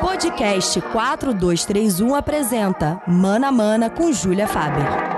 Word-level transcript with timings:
Podcast 0.00 0.80
4231 0.80 2.14
apresenta 2.14 3.00
Mana 3.06 3.50
Mana 3.50 3.90
com 3.90 4.12
Júlia 4.12 4.46
Faber. 4.46 5.09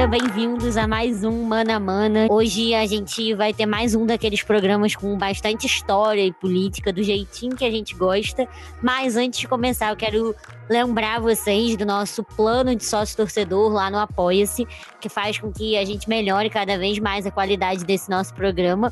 Galera, 0.00 0.06
bem-vindos 0.06 0.78
a 0.78 0.86
mais 0.86 1.24
um 1.24 1.44
Mana 1.44 1.78
Mana. 1.78 2.26
Hoje 2.30 2.74
a 2.74 2.86
gente 2.86 3.34
vai 3.34 3.52
ter 3.52 3.66
mais 3.66 3.94
um 3.94 4.06
daqueles 4.06 4.42
programas 4.42 4.96
com 4.96 5.16
bastante 5.18 5.66
história 5.66 6.24
e 6.24 6.32
política, 6.32 6.90
do 6.90 7.02
jeitinho 7.02 7.54
que 7.54 7.64
a 7.66 7.70
gente 7.70 7.94
gosta. 7.94 8.48
Mas 8.82 9.16
antes 9.16 9.40
de 9.40 9.48
começar, 9.48 9.90
eu 9.90 9.96
quero 9.96 10.34
lembrar 10.70 11.20
vocês 11.20 11.76
do 11.76 11.84
nosso 11.84 12.24
plano 12.24 12.74
de 12.74 12.84
sócio 12.84 13.14
torcedor 13.14 13.70
lá 13.72 13.90
no 13.90 13.98
Apoia-se, 13.98 14.66
que 15.00 15.10
faz 15.10 15.38
com 15.38 15.52
que 15.52 15.76
a 15.76 15.84
gente 15.84 16.08
melhore 16.08 16.48
cada 16.48 16.78
vez 16.78 16.98
mais 16.98 17.26
a 17.26 17.30
qualidade 17.30 17.84
desse 17.84 18.08
nosso 18.08 18.32
programa. 18.32 18.90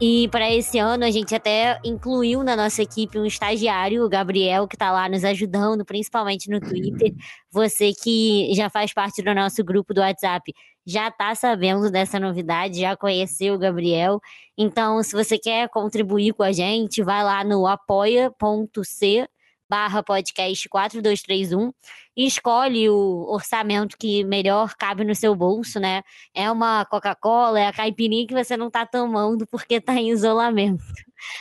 E 0.00 0.28
para 0.28 0.52
esse 0.52 0.78
ano 0.78 1.04
a 1.04 1.10
gente 1.10 1.34
até 1.34 1.78
incluiu 1.84 2.42
na 2.42 2.56
nossa 2.56 2.82
equipe 2.82 3.18
um 3.18 3.24
estagiário, 3.24 4.04
o 4.04 4.08
Gabriel, 4.08 4.66
que 4.66 4.74
está 4.74 4.90
lá 4.90 5.08
nos 5.08 5.24
ajudando, 5.24 5.84
principalmente 5.84 6.50
no 6.50 6.60
Twitter. 6.60 7.14
Você 7.50 7.92
que 7.92 8.52
já 8.54 8.68
faz 8.68 8.92
parte 8.92 9.22
do 9.22 9.32
nosso 9.34 9.62
grupo 9.64 9.94
do 9.94 10.00
WhatsApp 10.00 10.52
já 10.84 11.08
está 11.08 11.34
sabendo 11.34 11.90
dessa 11.90 12.18
novidade, 12.18 12.80
já 12.80 12.96
conheceu 12.96 13.54
o 13.54 13.58
Gabriel. 13.58 14.20
Então, 14.58 15.02
se 15.02 15.12
você 15.12 15.38
quer 15.38 15.68
contribuir 15.68 16.34
com 16.34 16.42
a 16.42 16.52
gente, 16.52 17.02
vai 17.02 17.22
lá 17.22 17.44
no 17.44 17.66
apoia.c 17.66 19.26
barra 19.68 20.02
podcast 20.02 20.68
4231 20.68 21.72
e 22.16 22.26
escolhe 22.26 22.88
o 22.88 23.26
orçamento 23.28 23.96
que 23.98 24.24
melhor 24.24 24.74
cabe 24.76 25.04
no 25.04 25.14
seu 25.14 25.34
bolso, 25.34 25.80
né? 25.80 26.02
É 26.34 26.50
uma 26.50 26.84
Coca-Cola, 26.84 27.60
é 27.60 27.66
a 27.66 27.72
caipirinha 27.72 28.26
que 28.26 28.34
você 28.34 28.56
não 28.56 28.70
tá 28.70 28.86
tomando 28.86 29.46
porque 29.46 29.80
tá 29.80 29.94
em 29.94 30.10
isolamento. 30.10 30.84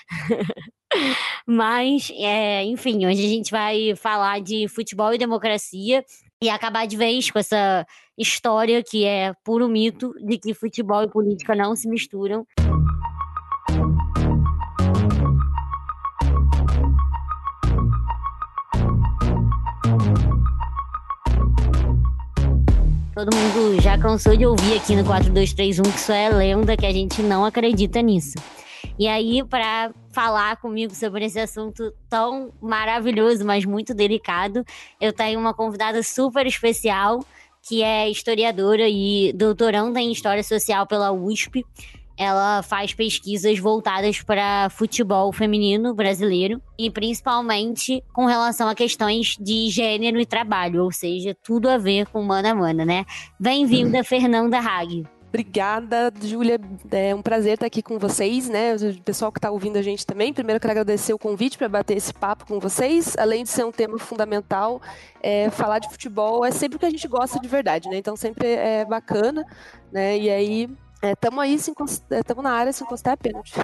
Mas, 1.45 2.11
é, 2.15 2.63
enfim, 2.63 3.05
hoje 3.05 3.25
a 3.25 3.30
gente 3.30 3.52
vai 3.52 3.95
falar 3.95 4.41
de 4.41 4.67
futebol 4.67 5.13
e 5.13 5.17
democracia 5.17 6.03
e 6.41 6.49
acabar 6.49 6.85
de 6.85 6.97
vez 6.97 7.31
com 7.31 7.39
essa 7.39 7.85
história 8.17 8.83
que 8.83 9.05
é 9.05 9.33
puro 9.43 9.67
mito 9.67 10.13
de 10.21 10.37
que 10.37 10.53
futebol 10.53 11.03
e 11.03 11.09
política 11.09 11.55
não 11.55 11.75
se 11.75 11.87
misturam. 11.87 12.45
Todo 23.14 23.30
mundo 23.36 23.80
já 23.80 23.95
cansou 23.95 24.36
de 24.36 24.44
ouvir 24.44 24.78
aqui 24.78 24.95
no 24.95 25.06
4231 25.06 25.83
que 25.83 26.00
isso 26.00 26.11
é 26.11 26.30
lenda, 26.30 26.75
que 26.75 26.86
a 26.86 26.92
gente 26.92 27.22
não 27.22 27.45
acredita 27.45 28.02
nisso. 28.02 28.33
E 28.97 29.08
aí, 29.08 29.44
para 29.44 29.92
falar 30.11 30.58
comigo 30.58 30.95
sobre 30.95 31.25
esse 31.25 31.39
assunto 31.39 31.94
tão 32.09 32.52
maravilhoso, 32.59 33.45
mas 33.45 33.66
muito 33.66 33.94
delicado, 33.94 34.66
eu 35.00 35.14
tenho 35.14 35.39
uma 35.39 35.53
convidada 35.53 36.02
super 36.02 36.47
especial, 36.47 37.23
que 37.61 37.83
é 37.83 38.09
historiadora 38.09 38.89
e 38.89 39.31
doutoranda 39.33 40.00
em 40.00 40.11
História 40.11 40.44
Social 40.44 40.88
pela 40.88 41.11
USP 41.11 41.64
ela 42.17 42.61
faz 42.61 42.94
pesquisas 42.94 43.59
voltadas 43.59 44.22
para 44.22 44.69
futebol 44.69 45.31
feminino 45.31 45.94
brasileiro 45.94 46.61
e 46.78 46.89
principalmente 46.89 48.03
com 48.14 48.25
relação 48.25 48.67
a 48.67 48.75
questões 48.75 49.36
de 49.39 49.70
gênero 49.70 50.20
e 50.20 50.25
trabalho, 50.25 50.83
ou 50.83 50.92
seja, 50.92 51.36
tudo 51.44 51.70
a 51.70 51.78
ver 51.78 52.08
com 52.08 52.22
mana 52.23 52.52
a 52.52 52.55
mana, 52.55 52.86
né? 52.86 53.05
Bem-vinda, 53.39 54.03
Fernanda 54.03 54.59
Hag. 54.59 55.03
Obrigada, 55.33 56.14
Júlia. 56.21 56.60
É 56.92 57.15
um 57.15 57.21
prazer 57.23 57.55
estar 57.55 57.65
aqui 57.65 57.82
com 57.82 57.98
vocês, 57.98 58.48
né? 58.48 58.76
O 58.76 59.02
pessoal 59.02 59.32
que 59.32 59.39
está 59.39 59.49
ouvindo 59.49 59.77
a 59.77 59.82
gente 59.82 60.05
também. 60.05 60.32
Primeiro, 60.32 60.60
quero 60.60 60.73
agradecer 60.73 61.11
o 61.11 61.17
convite 61.17 61.58
para 61.58 61.67
bater 61.67 61.98
esse 61.98 62.14
papo 62.14 62.45
com 62.45 62.60
vocês. 62.60 63.17
Além 63.17 63.42
de 63.43 63.49
ser 63.49 63.66
um 63.66 63.71
tema 63.71 63.98
fundamental, 63.98 64.80
é, 65.23 65.49
falar 65.49 65.80
de 65.80 65.89
futebol 65.89 66.45
é 66.45 66.52
sempre 66.52 66.76
o 66.76 66.80
que 66.80 66.86
a 66.86 66.89
gente 66.92 67.08
gosta 67.08 67.39
de 67.39 67.48
verdade, 67.48 67.89
né? 67.89 67.98
Então, 67.98 68.16
sempre 68.16 68.48
é 68.48 68.86
bacana, 68.86 69.43
né? 69.92 70.16
E 70.20 70.30
aí, 70.30 70.70
Estamos 71.03 71.39
é, 71.39 71.47
aí, 71.47 71.55
estamos 71.55 72.02
é, 72.09 72.41
na 72.41 72.52
área, 72.52 72.71
se 72.71 72.81
encostar 72.81 73.14
é 73.14 73.15
pênalti. 73.17 73.52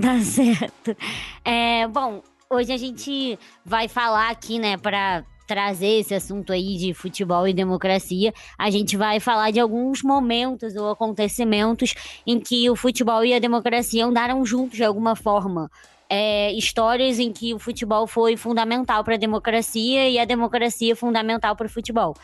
tá 0.00 0.20
certo. 0.20 0.96
É, 1.44 1.88
bom, 1.88 2.22
hoje 2.48 2.72
a 2.72 2.76
gente 2.76 3.36
vai 3.64 3.88
falar 3.88 4.30
aqui, 4.30 4.60
né, 4.60 4.76
para 4.76 5.24
trazer 5.44 5.98
esse 5.98 6.14
assunto 6.14 6.52
aí 6.52 6.76
de 6.76 6.94
futebol 6.94 7.48
e 7.48 7.52
democracia, 7.52 8.32
a 8.56 8.70
gente 8.70 8.96
vai 8.96 9.18
falar 9.18 9.50
de 9.50 9.58
alguns 9.58 10.02
momentos 10.04 10.76
ou 10.76 10.88
acontecimentos 10.88 11.94
em 12.24 12.38
que 12.38 12.70
o 12.70 12.76
futebol 12.76 13.24
e 13.24 13.34
a 13.34 13.40
democracia 13.40 14.06
andaram 14.06 14.46
juntos 14.46 14.76
de 14.76 14.84
alguma 14.84 15.16
forma. 15.16 15.68
É, 16.08 16.52
histórias 16.52 17.18
em 17.18 17.32
que 17.32 17.52
o 17.52 17.58
futebol 17.58 18.06
foi 18.06 18.36
fundamental 18.36 19.02
para 19.02 19.14
a 19.14 19.18
democracia 19.18 20.08
e 20.08 20.18
a 20.18 20.24
democracia 20.24 20.94
fundamental 20.94 21.56
para 21.56 21.66
o 21.66 21.70
futebol 21.70 22.14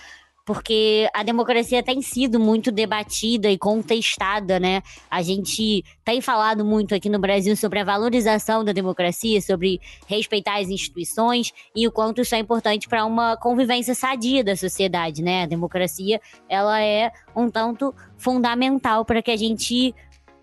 porque 0.52 1.08
a 1.14 1.22
democracia 1.22 1.80
tem 1.80 2.02
sido 2.02 2.40
muito 2.40 2.72
debatida 2.72 3.48
e 3.48 3.56
contestada, 3.56 4.58
né? 4.58 4.82
A 5.08 5.22
gente 5.22 5.84
tem 6.04 6.20
falado 6.20 6.64
muito 6.64 6.92
aqui 6.92 7.08
no 7.08 7.20
Brasil 7.20 7.54
sobre 7.54 7.78
a 7.78 7.84
valorização 7.84 8.64
da 8.64 8.72
democracia, 8.72 9.40
sobre 9.40 9.80
respeitar 10.08 10.58
as 10.58 10.68
instituições 10.68 11.52
e 11.72 11.86
o 11.86 11.92
quanto 11.92 12.20
isso 12.20 12.34
é 12.34 12.38
importante 12.40 12.88
para 12.88 13.06
uma 13.06 13.36
convivência 13.36 13.94
sadia 13.94 14.42
da 14.42 14.56
sociedade, 14.56 15.22
né? 15.22 15.44
A 15.44 15.46
democracia, 15.46 16.20
ela 16.48 16.82
é 16.82 17.12
um 17.36 17.48
tanto 17.48 17.94
fundamental 18.18 19.04
para 19.04 19.22
que 19.22 19.30
a 19.30 19.36
gente 19.36 19.94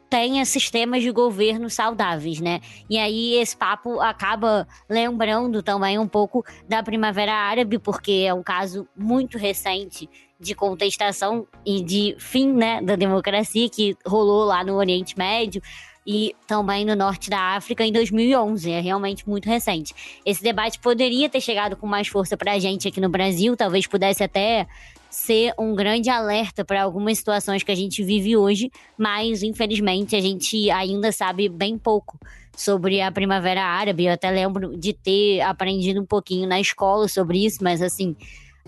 tenha 0.09 0.45
sistemas 0.45 1.01
de 1.01 1.11
governo 1.11 1.69
saudáveis, 1.69 2.39
né? 2.39 2.61
E 2.89 2.97
aí 2.97 3.35
esse 3.35 3.55
papo 3.55 3.99
acaba 3.99 4.67
lembrando 4.89 5.61
também 5.61 5.99
um 5.99 6.07
pouco 6.07 6.45
da 6.67 6.81
Primavera 6.81 7.33
Árabe, 7.33 7.77
porque 7.77 8.25
é 8.27 8.33
um 8.33 8.43
caso 8.43 8.87
muito 8.95 9.37
recente 9.37 10.09
de 10.39 10.53
contestação 10.53 11.47
e 11.65 11.83
de 11.83 12.15
fim, 12.19 12.53
né, 12.53 12.81
da 12.81 12.95
democracia 12.95 13.69
que 13.69 13.97
rolou 14.05 14.45
lá 14.45 14.63
no 14.63 14.75
Oriente 14.75 15.17
Médio 15.17 15.61
e 16.05 16.33
também 16.47 16.85
no 16.85 16.95
norte 16.95 17.29
da 17.29 17.55
África 17.55 17.83
em 17.83 17.91
2011. 17.91 18.71
É 18.71 18.79
realmente 18.79 19.27
muito 19.27 19.49
recente. 19.49 19.93
Esse 20.25 20.41
debate 20.41 20.79
poderia 20.79 21.27
ter 21.27 21.41
chegado 21.41 21.75
com 21.75 21.85
mais 21.85 22.07
força 22.07 22.37
para 22.37 22.53
a 22.53 22.59
gente 22.59 22.87
aqui 22.87 23.01
no 23.01 23.09
Brasil, 23.09 23.57
talvez 23.57 23.87
pudesse 23.87 24.23
até 24.23 24.67
ser 25.17 25.51
um 25.57 25.73
grande 25.73 26.11
alerta 26.11 26.63
para 26.63 26.83
algumas 26.83 27.17
situações 27.17 27.63
que 27.63 27.71
a 27.71 27.75
gente 27.75 28.03
vive 28.03 28.37
hoje, 28.37 28.71
mas 28.95 29.41
infelizmente 29.41 30.15
a 30.15 30.21
gente 30.21 30.69
ainda 30.69 31.11
sabe 31.11 31.49
bem 31.49 31.75
pouco 31.75 32.19
sobre 32.55 33.01
a 33.01 33.11
Primavera 33.11 33.63
Árabe. 33.63 34.05
Eu 34.05 34.13
até 34.13 34.29
lembro 34.29 34.77
de 34.77 34.93
ter 34.93 35.41
aprendido 35.41 35.99
um 35.99 36.05
pouquinho 36.05 36.47
na 36.47 36.59
escola 36.59 37.07
sobre 37.07 37.43
isso, 37.43 37.63
mas 37.63 37.81
assim, 37.81 38.15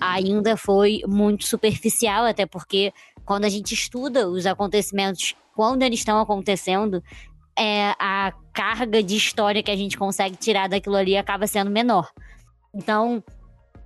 ainda 0.02 0.58
foi 0.58 1.04
muito 1.08 1.46
superficial, 1.46 2.26
até 2.26 2.48
porque 2.48 2.92
quando 3.24 3.46
a 3.46 3.50
gente 3.50 3.76
estuda 3.76 4.28
os 4.28 4.48
acontecimentos 4.48 5.36
quando 5.56 5.84
eles 5.84 6.00
estão 6.00 6.20
acontecendo, 6.20 7.04
é, 7.56 7.94
a 8.00 8.34
carga 8.52 9.04
de 9.04 9.16
história 9.16 9.62
que 9.62 9.70
a 9.70 9.76
gente 9.76 9.96
consegue 9.96 10.36
tirar 10.36 10.68
daquilo 10.68 10.96
ali 10.96 11.16
acaba 11.16 11.46
sendo 11.46 11.70
menor. 11.70 12.10
Então, 12.74 13.24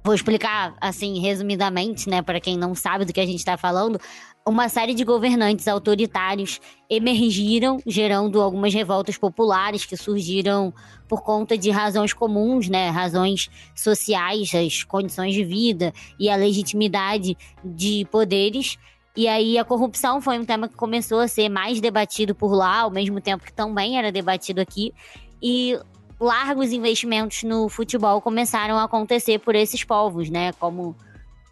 Vou 0.03 0.13
explicar, 0.13 0.75
assim, 0.81 1.19
resumidamente, 1.19 2.09
né, 2.09 2.21
para 2.21 2.41
quem 2.41 2.57
não 2.57 2.75
sabe 2.75 3.05
do 3.05 3.13
que 3.13 3.21
a 3.21 3.25
gente 3.25 3.37
está 3.37 3.55
falando. 3.55 3.97
Uma 4.45 4.67
série 4.67 4.93
de 4.93 5.05
governantes 5.05 5.65
autoritários 5.65 6.59
emergiram, 6.89 7.77
gerando 7.87 8.41
algumas 8.41 8.73
revoltas 8.73 9.17
populares 9.17 9.85
que 9.85 9.95
surgiram 9.95 10.73
por 11.07 11.23
conta 11.23 11.57
de 11.57 11.69
razões 11.71 12.11
comuns, 12.11 12.67
né, 12.67 12.89
razões 12.89 13.49
sociais, 13.73 14.53
as 14.53 14.83
condições 14.83 15.33
de 15.33 15.45
vida 15.45 15.93
e 16.19 16.29
a 16.29 16.35
legitimidade 16.35 17.37
de 17.63 18.05
poderes. 18.11 18.77
E 19.15 19.25
aí 19.25 19.57
a 19.57 19.63
corrupção 19.63 20.19
foi 20.19 20.37
um 20.37 20.43
tema 20.43 20.67
que 20.67 20.75
começou 20.75 21.21
a 21.21 21.29
ser 21.29 21.47
mais 21.47 21.79
debatido 21.79 22.35
por 22.35 22.53
lá, 22.53 22.81
ao 22.81 22.91
mesmo 22.91 23.21
tempo 23.21 23.45
que 23.45 23.53
também 23.53 23.97
era 23.97 24.11
debatido 24.11 24.59
aqui. 24.59 24.93
E 25.41 25.79
largos 26.23 26.71
investimentos 26.71 27.43
no 27.43 27.67
futebol 27.67 28.21
começaram 28.21 28.77
a 28.77 28.85
acontecer 28.85 29.39
por 29.39 29.55
esses 29.55 29.83
povos, 29.83 30.29
né? 30.29 30.53
Como 30.53 30.95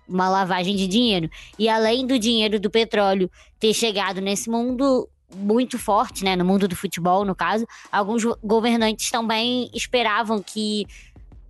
uma 0.07 0.29
lavagem 0.29 0.75
de 0.75 0.88
dinheiro. 0.88 1.29
E 1.59 1.68
além 1.68 2.07
do 2.07 2.18
dinheiro 2.18 2.59
do 2.59 2.69
petróleo 2.69 3.29
ter 3.59 3.73
chegado 3.73 4.21
nesse 4.21 4.50
mundo 4.50 5.07
muito 5.33 5.79
forte, 5.79 6.25
né, 6.25 6.35
no 6.35 6.44
mundo 6.44 6.68
do 6.68 6.75
futebol, 6.75 7.23
no 7.23 7.33
caso, 7.33 7.65
alguns 7.89 8.23
governantes 8.44 9.09
também 9.09 9.69
esperavam 9.73 10.41
que 10.41 10.85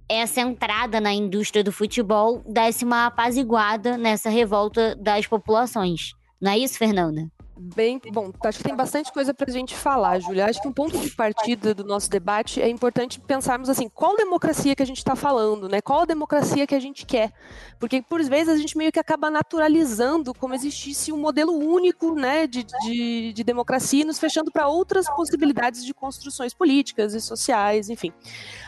essa 0.07 0.41
entrada 0.41 0.99
na 0.99 1.11
indústria 1.11 1.63
do 1.63 1.71
futebol 1.71 2.43
desse 2.45 2.83
uma 2.83 3.07
apaziguada 3.07 3.97
nessa 3.97 4.29
revolta 4.29 4.95
das 4.95 5.25
populações. 5.25 6.13
Não 6.39 6.51
é 6.51 6.59
isso, 6.59 6.77
Fernanda? 6.77 7.27
Bem, 7.63 8.01
bom, 8.11 8.31
acho 8.43 8.57
que 8.57 8.63
tem 8.63 8.75
bastante 8.75 9.11
coisa 9.13 9.35
para 9.35 9.47
a 9.47 9.53
gente 9.53 9.75
falar, 9.75 10.17
Júlia. 10.19 10.47
Acho 10.47 10.59
que 10.59 10.67
um 10.67 10.73
ponto 10.73 10.97
de 10.97 11.11
partida 11.11 11.75
do 11.75 11.83
nosso 11.83 12.09
debate 12.09 12.59
é 12.59 12.67
importante 12.67 13.19
pensarmos 13.19 13.69
assim, 13.69 13.87
qual 13.87 14.17
democracia 14.17 14.75
que 14.75 14.81
a 14.81 14.85
gente 14.85 14.97
está 14.97 15.15
falando, 15.15 15.69
né? 15.69 15.79
Qual 15.79 16.01
a 16.01 16.05
democracia 16.05 16.65
que 16.65 16.73
a 16.73 16.79
gente 16.79 17.05
quer? 17.05 17.31
Porque 17.79 18.01
por 18.01 18.21
vezes 18.23 18.49
a 18.49 18.57
gente 18.57 18.75
meio 18.75 18.91
que 18.91 18.99
acaba 18.99 19.29
naturalizando 19.29 20.33
como 20.33 20.55
existisse 20.55 21.11
um 21.11 21.17
modelo 21.17 21.53
único, 21.53 22.15
né, 22.15 22.47
de, 22.47 22.63
de, 22.63 23.33
de 23.33 23.43
democracia, 23.43 24.01
e 24.01 24.05
nos 24.05 24.17
fechando 24.17 24.51
para 24.51 24.67
outras 24.67 25.07
possibilidades 25.07 25.85
de 25.85 25.93
construções 25.93 26.55
políticas 26.55 27.13
e 27.13 27.21
sociais, 27.21 27.89
enfim. 27.89 28.11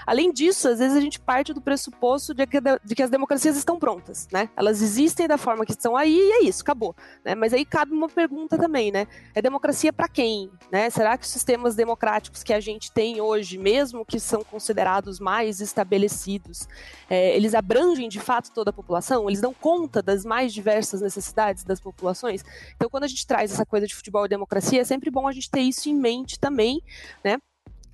Além 0.06 0.32
disso, 0.32 0.68
às 0.68 0.80
vezes 0.80 0.98
a 0.98 1.02
gente 1.02 1.20
parte 1.20 1.54
do 1.54 1.62
pressuposto 1.62 2.34
de 2.34 2.46
que, 2.46 2.60
de 2.62 2.96
que 2.96 3.04
as 3.04 3.10
democracias 3.10 3.56
estão 3.58 3.80
prontas, 3.80 4.28
né? 4.32 4.50
Elas 4.56 4.82
existem 4.82 5.28
da 5.28 5.38
forma 5.38 5.66
que 5.66 5.72
estão 5.72 5.96
aí 5.96 6.16
e 6.16 6.32
é 6.32 6.44
isso, 6.44 6.62
acabou. 6.62 6.96
Né? 7.24 7.36
Mas 7.36 7.54
aí 7.54 7.66
cabe 7.66 7.94
uma 7.94 8.10
pergunta 8.10 8.58
também, 8.58 8.83
né? 8.92 9.08
É 9.34 9.42
democracia 9.42 9.92
para 9.92 10.08
quem? 10.08 10.50
Né? 10.72 10.90
Será 10.90 11.18
que 11.18 11.26
os 11.26 11.32
sistemas 11.32 11.76
democráticos 11.76 12.44
que 12.44 12.54
a 12.54 12.60
gente 12.60 12.92
tem 12.92 13.22
hoje, 13.22 13.58
mesmo 13.58 14.06
que 14.06 14.20
são 14.20 14.44
considerados 14.44 15.20
mais 15.20 15.60
estabelecidos, 15.60 16.68
é, 17.10 17.36
eles 17.36 17.54
abrangem 17.54 18.10
de 18.10 18.20
fato 18.20 18.52
toda 18.52 18.70
a 18.70 18.74
população? 18.74 19.30
Eles 19.30 19.42
dão 19.42 19.54
conta 19.54 20.02
das 20.02 20.26
mais 20.26 20.54
diversas 20.54 21.02
necessidades 21.02 21.64
das 21.64 21.80
populações? 21.80 22.44
Então, 22.76 22.90
quando 22.90 23.04
a 23.04 23.08
gente 23.08 23.26
traz 23.26 23.52
essa 23.52 23.66
coisa 23.66 23.88
de 23.88 23.96
futebol 23.96 24.26
e 24.26 24.30
democracia, 24.30 24.82
é 24.82 24.84
sempre 24.84 25.10
bom 25.10 25.28
a 25.28 25.32
gente 25.32 25.50
ter 25.50 25.62
isso 25.62 25.90
em 25.90 25.96
mente 25.96 26.40
também, 26.40 26.82
né? 27.24 27.38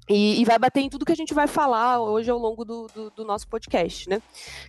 E, 0.10 0.42
e, 0.42 0.46
vai 0.46 0.58
bater 0.58 0.82
em 0.82 0.90
tudo 0.90 1.06
que 1.06 1.12
a 1.12 1.16
gente 1.16 1.36
vai 1.36 1.46
falar 1.46 2.02
hoje 2.02 2.32
ao 2.32 2.40
longo 2.40 2.66
do, 2.66 2.88
do, 2.88 3.12
do, 3.12 3.24
nosso 3.24 3.48
podcast, 3.48 4.10
né? 4.10 4.20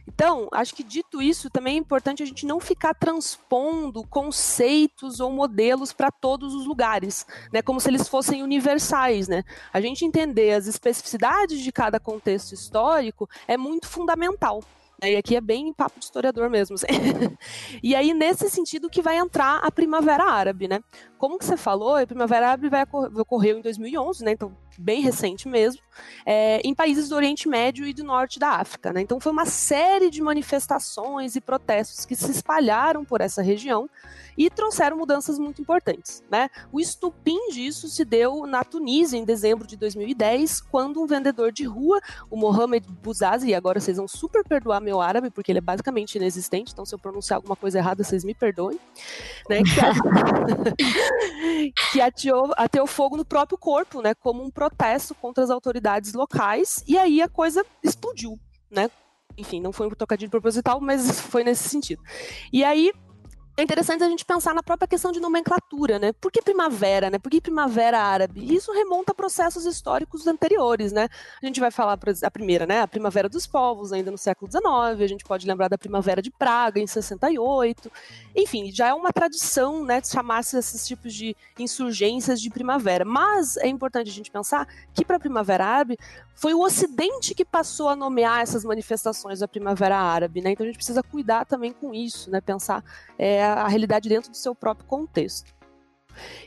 Então, 0.07 0.49
acho 0.53 0.75
que 0.75 0.85
dito 0.85 1.23
isso, 1.23 1.49
também 1.49 1.77
é 1.77 1.79
importante 1.79 2.23
a 2.23 2.27
gente 2.27 2.45
não 2.45 2.61
ficar 2.61 2.93
transpondo 2.93 4.07
conceitos 4.07 5.19
ou 5.19 5.31
modelos 5.31 5.95
para 5.95 6.11
todos 6.11 6.55
os 6.55 6.67
lugares, 6.67 7.27
né? 7.51 7.63
Como 7.63 7.81
se 7.81 7.89
eles 7.89 8.07
fossem 8.07 8.43
universais, 8.43 9.29
né? 9.29 9.43
A 9.73 9.81
gente 9.81 10.05
entender 10.05 10.53
as 10.53 10.67
especificidades 10.67 11.61
de 11.61 11.73
cada 11.73 11.99
contexto 11.99 12.53
histórico 12.53 13.27
é 13.49 13.57
muito 13.57 13.89
fundamental. 13.89 14.63
E 15.03 15.17
aqui 15.17 15.35
é 15.35 15.41
bem 15.41 15.73
papo 15.73 15.99
de 15.99 16.05
historiador 16.05 16.51
mesmo. 16.51 16.75
Assim. 16.75 16.87
e 17.83 17.95
aí, 17.95 18.13
nesse 18.13 18.51
sentido, 18.51 18.91
que 18.91 19.01
vai 19.01 19.17
entrar 19.17 19.57
a 19.65 19.71
Primavera 19.71 20.25
Árabe, 20.25 20.69
né? 20.69 20.83
Como 21.17 21.39
que 21.39 21.45
você 21.45 21.57
falou, 21.57 21.97
a 21.97 22.07
Primavera 22.07 22.49
Árabe 22.49 22.69
vai 22.69 22.85
ocorrer 23.19 23.57
em 23.57 23.63
2011, 23.63 24.25
né? 24.25 24.33
Então, 24.33 24.55
bem 24.79 25.01
recente 25.01 25.49
mesmo, 25.49 25.81
é, 26.25 26.61
em 26.65 26.75
países 26.75 27.09
do 27.09 27.17
Oriente 27.17 27.49
Médio 27.49 27.87
e 27.87 27.93
do 27.93 28.05
Norte 28.05 28.39
da 28.39 28.51
África, 28.51 28.93
né? 28.93 29.01
Então, 29.01 29.21
foi 29.21 29.33
uma 29.33 29.47
série 29.47 30.11
de 30.11 30.23
manifestações 30.23 31.37
e 31.37 31.41
protestos 31.41 32.05
que 32.05 32.17
se 32.17 32.31
espalharam 32.31 33.05
por 33.05 33.21
essa 33.21 33.43
região 33.43 33.89
e 34.37 34.49
trouxeram 34.49 34.97
mudanças 34.97 35.39
muito 35.39 35.61
importantes. 35.61 36.23
Né? 36.31 36.49
O 36.73 36.81
estupim 36.81 37.51
disso 37.51 37.89
se 37.89 38.05
deu 38.05 38.47
na 38.47 38.65
Tunísia 38.65 39.19
em 39.19 39.25
dezembro 39.25 39.67
de 39.67 39.77
2010, 39.77 40.63
quando 40.63 41.03
um 41.03 41.07
vendedor 41.07 41.53
de 41.53 41.65
rua, 41.65 42.01
o 42.31 42.37
Mohamed 42.37 42.87
Bouzazi, 43.03 43.49
e 43.49 43.55
agora 43.55 43.81
vocês 43.81 43.99
vão 43.99 44.09
super 44.09 44.43
perdoar 44.43 44.81
meu 44.81 45.01
árabe, 45.01 45.31
porque 45.31 45.53
ele 45.53 45.59
é 45.59 45.63
basicamente 45.63 46.17
inexistente, 46.17 46.73
então 46.73 46.87
se 46.87 46.95
eu 46.95 46.99
pronunciar 46.99 47.37
alguma 47.37 47.55
coisa 47.55 47.79
errada, 47.79 48.03
vocês 48.03 48.25
me 48.25 48.35
perdoem, 48.35 48.81
né? 49.49 49.61
que, 51.93 52.01
ateou, 52.01 52.53
ateou 52.57 52.87
fogo 52.87 53.19
no 53.19 53.25
próprio 53.25 53.59
corpo, 53.59 54.01
né? 54.01 54.15
como 54.15 54.43
um 54.43 54.51
protesto 54.61 55.15
contra 55.15 55.43
as 55.43 55.49
autoridades 55.49 56.13
locais, 56.13 56.85
e 56.87 56.99
aí 56.99 57.23
a 57.23 57.29
coisa 57.29 57.65
explodiu. 57.83 58.39
Né? 58.71 58.91
enfim, 59.39 59.59
não 59.59 59.73
foi 59.73 59.87
um 59.87 59.91
trocadilho 59.91 60.31
proposital, 60.31 60.81
mas 60.81 61.19
foi 61.19 61.43
nesse 61.43 61.67
sentido. 61.67 62.03
E 62.53 62.63
aí 62.63 62.93
é 63.61 63.63
interessante 63.63 64.03
a 64.03 64.09
gente 64.09 64.25
pensar 64.25 64.55
na 64.55 64.63
própria 64.63 64.89
questão 64.89 65.13
de 65.13 65.21
nomenclatura, 65.21 65.99
né? 65.99 66.13
Por 66.13 66.33
que 66.33 66.41
primavera, 66.41 67.11
né? 67.11 67.19
Por 67.19 67.31
que 67.31 67.41
primavera 67.41 68.01
árabe? 68.01 68.55
Isso 68.55 68.73
remonta 68.73 69.13
a 69.13 69.15
processos 69.15 69.67
históricos 69.67 70.27
anteriores, 70.27 70.93
né? 70.93 71.09
A 71.43 71.47
gente 71.47 71.61
vai 71.61 71.71
falar 71.71 71.99
a 72.23 72.31
primeira, 72.31 72.67
né? 72.67 72.81
A 72.81 72.89
primavera 72.89 73.29
dos 73.29 73.47
povos, 73.47 73.93
ainda 73.93 74.11
no 74.11 74.17
século 74.17 74.51
XIX, 74.51 75.03
a 75.03 75.07
gente 75.07 75.25
pode 75.25 75.47
lembrar 75.47 75.69
da 75.69 75.77
primavera 75.77 76.23
de 76.23 76.31
Praga, 76.31 76.81
em 76.81 76.87
68. 76.87 77.93
Enfim, 78.35 78.73
já 78.73 78.89
é 78.89 78.95
uma 78.95 79.13
tradição, 79.13 79.85
né, 79.85 80.01
chamar-se 80.03 80.57
esses 80.57 80.87
tipos 80.87 81.13
de 81.13 81.37
insurgências 81.59 82.41
de 82.41 82.49
primavera. 82.49 83.05
Mas 83.05 83.59
é 83.59 83.69
importante 83.69 84.09
a 84.09 84.13
gente 84.13 84.31
pensar 84.31 84.67
que 84.95 85.05
para 85.05 85.17
a 85.17 85.21
primavera 85.21 85.67
árabe 85.67 85.99
foi 86.41 86.55
o 86.55 86.63
Ocidente 86.63 87.35
que 87.35 87.45
passou 87.45 87.91
a 87.91 87.95
nomear 87.95 88.41
essas 88.41 88.65
manifestações 88.65 89.41
da 89.41 89.47
Primavera 89.47 89.99
Árabe, 89.99 90.41
né? 90.41 90.53
Então 90.53 90.65
a 90.65 90.67
gente 90.67 90.77
precisa 90.77 91.03
cuidar 91.03 91.45
também 91.45 91.71
com 91.71 91.93
isso, 91.93 92.31
né? 92.31 92.41
Pensar 92.41 92.83
é, 93.19 93.45
a 93.55 93.69
realidade 93.69 94.09
dentro 94.09 94.31
do 94.31 94.37
seu 94.37 94.55
próprio 94.55 94.87
contexto. 94.87 95.55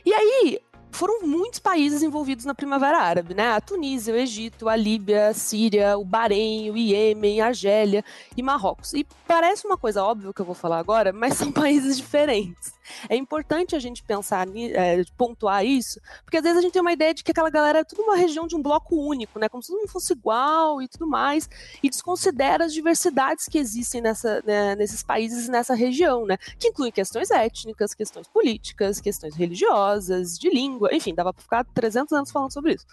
E 0.04 0.12
aí, 0.12 0.60
foram 0.94 1.26
muitos 1.26 1.58
países 1.58 2.02
envolvidos 2.02 2.44
na 2.44 2.54
Primavera 2.54 2.98
Árabe, 2.98 3.34
né? 3.34 3.50
A 3.50 3.60
Tunísia, 3.60 4.14
o 4.14 4.16
Egito, 4.16 4.68
a 4.68 4.76
Líbia, 4.76 5.28
a 5.28 5.34
Síria, 5.34 5.98
o 5.98 6.04
Bahrein, 6.04 6.70
o 6.70 6.76
Iêmen, 6.76 7.40
a 7.40 7.46
Argélia 7.46 8.04
e 8.36 8.42
Marrocos. 8.42 8.94
E 8.94 9.04
parece 9.26 9.66
uma 9.66 9.76
coisa 9.76 10.04
óbvia 10.04 10.32
que 10.32 10.40
eu 10.40 10.46
vou 10.46 10.54
falar 10.54 10.78
agora, 10.78 11.12
mas 11.12 11.34
são 11.34 11.50
países 11.50 11.96
diferentes. 11.96 12.74
É 13.08 13.16
importante 13.16 13.74
a 13.74 13.78
gente 13.78 14.02
pensar, 14.02 14.46
é, 14.54 15.02
pontuar 15.16 15.64
isso, 15.64 16.00
porque 16.22 16.36
às 16.36 16.42
vezes 16.42 16.58
a 16.58 16.60
gente 16.60 16.72
tem 16.72 16.82
uma 16.82 16.92
ideia 16.92 17.14
de 17.14 17.24
que 17.24 17.30
aquela 17.30 17.50
galera 17.50 17.80
é 17.80 17.84
tudo 17.84 18.02
uma 18.02 18.16
região 18.16 18.46
de 18.46 18.54
um 18.54 18.62
bloco 18.62 18.94
único, 18.94 19.38
né? 19.38 19.48
Como 19.48 19.62
se 19.62 19.70
todo 19.70 19.78
mundo 19.78 19.90
fosse 19.90 20.12
igual 20.12 20.80
e 20.80 20.86
tudo 20.86 21.06
mais, 21.06 21.48
e 21.82 21.88
desconsidera 21.88 22.66
as 22.66 22.72
diversidades 22.72 23.46
que 23.48 23.58
existem 23.58 24.00
nessa, 24.00 24.42
né, 24.44 24.76
nesses 24.76 25.02
países 25.02 25.48
e 25.48 25.50
nessa 25.50 25.74
região, 25.74 26.26
né? 26.26 26.36
Que 26.58 26.68
incluem 26.68 26.92
questões 26.92 27.30
étnicas, 27.30 27.94
questões 27.94 28.28
políticas, 28.28 29.00
questões 29.00 29.34
religiosas, 29.34 30.38
de 30.38 30.50
língua, 30.50 30.83
enfim, 30.92 31.14
dava 31.14 31.32
para 31.32 31.42
ficar 31.42 31.64
300 31.74 32.12
anos 32.12 32.30
falando 32.30 32.52
sobre 32.52 32.74
isso. 32.74 32.86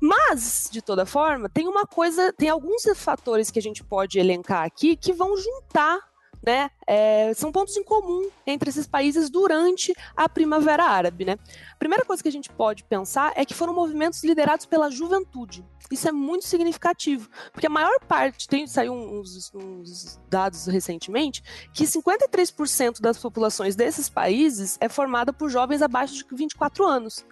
Mas, 0.00 0.68
de 0.70 0.82
toda 0.82 1.06
forma, 1.06 1.48
tem 1.48 1.68
uma 1.68 1.86
coisa, 1.86 2.32
tem 2.32 2.48
alguns 2.48 2.82
fatores 2.96 3.50
que 3.50 3.58
a 3.58 3.62
gente 3.62 3.84
pode 3.84 4.18
elencar 4.18 4.64
aqui 4.64 4.96
que 4.96 5.12
vão 5.12 5.36
juntar 5.36 6.00
né, 6.44 6.70
é, 6.92 7.32
são 7.32 7.50
pontos 7.50 7.74
em 7.74 7.82
comum 7.82 8.28
entre 8.46 8.68
esses 8.68 8.86
países 8.86 9.30
durante 9.30 9.94
a 10.14 10.28
Primavera 10.28 10.84
Árabe. 10.84 11.24
Né? 11.24 11.38
A 11.72 11.76
primeira 11.78 12.04
coisa 12.04 12.22
que 12.22 12.28
a 12.28 12.32
gente 12.32 12.50
pode 12.50 12.84
pensar 12.84 13.32
é 13.34 13.46
que 13.46 13.54
foram 13.54 13.72
movimentos 13.72 14.22
liderados 14.22 14.66
pela 14.66 14.90
juventude. 14.90 15.64
Isso 15.90 16.08
é 16.08 16.12
muito 16.12 16.46
significativo, 16.46 17.28
porque 17.50 17.66
a 17.66 17.70
maior 17.70 17.98
parte, 18.06 18.48
tem 18.48 18.66
saiu 18.66 18.92
uns, 18.94 19.52
uns 19.54 20.20
dados 20.28 20.66
recentemente, 20.66 21.42
que 21.72 21.84
53% 21.84 23.00
das 23.00 23.18
populações 23.18 23.76
desses 23.76 24.08
países 24.08 24.78
é 24.80 24.88
formada 24.88 25.32
por 25.32 25.50
jovens 25.50 25.82
abaixo 25.82 26.14
de 26.14 26.24
24 26.30 26.86
anos. 26.86 27.24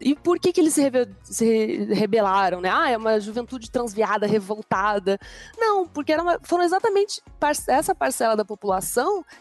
E, 0.00 0.14
por 0.14 0.38
que, 0.38 0.52
que 0.52 0.60
eles 0.60 0.72
se, 0.72 0.80
rebe 0.80 1.08
se, 1.22 1.84
rebelaram? 1.92 2.60
Né? 2.62 2.70
Ah, 2.72 2.90
é 2.90 2.96
uma 2.96 3.20
juventude 3.20 3.70
transviada, 3.70 4.26
revoltada. 4.26 5.18
Não, 5.58 5.86
porque 5.86 6.14
uma, 6.14 6.38
foram 6.42 6.64
exatamente 6.64 7.22
essa 7.68 7.94
parcela 7.94 8.34
da 8.34 8.44
população 8.44 8.85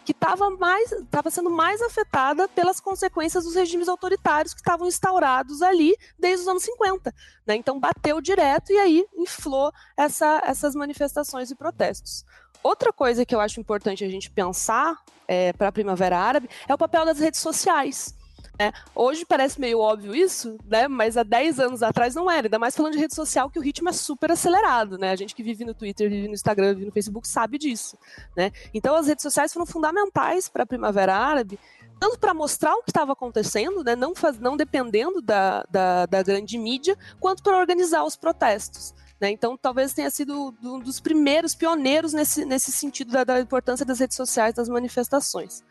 que 0.03 0.11
estava 0.11 0.49
mais, 0.49 0.91
estava 0.91 1.29
sendo 1.29 1.49
mais 1.49 1.81
afetada 1.81 2.47
pelas 2.47 2.79
consequências 2.79 3.43
dos 3.43 3.55
regimes 3.55 3.87
autoritários 3.87 4.53
que 4.53 4.61
estavam 4.61 4.87
instaurados 4.87 5.61
ali 5.61 5.95
desde 6.17 6.41
os 6.41 6.47
anos 6.47 6.63
50. 6.63 7.13
Né? 7.45 7.55
Então 7.55 7.79
bateu 7.79 8.19
direto 8.21 8.71
e 8.71 8.77
aí 8.77 9.05
inflou 9.15 9.71
essa, 9.95 10.41
essas 10.45 10.75
manifestações 10.75 11.51
e 11.51 11.55
protestos. 11.55 12.25
Outra 12.63 12.91
coisa 12.91 13.25
que 13.25 13.35
eu 13.35 13.39
acho 13.39 13.59
importante 13.59 14.03
a 14.03 14.09
gente 14.09 14.31
pensar 14.31 14.97
é, 15.27 15.53
para 15.53 15.67
a 15.67 15.71
Primavera 15.71 16.17
Árabe 16.17 16.49
é 16.67 16.73
o 16.73 16.77
papel 16.77 17.05
das 17.05 17.19
redes 17.19 17.39
sociais. 17.39 18.15
Né? 18.59 18.71
Hoje 18.93 19.25
parece 19.25 19.59
meio 19.59 19.79
óbvio 19.79 20.15
isso, 20.15 20.57
né? 20.65 20.87
mas 20.87 21.17
há 21.17 21.23
10 21.23 21.59
anos 21.59 21.83
atrás 21.83 22.15
não 22.15 22.29
era, 22.29 22.47
ainda 22.47 22.59
mais 22.59 22.75
falando 22.75 22.93
de 22.93 22.99
rede 22.99 23.15
social, 23.15 23.49
que 23.49 23.59
o 23.59 23.61
ritmo 23.61 23.89
é 23.89 23.93
super 23.93 24.31
acelerado. 24.31 24.97
Né? 24.97 25.11
A 25.11 25.15
gente 25.15 25.35
que 25.35 25.43
vive 25.43 25.65
no 25.65 25.73
Twitter, 25.73 26.09
vive 26.09 26.27
no 26.27 26.33
Instagram, 26.33 26.73
vive 26.73 26.85
no 26.85 26.91
Facebook, 26.91 27.27
sabe 27.27 27.57
disso. 27.57 27.97
Né? 28.35 28.51
Então 28.73 28.95
as 28.95 29.07
redes 29.07 29.23
sociais 29.23 29.53
foram 29.53 29.65
fundamentais 29.65 30.47
para 30.47 30.63
a 30.63 30.67
Primavera 30.67 31.15
Árabe, 31.15 31.59
tanto 31.99 32.19
para 32.19 32.33
mostrar 32.33 32.73
o 32.75 32.83
que 32.83 32.89
estava 32.89 33.13
acontecendo, 33.13 33.83
né? 33.83 33.95
não, 33.95 34.13
faz, 34.13 34.39
não 34.39 34.57
dependendo 34.57 35.21
da, 35.21 35.65
da, 35.69 36.05
da 36.05 36.23
grande 36.23 36.57
mídia, 36.57 36.97
quanto 37.19 37.41
para 37.41 37.57
organizar 37.57 38.03
os 38.03 38.15
protestos. 38.15 38.93
Né? 39.19 39.31
Então, 39.31 39.57
talvez 39.57 39.93
tenha 39.93 40.09
sido 40.09 40.53
um 40.61 40.79
dos 40.79 40.99
primeiros 40.99 41.55
pioneiros 41.55 42.13
nesse, 42.13 42.43
nesse 42.43 42.71
sentido 42.71 43.11
da, 43.11 43.23
da, 43.23 43.39
importância 43.39 43.85
das 43.85 43.99
redes 43.99 44.17
sociais, 44.17 44.53
das 44.53 44.67
manifestações. 44.67 45.63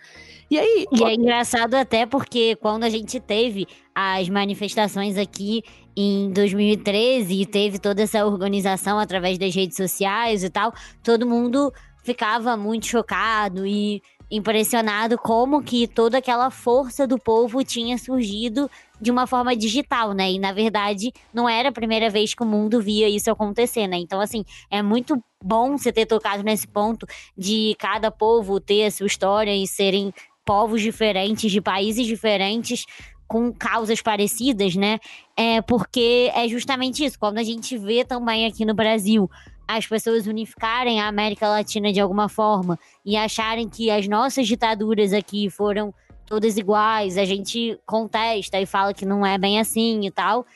E 0.51 0.59
aí. 0.59 0.87
E 0.91 1.05
é 1.05 1.15
engraçado 1.15 1.75
até 1.75 2.07
porque 2.07 2.57
quando 2.57 2.85
a 2.85 2.89
gente 2.89 3.21
teve 3.21 3.67
as 3.95 4.29
manifestações 4.29 5.19
aqui 5.19 5.63
em 5.97 6.33
2013 6.33 7.43
e 7.43 7.47
teve 7.47 7.79
toda 7.79 8.03
essa 8.03 8.25
organização 8.27 8.99
através 8.99 9.39
das 9.39 9.55
redes 9.55 9.77
sociais 9.77 10.43
e 10.43 10.51
tal, 10.51 10.73
todo 11.03 11.27
mundo 11.27 11.73
ficava 12.03 12.57
muito 12.57 12.87
chocado 12.87 13.67
e 13.67 14.03
impressionado 14.35 15.17
como 15.19 15.63
que 15.63 15.87
toda 15.87 16.19
aquela 16.19 16.51
força 16.51 17.07
do 17.07 17.19
povo 17.19 17.63
tinha 17.63 17.97
surgido 17.97 18.71
de 19.01 19.11
uma 19.11 19.27
forma 19.27 19.55
digital, 19.55 20.13
né? 20.13 20.33
E 20.33 20.39
na 20.39 20.53
verdade 20.53 21.13
não 21.33 21.49
era 21.49 21.69
a 21.69 21.73
primeira 21.73 22.11
vez 22.11 22.35
que 22.35 22.43
o 22.43 22.47
mundo 22.47 22.81
via 22.81 23.09
isso 23.09 23.31
acontecer, 23.31 23.87
né? 23.87 23.97
Então 23.99 24.21
assim, 24.21 24.45
é 24.71 24.83
muito 24.83 25.23
bom 25.43 25.77
você 25.77 25.93
ter 25.93 26.07
tocado 26.07 26.43
nesse 26.43 26.67
ponto 26.67 27.07
de 27.37 27.77
cada 27.79 28.11
povo 28.11 28.61
ter 28.61 28.87
a 28.87 28.91
sua 28.91 29.07
história 29.07 29.55
e 29.55 29.67
serem 29.67 30.13
povos 30.45 30.83
diferentes, 30.83 31.51
de 31.51 31.61
países 31.61 32.07
diferentes, 32.07 32.85
com 33.27 33.53
causas 33.53 34.03
parecidas, 34.03 34.77
né? 34.77 34.99
É 35.37 35.61
porque 35.63 36.31
é 36.35 36.47
justamente 36.49 37.05
isso. 37.05 37.19
Quando 37.19 37.39
a 37.39 37.43
gente 37.43 37.77
vê 37.79 38.05
também 38.05 38.47
aqui 38.47 38.65
no 38.65 38.75
Brasil 38.75 39.31
as 39.67 39.87
pessoas 39.87 40.27
unificarem 40.27 41.01
a 41.01 41.09
América 41.09 41.49
Latina 41.49 41.93
de 41.93 42.01
alguma 42.01 42.29
forma 42.29 42.79
e 43.05 43.17
acharem 43.17 43.69
que 43.69 43.91
as 43.91 44.07
nossas 44.07 44.47
ditaduras 44.47 45.13
aqui 45.13 45.49
foram 45.49 45.95
todas 46.27 46.57
iguais, 46.57 47.19
a 47.19 47.25
gente 47.25 47.79
contesta 47.87 48.61
e 48.61 48.67
fala 48.67 48.95
que 48.95 49.05
não 49.05 49.25
é 49.25 49.37
bem 49.39 49.59
assim 49.59 50.07
e 50.07 50.11
tal. 50.11 50.47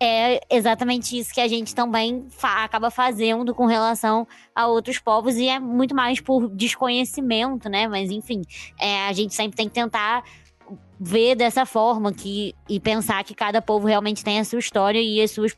É 0.00 0.40
exatamente 0.50 1.16
isso 1.16 1.32
que 1.32 1.40
a 1.40 1.46
gente 1.46 1.74
também 1.74 2.26
fa 2.28 2.64
acaba 2.64 2.90
fazendo 2.90 3.54
com 3.54 3.66
relação 3.66 4.26
a 4.52 4.66
outros 4.66 4.98
povos 4.98 5.36
e 5.36 5.46
é 5.46 5.60
muito 5.60 5.94
mais 5.94 6.20
por 6.20 6.48
desconhecimento, 6.48 7.68
né? 7.68 7.86
Mas 7.86 8.10
enfim, 8.10 8.42
é, 8.80 9.06
a 9.06 9.12
gente 9.12 9.32
sempre 9.32 9.56
tem 9.56 9.68
que 9.68 9.74
tentar 9.74 10.24
ver 10.98 11.36
dessa 11.36 11.64
forma 11.64 12.12
que, 12.12 12.54
e 12.68 12.80
pensar 12.80 13.22
que 13.22 13.34
cada 13.34 13.62
povo 13.62 13.86
realmente 13.86 14.24
tem 14.24 14.40
a 14.40 14.44
sua 14.44 14.58
história 14.58 15.00
e 15.00 15.20
as 15.20 15.30
suas 15.30 15.52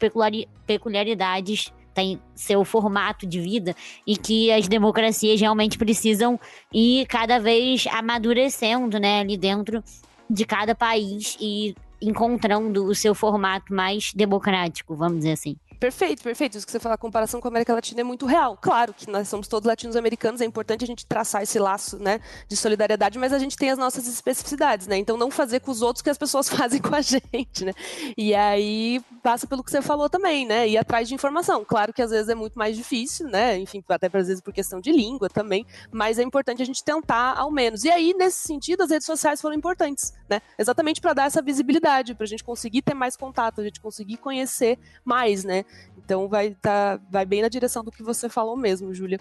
peculiaridades 0.67 1.73
tem 1.95 2.21
seu 2.35 2.65
formato 2.65 3.27
de 3.27 3.41
vida 3.41 3.75
e 4.07 4.17
que 4.17 4.51
as 4.51 4.69
democracias 4.69 5.41
realmente 5.41 5.79
precisam 5.79 6.39
ir 6.73 7.07
cada 7.07 7.39
vez 7.39 7.87
amadurecendo, 7.87 8.99
né, 8.99 9.21
ali 9.21 9.37
dentro 9.37 9.83
de 10.29 10.45
cada 10.45 10.75
país 10.75 11.37
e 11.41 11.75
encontrando 12.03 12.85
o 12.85 12.95
seu 12.95 13.15
formato 13.15 13.73
mais 13.73 14.13
democrático, 14.15 14.95
vamos 14.95 15.19
dizer 15.19 15.33
assim. 15.33 15.57
Perfeito, 15.79 16.23
perfeito. 16.23 16.57
Isso 16.57 16.67
que 16.67 16.73
você 16.73 16.81
fala, 16.81 16.95
a 16.95 16.99
comparação 16.99 17.41
com 17.41 17.49
a 17.49 17.51
América 17.51 17.75
Latina 17.75 18.01
é 18.01 18.05
muito 18.05 18.27
real. 18.27 18.57
Claro 18.61 18.95
que 18.95 19.11
nós 19.11 19.29
somos 19.29 19.49
todos 19.49 19.67
latinos-americanos, 19.67 20.41
é 20.41 20.45
importante 20.45 20.85
a 20.85 20.87
gente 20.87 21.07
traçar 21.07 21.43
esse 21.43 21.59
laço 21.59 21.99
né, 21.99 22.21
de 22.49 22.57
solidariedade, 22.57 23.19
mas 23.19 23.33
a 23.33 23.39
gente 23.39 23.57
tem 23.57 23.71
as 23.71 23.79
nossas 23.79 24.07
especificidades, 24.07 24.87
né? 24.87 24.97
Então 24.97 25.17
não 25.17 25.31
fazer 25.31 25.61
com 25.61 25.71
os 25.71 25.83
outros 25.83 26.03
que 26.03 26.11
as 26.11 26.19
pessoas 26.19 26.49
fazem 26.51 26.81
com 26.81 26.95
a 26.95 27.01
gente, 27.01 27.65
né? 27.65 27.73
E 28.17 28.35
aí 28.35 29.01
passa 29.23 29.47
pelo 29.47 29.63
que 29.63 29.71
você 29.71 29.83
falou 29.83 30.09
também, 30.09 30.47
né? 30.47 30.69
Ir 30.69 30.79
atrás 30.79 31.09
de 31.09 31.15
informação. 31.15 31.65
Claro 31.65 31.93
que 31.93 32.03
às 32.03 32.11
vezes 32.11 32.29
é 32.29 32.35
muito 32.35 32.59
mais 32.59 32.77
difícil, 32.77 33.29
né? 33.29 33.59
Enfim, 33.59 33.83
até 33.89 34.07
às 34.07 34.29
vezes 34.29 34.41
por 34.41 34.53
questão 34.53 34.81
de 34.81 34.93
língua 34.93 35.29
também, 35.29 35.67
mas 35.91 36.19
é 36.19 36.23
importante 36.23 36.63
a 36.63 36.67
gente 36.67 36.83
tentar 36.83 37.35
ao 37.37 37.51
menos. 37.51 37.85
E 37.85 37.91
aí, 37.91 38.15
nesse 38.15 38.39
sentido, 38.39 38.83
as 38.83 38.91
redes 38.91 39.07
sociais 39.07 39.41
foram 39.41 39.57
importantes, 39.57 40.13
né? 40.29 40.41
Exatamente 40.59 41.01
para 41.01 41.13
dar 41.13 41.27
essa 41.27 41.43
visibilidade, 41.43 42.15
para 42.15 42.25
a 42.25 42.29
gente 42.29 42.45
conseguir 42.45 42.83
ter 42.83 42.95
mais 42.95 43.17
contato, 43.17 43.61
a 43.61 43.65
gente 43.65 43.81
conseguir 43.81 44.17
conhecer 44.19 44.79
mais, 45.05 45.45
né? 45.45 45.64
Então 46.05 46.29
vai, 46.29 46.55
tá, 46.61 47.01
vai 47.11 47.25
bem 47.25 47.41
na 47.41 47.49
direção 47.49 47.83
do 47.83 47.91
que 47.91 48.03
você 48.03 48.29
falou 48.29 48.57
mesmo, 48.57 48.93
Júlia. 48.93 49.19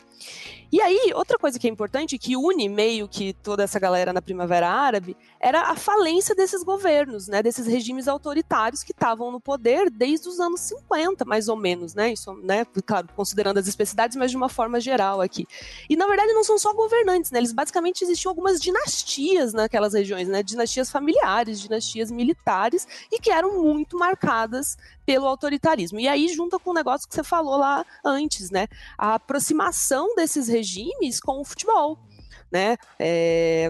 E 0.71 0.81
aí, 0.81 1.11
outra 1.15 1.37
coisa 1.37 1.57
que 1.57 1.67
é 1.67 1.69
importante, 1.69 2.17
que 2.17 2.35
une 2.35 2.67
meio 2.67 3.07
que 3.07 3.33
toda 3.33 3.63
essa 3.63 3.79
galera 3.79 4.11
na 4.11 4.21
Primavera 4.21 4.67
Árabe, 4.69 5.15
era 5.39 5.69
a 5.69 5.75
falência 5.75 6.35
desses 6.35 6.63
governos, 6.63 7.27
né, 7.27 7.41
desses 7.41 7.67
regimes 7.67 8.07
autoritários 8.07 8.83
que 8.83 8.91
estavam 8.91 9.31
no 9.31 9.39
poder 9.39 9.89
desde 9.89 10.27
os 10.27 10.39
anos 10.39 10.61
50, 10.61 11.23
mais 11.25 11.47
ou 11.47 11.55
menos, 11.55 11.93
né? 11.93 12.11
Isso, 12.11 12.33
né, 12.43 12.65
claro, 12.85 13.07
considerando 13.15 13.59
as 13.59 13.67
especificidades, 13.67 14.17
mas 14.17 14.31
de 14.31 14.37
uma 14.37 14.49
forma 14.49 14.79
geral 14.79 15.21
aqui. 15.21 15.45
E 15.89 15.95
na 15.95 16.07
verdade 16.07 16.33
não 16.33 16.43
são 16.43 16.57
só 16.57 16.73
governantes, 16.73 17.31
né? 17.31 17.39
Eles 17.39 17.53
basicamente 17.53 18.03
existiam 18.03 18.31
algumas 18.31 18.59
dinastias 18.59 19.53
naquelas 19.53 19.93
regiões, 19.93 20.27
né? 20.27 20.43
Dinastias 20.43 20.89
familiares, 20.89 21.61
dinastias 21.61 22.11
militares 22.11 22.87
e 23.11 23.19
que 23.19 23.31
eram 23.31 23.61
muito 23.61 23.97
marcadas 23.97 24.77
pelo 25.05 25.27
autoritarismo. 25.27 25.99
E 25.99 26.07
aí 26.07 26.27
junta 26.33 26.59
com 26.59 26.71
o 26.71 26.73
negócio 26.73 27.07
que 27.07 27.15
você 27.15 27.23
falou 27.23 27.57
lá 27.57 27.85
antes, 28.03 28.49
né? 28.49 28.67
A 28.97 29.15
aproximação 29.15 30.15
desses 30.15 30.47
regimes 30.47 31.19
com 31.19 31.41
o 31.41 31.45
futebol, 31.45 31.99
né? 32.51 32.77
É, 32.99 33.69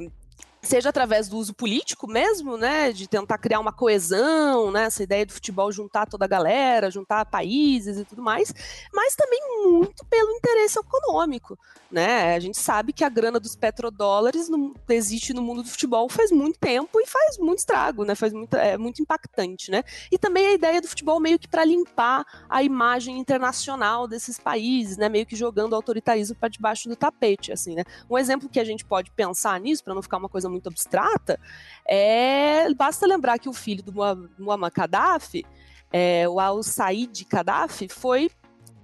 seja 0.63 0.89
através 0.89 1.27
do 1.27 1.38
uso 1.38 1.53
político 1.53 2.08
mesmo, 2.08 2.58
né, 2.58 2.91
de 2.91 3.08
tentar 3.08 3.38
criar 3.38 3.60
uma 3.60 3.74
coesão, 3.74 4.72
né, 4.72 4.86
essa 4.86 5.03
ideia 5.03 5.25
do 5.25 5.34
futebol 5.34 5.72
juntar 5.72 6.08
toda 6.08 6.25
a 6.25 6.27
galera, 6.27 6.89
juntar 6.89 7.25
países 7.25 7.98
e 7.98 8.05
tudo 8.05 8.22
mais, 8.22 8.53
mas 8.93 9.15
também 9.15 9.39
muito 9.63 10.05
pelo 10.05 10.32
interesse 10.32 10.79
econômico, 10.79 11.58
né? 11.93 12.36
A 12.36 12.39
gente 12.39 12.58
sabe 12.58 12.91
que 12.91 13.03
a 13.03 13.10
grana 13.10 13.39
dos 13.39 13.55
petrodólares 13.55 14.50
não 14.50 14.74
existe 14.89 15.32
no 15.32 15.43
mundo 15.43 15.62
do 15.62 15.70
futebol 15.70 16.10
faz 16.10 16.32
muito 16.32 16.58
tempo 16.58 17.00
e 17.00 17.05
faz 17.05 17.38
muito 17.38 17.60
estrago, 17.60 18.03
né? 18.03 18.15
Faz 18.15 18.34
muito, 18.34 18.55
é 18.55 18.77
muito 18.77 19.01
impactante, 19.01 19.70
né? 19.70 19.84
E 20.12 20.17
também 20.17 20.48
a 20.48 20.53
ideia 20.53 20.82
do 20.82 20.88
futebol 20.88 21.20
meio 21.20 21.38
que 21.38 21.48
para 21.48 21.63
limpar 21.63 22.25
a 22.50 22.63
imagem 22.63 23.20
internacional 23.20 24.08
desses 24.08 24.39
países, 24.39 24.98
né? 24.98 25.08
Meio 25.08 25.25
que 25.25 25.36
jogando 25.36 25.74
o 25.74 25.75
autoritarismo 25.75 26.36
para 26.36 26.50
debaixo 26.50 26.89
do 26.89 26.96
tapete, 26.96 27.51
assim, 27.51 27.75
né? 27.75 27.84
Um 28.10 28.17
exemplo 28.17 28.50
que 28.50 28.60
a 28.60 28.63
gente 28.65 28.84
pode 28.84 29.12
pensar 29.12 29.60
nisso 29.60 29.84
para 29.84 29.93
não 29.93 30.01
ficar 30.01 30.17
uma 30.17 30.29
coisa 30.29 30.50
muito 30.54 30.70
abstrata 30.70 31.40
é 31.88 32.74
basta 32.74 33.06
lembrar 33.06 33.38
que 33.40 33.50
o 33.50 33.54
filho 33.54 33.84
do 33.84 33.94
Muammar 34.40 34.72
Gaddafi 34.72 35.46
é, 35.92 36.28
o 36.28 36.40
Al-Said 36.40 37.26
Gaddafi 37.30 37.88
foi 37.88 38.32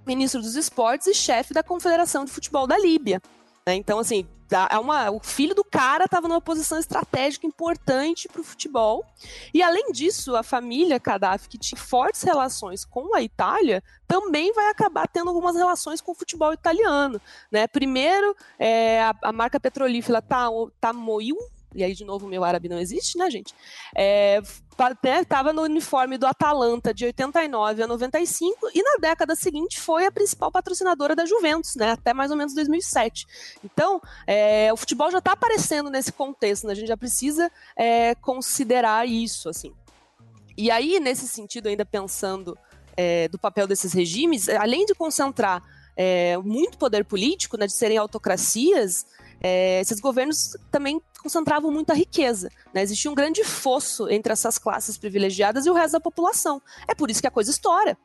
ministro 0.06 0.40
dos 0.40 0.54
esportes 0.54 1.08
e 1.08 1.14
chefe 1.14 1.52
da 1.52 1.62
Confederação 1.62 2.24
de 2.24 2.30
Futebol 2.30 2.66
da 2.66 2.78
Líbia. 2.78 3.20
Né? 3.66 3.74
Então, 3.74 3.98
assim, 3.98 4.26
é 4.68 4.78
uma, 4.78 5.10
o 5.10 5.20
filho 5.20 5.54
do 5.54 5.62
cara 5.62 6.04
estava 6.04 6.26
numa 6.26 6.40
posição 6.40 6.78
estratégica 6.78 7.46
importante 7.46 8.28
para 8.28 8.40
o 8.40 8.44
futebol. 8.44 9.04
E 9.54 9.62
além 9.62 9.92
disso, 9.92 10.34
a 10.34 10.42
família 10.42 10.98
Gaddafi, 10.98 11.48
que 11.48 11.58
tinha 11.58 11.80
fortes 11.80 12.22
relações 12.22 12.84
com 12.84 13.14
a 13.14 13.22
Itália, 13.22 13.82
também 14.08 14.52
vai 14.52 14.68
acabar 14.68 15.06
tendo 15.06 15.28
algumas 15.28 15.54
relações 15.54 16.00
com 16.00 16.12
o 16.12 16.14
futebol 16.14 16.52
italiano. 16.52 17.20
Né? 17.50 17.66
Primeiro, 17.68 18.34
é, 18.58 19.02
a, 19.02 19.14
a, 19.22 19.32
marca 19.32 19.60
petrolífera 19.60 20.22
Tamoil, 20.80 21.36
e 21.74 21.84
aí 21.84 21.94
de 21.94 22.04
novo 22.04 22.26
meu 22.26 22.44
árabe 22.44 22.68
não 22.68 22.78
existe, 22.78 23.16
né, 23.18 23.30
gente? 23.30 23.54
É, 23.96 24.40
estava 25.20 25.52
no 25.52 25.62
uniforme 25.62 26.16
do 26.16 26.26
Atalanta 26.26 26.92
de 26.94 27.04
89 27.04 27.82
a 27.82 27.86
95 27.86 28.70
e 28.74 28.82
na 28.82 28.96
década 29.00 29.34
seguinte 29.34 29.78
foi 29.78 30.06
a 30.06 30.10
principal 30.10 30.50
patrocinadora 30.50 31.14
da 31.14 31.26
Juventus, 31.26 31.76
né, 31.76 31.92
até 31.92 32.14
mais 32.14 32.30
ou 32.30 32.36
menos 32.36 32.54
2007. 32.54 33.26
Então, 33.64 34.00
é, 34.26 34.72
o 34.72 34.76
futebol 34.76 35.10
já 35.10 35.18
está 35.18 35.32
aparecendo 35.32 35.90
nesse 35.90 36.12
contexto, 36.12 36.66
né, 36.66 36.72
a 36.72 36.76
gente 36.76 36.88
já 36.88 36.96
precisa 36.96 37.50
é, 37.76 38.14
considerar 38.16 39.06
isso, 39.06 39.48
assim. 39.48 39.72
E 40.56 40.70
aí, 40.70 40.98
nesse 41.00 41.26
sentido, 41.28 41.68
ainda 41.68 41.84
pensando 41.84 42.56
é, 42.96 43.28
do 43.28 43.38
papel 43.38 43.66
desses 43.66 43.92
regimes, 43.92 44.48
além 44.48 44.84
de 44.84 44.94
concentrar 44.94 45.62
é, 45.96 46.36
muito 46.38 46.78
poder 46.78 47.04
político, 47.04 47.56
né, 47.56 47.66
de 47.66 47.72
serem 47.72 47.98
autocracias, 47.98 49.06
é, 49.40 49.80
esses 49.80 50.00
governos 50.00 50.56
também 50.70 51.00
concentravam 51.20 51.70
muita 51.70 51.94
riqueza. 51.94 52.50
Né? 52.72 52.82
Existia 52.82 53.10
um 53.10 53.14
grande 53.14 53.44
fosso 53.44 54.08
entre 54.08 54.32
essas 54.32 54.58
classes 54.58 54.96
privilegiadas 54.96 55.66
e 55.66 55.70
o 55.70 55.74
resto 55.74 55.92
da 55.92 56.00
população. 56.00 56.60
É 56.88 56.94
por 56.94 57.10
isso 57.10 57.20
que 57.20 57.26
a 57.26 57.30
coisa 57.30 57.50
estoura. 57.50 57.96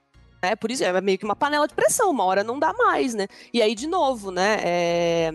É 0.41 0.55
por 0.55 0.69
isso 0.69 0.83
é 0.83 1.01
meio 1.01 1.17
que 1.17 1.25
uma 1.25 1.35
panela 1.35 1.67
de 1.67 1.73
pressão, 1.73 2.11
uma 2.11 2.23
hora 2.23 2.43
não 2.43 2.59
dá 2.59 2.73
mais, 2.73 3.13
né? 3.13 3.27
E 3.51 3.61
aí, 3.61 3.73
de 3.73 3.87
novo, 3.87 4.31
né? 4.31 4.59
É, 4.61 5.33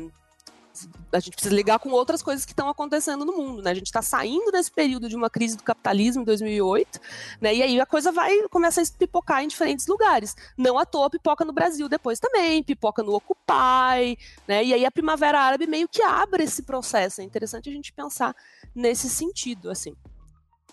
a 1.13 1.19
gente 1.19 1.35
precisa 1.35 1.55
ligar 1.55 1.79
com 1.79 1.91
outras 1.91 2.23
coisas 2.23 2.45
que 2.45 2.53
estão 2.53 2.69
acontecendo 2.69 3.25
no 3.25 3.37
mundo, 3.37 3.63
né? 3.63 3.71
A 3.71 3.75
gente 3.75 3.87
está 3.87 4.03
saindo 4.03 4.51
desse 4.53 4.71
período 4.71 5.09
de 5.09 5.17
uma 5.17 5.29
crise 5.29 5.57
do 5.57 5.63
capitalismo 5.63 6.23
em 6.23 6.25
2008, 6.25 7.01
né? 7.41 7.55
E 7.55 7.63
aí 7.63 7.81
a 7.81 7.87
coisa 7.87 8.13
vai 8.13 8.49
começar 8.49 8.83
a 8.83 8.85
pipocar 8.99 9.43
em 9.43 9.49
diferentes 9.49 9.87
lugares. 9.87 10.37
Não 10.57 10.79
à 10.79 10.87
toa 10.87 11.11
pipoca 11.11 11.45
no 11.45 11.53
Brasil 11.53 11.89
depois 11.89 12.19
também, 12.19 12.63
pipoca 12.63 13.03
no 13.03 13.15
Occupy, 13.15 14.19
né? 14.47 14.65
E 14.65 14.75
aí 14.75 14.85
a 14.85 14.91
Primavera 14.91 15.41
Árabe 15.41 15.67
meio 15.67 15.89
que 15.89 16.03
abre 16.03 16.45
esse 16.45 16.63
processo. 16.63 17.21
É 17.21 17.25
interessante 17.25 17.69
a 17.69 17.73
gente 17.73 17.93
pensar 17.93 18.35
nesse 18.75 19.09
sentido, 19.09 19.71
assim. 19.71 19.95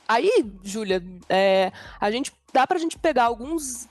Aí, 0.08 0.46
Júlia, 0.64 1.04
é, 1.28 1.72
a 2.00 2.10
gente 2.10 2.32
dá 2.54 2.66
para 2.66 2.78
a 2.78 2.80
gente 2.80 2.98
pegar 2.98 3.26
alguns 3.26 3.88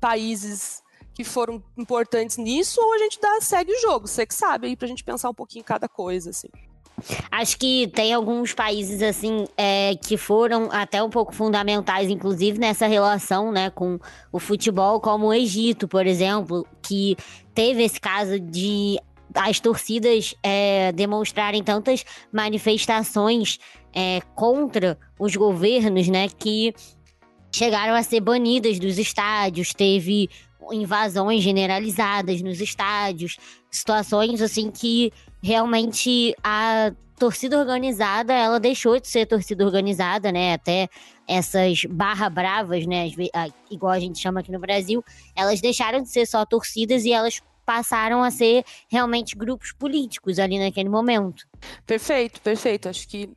países 0.00 0.82
que 1.20 1.24
foram 1.24 1.62
importantes 1.76 2.38
nisso, 2.38 2.80
ou 2.80 2.94
a 2.94 2.98
gente 2.98 3.20
dá, 3.20 3.38
segue 3.42 3.72
o 3.72 3.80
jogo. 3.80 4.08
Você 4.08 4.24
que 4.24 4.34
sabe 4.34 4.68
aí 4.68 4.76
pra 4.76 4.88
gente 4.88 5.04
pensar 5.04 5.28
um 5.28 5.34
pouquinho 5.34 5.60
em 5.60 5.64
cada 5.64 5.86
coisa, 5.86 6.30
assim. 6.30 6.48
Acho 7.30 7.58
que 7.58 7.88
tem 7.88 8.12
alguns 8.12 8.52
países 8.54 9.02
assim 9.02 9.46
é, 9.56 9.94
que 9.96 10.16
foram 10.16 10.68
até 10.70 11.02
um 11.02 11.10
pouco 11.10 11.34
fundamentais, 11.34 12.08
inclusive 12.10 12.58
nessa 12.58 12.86
relação, 12.86 13.52
né, 13.52 13.70
com 13.70 13.98
o 14.32 14.38
futebol, 14.38 15.00
como 15.00 15.26
o 15.26 15.34
Egito, 15.34 15.88
por 15.88 16.06
exemplo, 16.06 16.66
que 16.82 17.16
teve 17.54 17.82
esse 17.82 18.00
caso 18.00 18.38
de 18.38 18.98
as 19.34 19.60
torcidas 19.60 20.34
é, 20.42 20.92
demonstrarem 20.92 21.62
tantas 21.62 22.04
manifestações 22.32 23.58
é, 23.94 24.20
contra 24.34 24.98
os 25.18 25.36
governos, 25.36 26.08
né, 26.08 26.28
que 26.28 26.74
chegaram 27.52 27.94
a 27.94 28.02
ser 28.02 28.20
banidas 28.20 28.78
dos 28.78 28.98
estádios. 28.98 29.72
Teve 29.72 30.28
invasões 30.72 31.42
generalizadas 31.42 32.42
nos 32.42 32.60
estádios, 32.60 33.38
situações 33.70 34.40
assim 34.42 34.70
que 34.70 35.12
realmente 35.42 36.34
a 36.42 36.92
torcida 37.18 37.58
organizada, 37.58 38.32
ela 38.32 38.58
deixou 38.58 38.98
de 38.98 39.06
ser 39.06 39.26
torcida 39.26 39.64
organizada, 39.64 40.32
né? 40.32 40.54
Até 40.54 40.88
essas 41.28 41.84
barra 41.84 42.30
bravas, 42.30 42.86
né? 42.86 43.08
Igual 43.70 43.92
a 43.92 44.00
gente 44.00 44.18
chama 44.18 44.40
aqui 44.40 44.50
no 44.50 44.58
Brasil, 44.58 45.04
elas 45.36 45.60
deixaram 45.60 46.02
de 46.02 46.08
ser 46.08 46.26
só 46.26 46.46
torcidas 46.46 47.04
e 47.04 47.12
elas 47.12 47.42
passaram 47.66 48.24
a 48.24 48.30
ser 48.30 48.64
realmente 48.90 49.36
grupos 49.36 49.70
políticos 49.70 50.38
ali 50.38 50.58
naquele 50.58 50.88
momento. 50.88 51.46
Perfeito, 51.86 52.40
perfeito. 52.40 52.88
Acho 52.88 53.06
que 53.06 53.30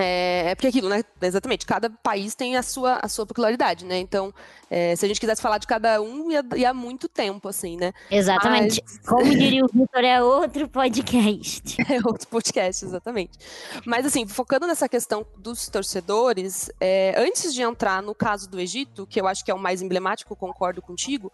é, 0.00 0.50
é, 0.50 0.54
porque 0.54 0.68
aquilo, 0.68 0.88
né? 0.88 1.02
Exatamente, 1.20 1.66
cada 1.66 1.90
país 1.90 2.34
tem 2.34 2.56
a 2.56 2.62
sua, 2.62 2.98
a 3.02 3.08
sua 3.08 3.26
peculiaridade, 3.26 3.84
né? 3.84 3.98
Então, 3.98 4.32
é, 4.70 4.94
se 4.96 5.04
a 5.04 5.08
gente 5.08 5.20
quisesse 5.20 5.40
falar 5.40 5.58
de 5.58 5.66
cada 5.66 6.00
um, 6.00 6.30
ia, 6.30 6.44
ia 6.56 6.74
muito 6.74 7.08
tempo, 7.08 7.48
assim, 7.48 7.76
né? 7.76 7.92
Exatamente. 8.10 8.82
Mas... 8.84 8.98
Como 9.06 9.24
diria 9.36 9.64
o 9.64 9.68
Vitor, 9.68 10.04
é 10.04 10.22
outro 10.22 10.68
podcast. 10.68 11.76
É 11.88 11.96
outro 12.04 12.28
podcast, 12.28 12.84
exatamente. 12.84 13.38
Mas, 13.86 14.04
assim, 14.04 14.26
focando 14.26 14.66
nessa 14.66 14.88
questão 14.88 15.24
dos 15.38 15.68
torcedores, 15.68 16.70
é, 16.78 17.14
antes 17.16 17.54
de 17.54 17.62
entrar 17.62 18.02
no 18.02 18.14
caso 18.14 18.48
do 18.48 18.60
Egito, 18.60 19.06
que 19.06 19.18
eu 19.18 19.26
acho 19.26 19.42
que 19.42 19.50
é 19.50 19.54
o 19.54 19.58
mais 19.58 19.80
emblemático, 19.80 20.36
concordo 20.36 20.82
contigo, 20.82 21.32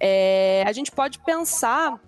é, 0.00 0.64
a 0.66 0.72
gente 0.72 0.90
pode 0.90 1.20
pensar 1.20 2.00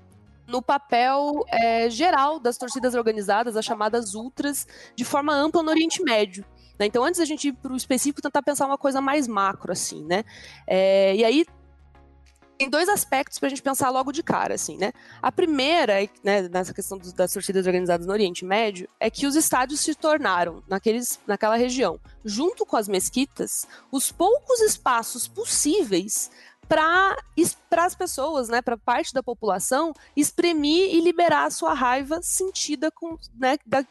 no 0.47 0.61
papel 0.61 1.45
é, 1.49 1.89
geral 1.89 2.39
das 2.39 2.57
torcidas 2.57 2.95
organizadas, 2.95 3.57
as 3.57 3.65
chamadas 3.65 4.15
ultras, 4.15 4.67
de 4.95 5.05
forma 5.05 5.35
ampla 5.35 5.63
no 5.63 5.71
Oriente 5.71 6.03
Médio. 6.03 6.45
Né? 6.79 6.87
Então, 6.87 7.05
antes 7.05 7.19
da 7.19 7.25
gente 7.25 7.49
ir 7.49 7.53
para 7.53 7.73
o 7.73 7.77
específico, 7.77 8.21
tentar 8.21 8.43
pensar 8.43 8.67
uma 8.67 8.79
coisa 8.79 9.01
mais 9.01 9.29
macro, 9.29 9.73
assim, 9.73 10.05
né? 10.05 10.25
É, 10.67 11.15
e 11.15 11.25
aí, 11.25 11.47
tem 12.59 12.71
dois 12.71 12.89
aspectos 12.89 13.39
para 13.39 13.47
a 13.47 13.51
gente 13.51 13.63
pensar 13.63 13.91
logo 13.91 14.13
de 14.13 14.23
cara, 14.23 14.55
assim, 14.55 14.77
né? 14.77 14.93
A 15.21 15.33
primeira, 15.33 15.95
né, 16.23 16.49
nessa 16.49 16.73
questão 16.73 16.99
das 16.99 17.33
torcidas 17.33 17.67
organizadas 17.67 18.07
no 18.07 18.13
Oriente 18.13 18.45
Médio, 18.45 18.89
é 19.01 19.11
que 19.11 19.27
os 19.27 19.35
estádios 19.35 19.81
se 19.81 19.95
tornaram, 19.95 20.63
naqueles, 20.69 21.19
naquela 21.27 21.57
região, 21.57 21.99
junto 22.25 22.65
com 22.65 22.77
as 22.77 22.89
mesquitas, 22.89 23.67
os 23.91 24.13
poucos 24.13 24.61
espaços 24.61 25.27
possíveis 25.27 26.31
para 26.65 27.17
as 27.71 27.95
pessoas, 27.95 28.49
né, 28.49 28.63
para 28.63 28.77
parte 28.77 29.13
da 29.13 29.23
população, 29.23 29.93
exprimir 30.17 30.95
e 30.95 31.01
liberar 31.01 31.47
a 31.47 31.51
sua 31.51 31.75
raiva 31.75 32.21
sentida 32.23 32.91
com, 32.91 33.17
né, 33.39 33.59
da, 33.67 33.85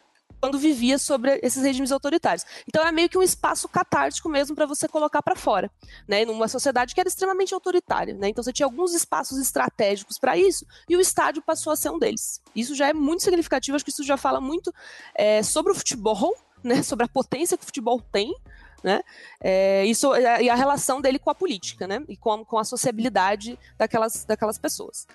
quando 0.43 0.59
vivia 0.59 0.97
sobre 0.97 1.39
esses 1.41 1.63
regimes 1.63 1.89
autoritários. 1.89 2.45
Então 2.67 2.85
é 2.85 2.91
meio 2.91 3.07
que 3.07 3.17
um 3.17 3.23
espaço 3.23 3.65
catártico 3.69 4.27
mesmo 4.27 4.53
para 4.53 4.65
você 4.65 4.89
colocar 4.89 5.21
para 5.21 5.37
fora, 5.37 5.71
né, 6.05 6.25
numa 6.25 6.49
sociedade 6.49 6.93
que 6.93 6.99
era 6.99 7.07
extremamente 7.07 7.53
autoritária, 7.53 8.13
né? 8.13 8.27
Então 8.27 8.43
você 8.43 8.51
tinha 8.51 8.65
alguns 8.65 8.93
espaços 8.93 9.37
estratégicos 9.37 10.19
para 10.19 10.35
isso 10.35 10.65
e 10.89 10.97
o 10.97 10.99
estádio 10.99 11.41
passou 11.41 11.71
a 11.71 11.77
ser 11.77 11.91
um 11.91 11.97
deles. 11.97 12.41
Isso 12.53 12.75
já 12.75 12.89
é 12.89 12.93
muito 12.93 13.23
significativo, 13.23 13.77
acho 13.77 13.85
que 13.85 13.91
isso 13.91 14.03
já 14.03 14.17
fala 14.17 14.41
muito 14.41 14.73
é, 15.15 15.41
sobre 15.41 15.71
o 15.71 15.75
futebol, 15.75 16.35
né, 16.61 16.83
sobre 16.83 17.05
a 17.05 17.07
potência 17.07 17.57
que 17.57 17.63
o 17.63 17.65
futebol 17.65 18.01
tem, 18.11 18.35
né? 18.83 19.01
É, 19.39 19.85
isso, 19.85 20.13
é, 20.13 20.43
e 20.43 20.49
a 20.49 20.55
relação 20.55 20.99
dele 21.01 21.17
com 21.17 21.29
a 21.29 21.35
política, 21.35 21.87
né? 21.87 22.03
E 22.07 22.17
com, 22.17 22.43
com 22.43 22.57
a 22.57 22.63
sociabilidade 22.63 23.57
daquelas, 23.77 24.25
daquelas 24.25 24.57
pessoas. 24.57 25.07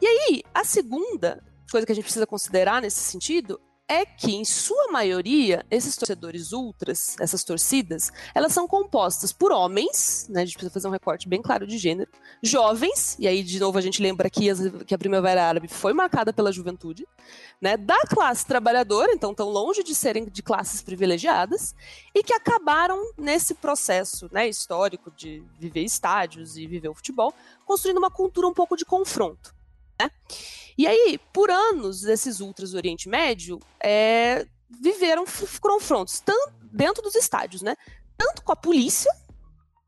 E 0.00 0.06
aí, 0.06 0.42
a 0.52 0.64
segunda 0.64 1.42
coisa 1.70 1.86
que 1.86 1.92
a 1.92 1.94
gente 1.94 2.04
precisa 2.04 2.26
considerar 2.26 2.82
nesse 2.82 3.00
sentido 3.00 3.60
é 3.86 4.06
que, 4.06 4.34
em 4.34 4.44
sua 4.44 4.90
maioria, 4.90 5.64
esses 5.70 5.94
torcedores 5.94 6.52
ultras, 6.52 7.16
essas 7.20 7.44
torcidas, 7.44 8.10
elas 8.34 8.52
são 8.52 8.66
compostas 8.66 9.30
por 9.30 9.52
homens, 9.52 10.26
né, 10.30 10.40
a 10.42 10.44
gente 10.44 10.54
precisa 10.54 10.72
fazer 10.72 10.88
um 10.88 10.90
recorte 10.90 11.28
bem 11.28 11.42
claro 11.42 11.66
de 11.66 11.76
gênero, 11.76 12.10
jovens, 12.42 13.16
e 13.18 13.28
aí, 13.28 13.42
de 13.42 13.60
novo, 13.60 13.76
a 13.76 13.82
gente 13.82 14.00
lembra 14.00 14.30
que, 14.30 14.48
as, 14.48 14.58
que 14.86 14.94
a 14.94 14.98
Primavera 14.98 15.44
Árabe 15.44 15.68
foi 15.68 15.92
marcada 15.92 16.32
pela 16.32 16.50
juventude, 16.50 17.06
né, 17.60 17.76
da 17.76 18.00
classe 18.08 18.46
trabalhadora, 18.46 19.12
então 19.12 19.34
tão 19.34 19.50
longe 19.50 19.82
de 19.82 19.94
serem 19.94 20.24
de 20.24 20.42
classes 20.42 20.80
privilegiadas, 20.80 21.74
e 22.14 22.22
que 22.22 22.32
acabaram 22.32 23.12
nesse 23.18 23.54
processo 23.54 24.30
né, 24.32 24.48
histórico 24.48 25.10
de 25.14 25.42
viver 25.58 25.82
estádios 25.82 26.56
e 26.56 26.66
viver 26.66 26.88
o 26.88 26.94
futebol, 26.94 27.34
construindo 27.66 27.98
uma 27.98 28.10
cultura 28.10 28.48
um 28.48 28.54
pouco 28.54 28.76
de 28.76 28.84
confronto. 28.84 29.54
Né? 30.00 30.10
E 30.76 30.86
aí, 30.86 31.18
por 31.32 31.50
anos, 31.50 32.04
esses 32.04 32.40
ultras 32.40 32.72
do 32.72 32.76
Oriente 32.76 33.08
Médio 33.08 33.60
é, 33.82 34.46
viveram 34.80 35.24
confrontos 35.60 36.20
tanto 36.20 36.52
dentro 36.72 37.02
dos 37.02 37.14
estádios, 37.14 37.62
né? 37.62 37.76
Tanto 38.16 38.42
com 38.42 38.52
a 38.52 38.56
polícia 38.56 39.12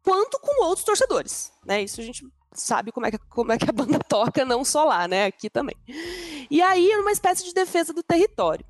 quanto 0.03 0.39
com 0.39 0.65
outros 0.65 0.85
torcedores, 0.85 1.53
né? 1.65 1.83
Isso 1.83 2.01
a 2.01 2.05
gente 2.05 2.25
sabe 2.53 2.93
como 2.93 3.07
é 3.07 3.11
que, 3.11 3.19
como 3.29 3.53
é 3.53 3.59
que 3.59 3.69
a 3.69 3.73
banda 3.73 3.99
toca, 4.09 4.45
não 4.45 4.65
só 4.65 4.85
lá, 4.85 5.09
né? 5.09 5.27
Aqui 5.27 5.51
também. 5.51 5.77
E 6.49 6.63
aí, 6.63 6.95
uma 6.97 7.11
espécie 7.11 7.45
de 7.45 7.53
defesa 7.53 7.93
do 7.93 8.03
território. 8.03 8.65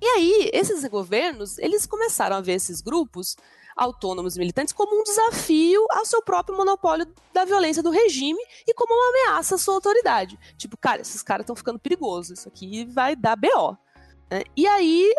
E 0.00 0.06
aí, 0.06 0.50
esses 0.52 0.84
governos, 0.84 1.58
eles 1.58 1.86
começaram 1.86 2.36
a 2.36 2.40
ver 2.42 2.52
esses 2.52 2.82
grupos 2.82 3.36
autônomos 3.76 4.36
militantes 4.36 4.72
como 4.72 4.98
um 4.98 5.04
desafio 5.04 5.86
ao 5.90 6.06
seu 6.06 6.22
próprio 6.22 6.56
monopólio 6.56 7.06
da 7.32 7.44
violência 7.44 7.82
do 7.82 7.90
regime 7.90 8.40
e 8.66 8.72
como 8.72 8.94
uma 8.94 9.08
ameaça 9.10 9.56
à 9.56 9.58
sua 9.58 9.74
autoridade. 9.74 10.38
Tipo, 10.56 10.76
cara, 10.76 11.02
esses 11.02 11.22
caras 11.22 11.44
estão 11.44 11.54
ficando 11.54 11.78
perigosos, 11.78 12.38
isso 12.38 12.48
aqui 12.48 12.86
vai 12.86 13.14
dar 13.14 13.36
BO. 13.36 13.76
Né? 14.30 14.42
E 14.56 14.66
aí, 14.66 15.12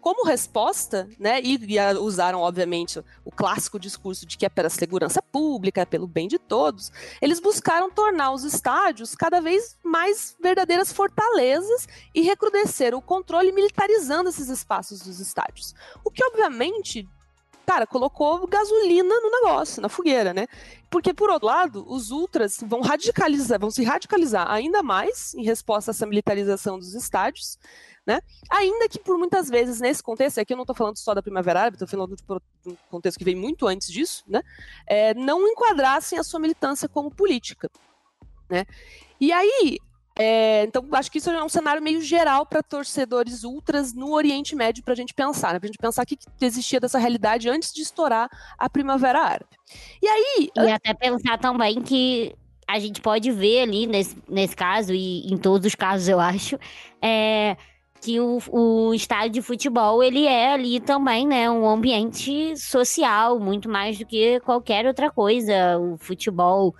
como 0.00 0.24
resposta, 0.24 1.08
né, 1.18 1.40
e, 1.42 1.56
e, 1.56 1.98
usaram, 1.98 2.40
obviamente, 2.40 3.02
o 3.24 3.30
clássico 3.30 3.78
discurso 3.78 4.24
de 4.24 4.36
que 4.38 4.46
é 4.46 4.48
pela 4.48 4.70
segurança 4.70 5.22
pública, 5.22 5.82
é 5.82 5.84
pelo 5.84 6.06
bem 6.06 6.26
de 6.26 6.38
todos, 6.38 6.90
eles 7.20 7.38
buscaram 7.38 7.90
tornar 7.90 8.32
os 8.32 8.44
estádios 8.44 9.14
cada 9.14 9.40
vez 9.40 9.76
mais 9.84 10.36
verdadeiras 10.40 10.92
fortalezas 10.92 11.86
e 12.14 12.22
recrudescer 12.22 12.94
o 12.94 13.02
controle 13.02 13.52
militarizando 13.52 14.30
esses 14.30 14.48
espaços 14.48 15.00
dos 15.00 15.20
estádios. 15.20 15.74
O 16.04 16.10
que, 16.10 16.24
obviamente, 16.24 17.06
cara, 17.66 17.86
colocou 17.86 18.46
gasolina 18.46 19.14
no 19.20 19.30
negócio, 19.30 19.80
na 19.80 19.88
fogueira, 19.88 20.34
né? 20.34 20.46
Porque, 20.90 21.14
por 21.14 21.30
outro 21.30 21.46
lado, 21.46 21.84
os 21.88 22.10
ultras 22.10 22.58
vão 22.62 22.80
radicalizar, 22.80 23.60
vão 23.60 23.70
se 23.70 23.84
radicalizar 23.84 24.50
ainda 24.50 24.82
mais 24.82 25.34
em 25.34 25.44
resposta 25.44 25.90
a 25.90 25.92
essa 25.92 26.06
militarização 26.06 26.78
dos 26.78 26.94
estádios, 26.94 27.58
né? 28.06 28.20
Ainda 28.50 28.88
que 28.88 28.98
por 28.98 29.16
muitas 29.18 29.48
vezes 29.48 29.80
nesse 29.80 30.02
contexto, 30.02 30.38
aqui 30.38 30.52
eu 30.52 30.56
não 30.56 30.64
estou 30.64 30.74
falando 30.74 30.96
só 30.96 31.14
da 31.14 31.22
Primavera 31.22 31.60
Árabe, 31.60 31.76
estou 31.76 31.88
falando 31.88 32.16
de 32.16 32.70
um 32.70 32.76
contexto 32.90 33.18
que 33.18 33.24
vem 33.24 33.36
muito 33.36 33.66
antes 33.68 33.88
disso, 33.88 34.24
né? 34.26 34.42
É, 34.86 35.14
não 35.14 35.46
enquadrassem 35.46 36.18
a 36.18 36.24
sua 36.24 36.40
militância 36.40 36.88
como 36.88 37.10
política, 37.10 37.70
né? 38.48 38.66
E 39.20 39.32
aí, 39.32 39.78
é, 40.18 40.64
então, 40.64 40.84
acho 40.92 41.10
que 41.10 41.18
isso 41.18 41.30
é 41.30 41.42
um 41.42 41.48
cenário 41.48 41.82
meio 41.82 42.00
geral 42.02 42.44
para 42.44 42.62
torcedores 42.62 43.44
ultras 43.44 43.94
no 43.94 44.12
Oriente 44.12 44.54
Médio 44.54 44.82
para 44.82 44.92
a 44.92 44.96
gente 44.96 45.14
pensar, 45.14 45.52
né? 45.52 45.58
para 45.58 45.66
a 45.66 45.68
gente 45.68 45.78
pensar 45.78 46.02
o 46.02 46.06
que, 46.06 46.16
que 46.16 46.44
existia 46.44 46.80
dessa 46.80 46.98
realidade 46.98 47.48
antes 47.48 47.72
de 47.72 47.82
estourar 47.82 48.28
a 48.58 48.68
Primavera 48.68 49.20
Árabe. 49.20 49.56
E 50.02 50.08
aí. 50.08 50.50
E 50.56 50.70
até 50.70 50.92
pensar 50.94 51.38
também 51.38 51.80
que 51.80 52.34
a 52.66 52.78
gente 52.78 53.00
pode 53.00 53.30
ver 53.30 53.62
ali, 53.62 53.86
nesse, 53.86 54.16
nesse 54.28 54.54
caso, 54.54 54.92
e 54.92 55.26
em 55.32 55.36
todos 55.36 55.66
os 55.66 55.74
casos, 55.74 56.08
eu 56.08 56.20
acho, 56.20 56.58
é, 57.02 57.56
que 58.00 58.20
o, 58.20 58.38
o 58.50 58.94
estádio 58.94 59.32
de 59.32 59.42
futebol 59.42 60.02
ele 60.02 60.26
é 60.26 60.52
ali 60.52 60.80
também, 60.80 61.26
né, 61.26 61.50
um 61.50 61.68
ambiente 61.68 62.56
social, 62.56 63.38
muito 63.38 63.68
mais 63.68 63.98
do 63.98 64.06
que 64.06 64.40
qualquer 64.40 64.86
outra 64.86 65.10
coisa. 65.10 65.78
O 65.78 65.96
futebol 65.98 66.74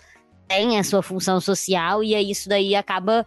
tem 0.50 0.80
a 0.80 0.82
sua 0.82 1.00
função 1.00 1.40
social 1.40 2.02
e 2.02 2.12
isso 2.28 2.48
daí 2.48 2.74
acaba 2.74 3.24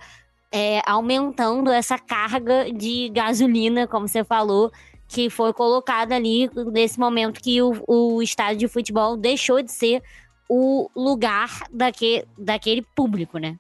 é, 0.52 0.82
aumentando 0.86 1.72
essa 1.72 1.98
carga 1.98 2.70
de 2.70 3.08
gasolina, 3.10 3.88
como 3.88 4.10
você 4.10 4.26
falou, 4.26 4.70
que 5.08 5.30
foi 5.30 5.54
colocada 5.54 6.14
ali 6.14 6.50
nesse 6.74 7.00
momento 7.00 7.40
que 7.40 7.62
o, 7.62 7.82
o 7.88 8.22
estádio 8.22 8.58
de 8.58 8.68
futebol 8.68 9.16
deixou 9.16 9.62
de 9.62 9.72
ser 9.72 10.04
o 10.50 10.90
lugar 10.94 11.64
daque, 11.72 12.26
daquele 12.38 12.82
público, 12.82 13.38
né? 13.38 13.58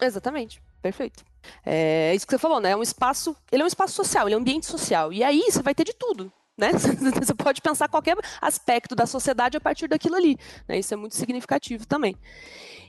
Exatamente, 0.00 0.62
perfeito. 0.80 1.22
É 1.66 2.14
isso 2.14 2.26
que 2.26 2.32
você 2.32 2.38
falou, 2.38 2.60
né? 2.60 2.70
É 2.70 2.76
um 2.76 2.82
espaço, 2.82 3.36
ele 3.52 3.60
é 3.60 3.64
um 3.64 3.68
espaço 3.68 3.92
social, 3.92 4.26
ele 4.26 4.34
é 4.34 4.38
um 4.38 4.40
ambiente 4.40 4.64
social. 4.64 5.12
E 5.12 5.22
aí 5.22 5.42
você 5.42 5.60
vai 5.60 5.74
ter 5.74 5.84
de 5.84 5.92
tudo. 5.92 6.32
Né? 6.56 6.70
Você 7.20 7.34
pode 7.34 7.60
pensar 7.60 7.88
qualquer 7.88 8.16
aspecto 8.40 8.94
da 8.94 9.06
sociedade 9.06 9.56
a 9.56 9.60
partir 9.60 9.88
daquilo 9.88 10.16
ali. 10.16 10.38
Né? 10.68 10.78
Isso 10.78 10.94
é 10.94 10.96
muito 10.96 11.16
significativo 11.16 11.86
também. 11.86 12.16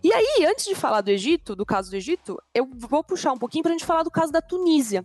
E 0.04 0.13
aí, 0.13 0.45
antes 0.45 0.65
de 0.65 0.75
falar 0.75 1.01
do 1.01 1.10
Egito, 1.10 1.56
do 1.56 1.65
caso 1.65 1.89
do 1.89 1.95
Egito, 1.95 2.41
eu 2.54 2.69
vou 2.75 3.04
puxar 3.04 3.32
um 3.32 3.38
pouquinho 3.38 3.63
para 3.63 3.71
a 3.71 3.78
gente 3.78 3.86
falar 3.86 4.04
do 4.04 4.12
caso 4.12 4.32
da 4.32 4.41
Tunísia. 4.41 5.04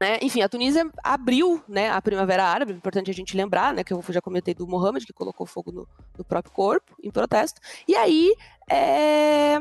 Né? 0.00 0.18
Enfim, 0.20 0.42
a 0.42 0.48
Tunísia 0.48 0.90
abriu 1.04 1.62
né, 1.68 1.90
a 1.90 2.02
Primavera 2.02 2.44
Árabe, 2.44 2.72
importante 2.72 3.10
a 3.10 3.14
gente 3.14 3.36
lembrar, 3.36 3.72
né, 3.72 3.84
que 3.84 3.92
eu 3.92 4.02
já 4.08 4.20
comentei 4.20 4.52
do 4.52 4.66
Mohammed, 4.66 5.06
que 5.06 5.12
colocou 5.12 5.46
fogo 5.46 5.70
no, 5.70 5.88
no 6.18 6.24
próprio 6.24 6.52
corpo, 6.52 6.96
em 7.00 7.10
protesto. 7.10 7.60
E 7.86 7.94
aí, 7.94 8.34
é, 8.68 9.60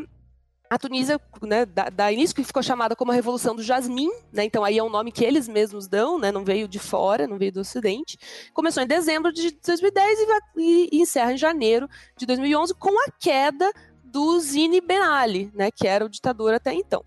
a 0.71 0.77
Tunísia, 0.77 1.19
né, 1.41 1.65
da, 1.65 1.89
da, 1.89 2.13
início 2.13 2.33
que 2.33 2.45
ficou 2.45 2.63
chamada 2.63 2.95
como 2.95 3.11
a 3.11 3.13
Revolução 3.13 3.53
do 3.53 3.61
Jasmim, 3.61 4.09
né, 4.31 4.45
então 4.45 4.63
aí 4.63 4.77
é 4.77 4.83
um 4.83 4.89
nome 4.89 5.11
que 5.11 5.25
eles 5.25 5.45
mesmos 5.45 5.85
dão, 5.85 6.17
né, 6.17 6.31
não 6.31 6.45
veio 6.45 6.65
de 6.65 6.79
fora, 6.79 7.27
não 7.27 7.37
veio 7.37 7.51
do 7.51 7.59
Ocidente. 7.59 8.17
Começou 8.53 8.81
em 8.81 8.87
dezembro 8.87 9.33
de 9.33 9.51
2010 9.51 10.19
e, 10.19 10.61
e, 10.61 10.89
e 10.93 11.01
encerra 11.01 11.33
em 11.33 11.37
janeiro 11.37 11.89
de 12.15 12.25
2011 12.25 12.73
com 12.75 12.89
a 12.89 13.11
queda 13.19 13.69
do 14.01 14.39
Zine 14.39 14.79
Ben 14.79 15.01
Ali, 15.01 15.51
né, 15.53 15.71
que 15.71 15.85
era 15.85 16.05
o 16.05 16.09
ditador 16.09 16.53
até 16.53 16.73
então. 16.73 17.03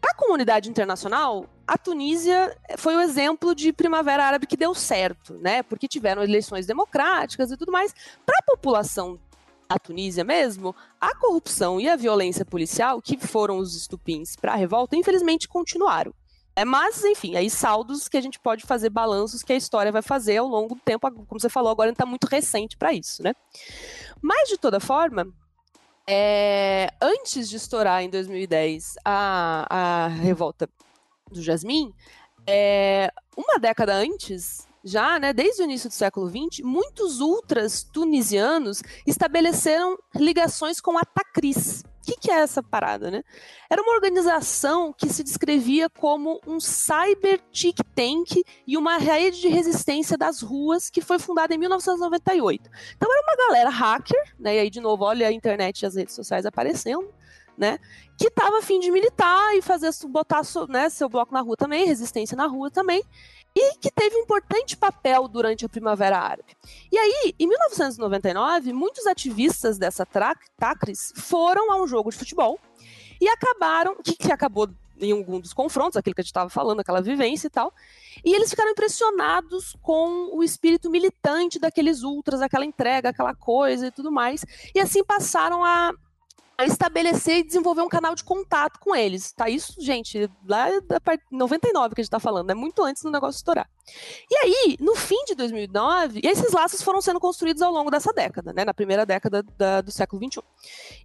Para 0.00 0.12
a 0.12 0.14
comunidade 0.14 0.70
internacional, 0.70 1.44
a 1.66 1.76
Tunísia 1.76 2.56
foi 2.78 2.94
o 2.94 3.00
exemplo 3.00 3.52
de 3.52 3.72
primavera 3.72 4.24
árabe 4.24 4.46
que 4.46 4.56
deu 4.56 4.72
certo, 4.76 5.34
né, 5.34 5.64
porque 5.64 5.88
tiveram 5.88 6.22
eleições 6.22 6.66
democráticas 6.66 7.50
e 7.50 7.56
tudo 7.56 7.72
mais. 7.72 7.92
Para 8.24 8.38
a 8.38 8.44
população 8.44 9.18
a 9.68 9.78
Tunísia 9.78 10.24
mesmo, 10.24 10.74
a 11.00 11.14
corrupção 11.16 11.80
e 11.80 11.88
a 11.88 11.96
violência 11.96 12.44
policial, 12.44 13.00
que 13.00 13.18
foram 13.18 13.58
os 13.58 13.74
estupins 13.74 14.36
para 14.36 14.52
a 14.52 14.56
revolta, 14.56 14.96
infelizmente 14.96 15.48
continuaram. 15.48 16.14
É, 16.54 16.64
mas, 16.64 17.04
enfim, 17.04 17.36
aí 17.36 17.50
saldos 17.50 18.08
que 18.08 18.16
a 18.16 18.20
gente 18.20 18.40
pode 18.40 18.64
fazer 18.64 18.88
balanços 18.88 19.42
que 19.42 19.52
a 19.52 19.56
história 19.56 19.92
vai 19.92 20.00
fazer 20.00 20.38
ao 20.38 20.46
longo 20.46 20.74
do 20.74 20.80
tempo, 20.80 21.10
como 21.10 21.26
você 21.40 21.50
falou, 21.50 21.70
agora 21.70 21.90
está 21.90 22.06
muito 22.06 22.24
recente 22.24 22.78
para 22.78 22.94
isso, 22.94 23.22
né? 23.22 23.34
Mas, 24.22 24.48
de 24.48 24.56
toda 24.56 24.80
forma, 24.80 25.28
é, 26.08 26.88
antes 27.00 27.50
de 27.50 27.56
estourar 27.56 28.02
em 28.02 28.08
2010 28.08 28.94
a, 29.04 29.66
a 29.68 30.08
revolta 30.08 30.66
do 31.30 31.42
Jasmim, 31.42 31.92
é, 32.46 33.12
uma 33.36 33.58
década 33.58 33.94
antes, 33.94 34.66
já, 34.86 35.18
né, 35.18 35.32
desde 35.32 35.62
o 35.62 35.64
início 35.64 35.88
do 35.88 35.94
século 35.94 36.28
XX, 36.28 36.64
muitos 36.64 37.20
ultras 37.20 37.82
tunisianos 37.82 38.82
estabeleceram 39.04 39.98
ligações 40.14 40.80
com 40.80 40.96
a 40.96 41.02
Takris. 41.04 41.82
O 41.82 42.06
que, 42.06 42.16
que, 42.20 42.30
é 42.30 42.36
essa 42.36 42.62
parada, 42.62 43.10
né? 43.10 43.24
Era 43.68 43.82
uma 43.82 43.92
organização 43.92 44.94
que 44.96 45.08
se 45.08 45.24
descrevia 45.24 45.90
como 45.90 46.40
um 46.46 46.60
cyber 46.60 47.40
think 47.52 47.82
tank 47.96 48.44
e 48.64 48.76
uma 48.76 48.96
rede 48.96 49.40
de 49.40 49.48
resistência 49.48 50.16
das 50.16 50.40
ruas 50.40 50.88
que 50.88 51.00
foi 51.00 51.18
fundada 51.18 51.52
em 51.52 51.58
1998. 51.58 52.70
Então 52.96 53.10
era 53.10 53.22
uma 53.22 53.48
galera 53.48 53.70
hacker, 53.70 54.34
né? 54.38 54.54
E 54.54 54.58
aí 54.60 54.70
de 54.70 54.80
novo, 54.80 55.02
olha 55.02 55.26
a 55.26 55.32
internet 55.32 55.82
e 55.82 55.86
as 55.86 55.96
redes 55.96 56.14
sociais 56.14 56.46
aparecendo 56.46 57.12
né? 57.56 57.78
Que 58.16 58.28
estava 58.28 58.58
a 58.58 58.62
fim 58.62 58.78
de 58.78 58.90
militar 58.90 59.54
e 59.56 59.62
fazer 59.62 59.90
botar 60.08 60.42
né, 60.68 60.88
seu 60.88 61.08
bloco 61.08 61.32
na 61.32 61.40
rua 61.40 61.56
também, 61.56 61.86
resistência 61.86 62.36
na 62.36 62.46
rua 62.46 62.70
também, 62.70 63.02
e 63.54 63.78
que 63.78 63.90
teve 63.90 64.16
um 64.16 64.20
importante 64.20 64.76
papel 64.76 65.26
durante 65.28 65.64
a 65.64 65.68
Primavera 65.68 66.18
Árabe. 66.18 66.56
E 66.92 66.98
aí, 66.98 67.34
em 67.38 67.46
1999, 67.46 68.72
muitos 68.72 69.06
ativistas 69.06 69.78
dessa 69.78 70.04
TACRIS 70.04 71.14
foram 71.16 71.72
a 71.72 71.82
um 71.82 71.86
jogo 71.86 72.10
de 72.10 72.18
futebol 72.18 72.60
e 73.18 73.26
acabaram, 73.28 73.96
que, 74.02 74.14
que 74.14 74.30
acabou 74.30 74.68
em 75.00 75.12
algum 75.12 75.40
dos 75.40 75.52
confrontos, 75.52 75.96
aquilo 75.96 76.14
que 76.14 76.20
a 76.20 76.24
gente 76.24 76.30
estava 76.30 76.50
falando, 76.50 76.80
aquela 76.80 77.00
vivência 77.00 77.46
e 77.46 77.50
tal, 77.50 77.72
e 78.24 78.34
eles 78.34 78.50
ficaram 78.50 78.70
impressionados 78.70 79.76
com 79.82 80.34
o 80.34 80.42
espírito 80.42 80.90
militante 80.90 81.58
daqueles 81.58 82.02
ultras, 82.02 82.40
aquela 82.40 82.64
entrega, 82.64 83.10
aquela 83.10 83.34
coisa 83.34 83.86
e 83.88 83.90
tudo 83.90 84.10
mais, 84.10 84.44
e 84.74 84.80
assim 84.80 85.04
passaram 85.04 85.64
a 85.64 85.92
estabelecer 86.64 87.38
e 87.38 87.42
desenvolver 87.42 87.82
um 87.82 87.88
canal 87.88 88.14
de 88.14 88.24
contato 88.24 88.78
com 88.80 88.94
eles, 88.94 89.32
tá? 89.32 89.48
Isso, 89.48 89.74
gente, 89.78 90.30
lá 90.46 90.68
da 90.80 90.98
parte 90.98 91.24
99 91.30 91.94
que 91.94 92.00
a 92.00 92.04
gente 92.04 92.10
tá 92.10 92.20
falando, 92.20 92.50
é 92.50 92.54
muito 92.54 92.82
antes 92.82 93.02
do 93.02 93.10
negócio 93.10 93.38
estourar. 93.38 93.68
E 94.30 94.36
aí, 94.36 94.76
no 94.80 94.94
fim 94.94 95.22
de 95.26 95.34
2009, 95.34 96.20
esses 96.24 96.52
laços 96.52 96.82
foram 96.82 97.00
sendo 97.00 97.20
construídos 97.20 97.62
ao 97.62 97.72
longo 97.72 97.90
dessa 97.90 98.12
década, 98.12 98.52
né? 98.52 98.64
Na 98.64 98.74
primeira 98.74 99.04
década 99.04 99.42
da, 99.56 99.80
do 99.80 99.92
século 99.92 100.18
21. 100.20 100.42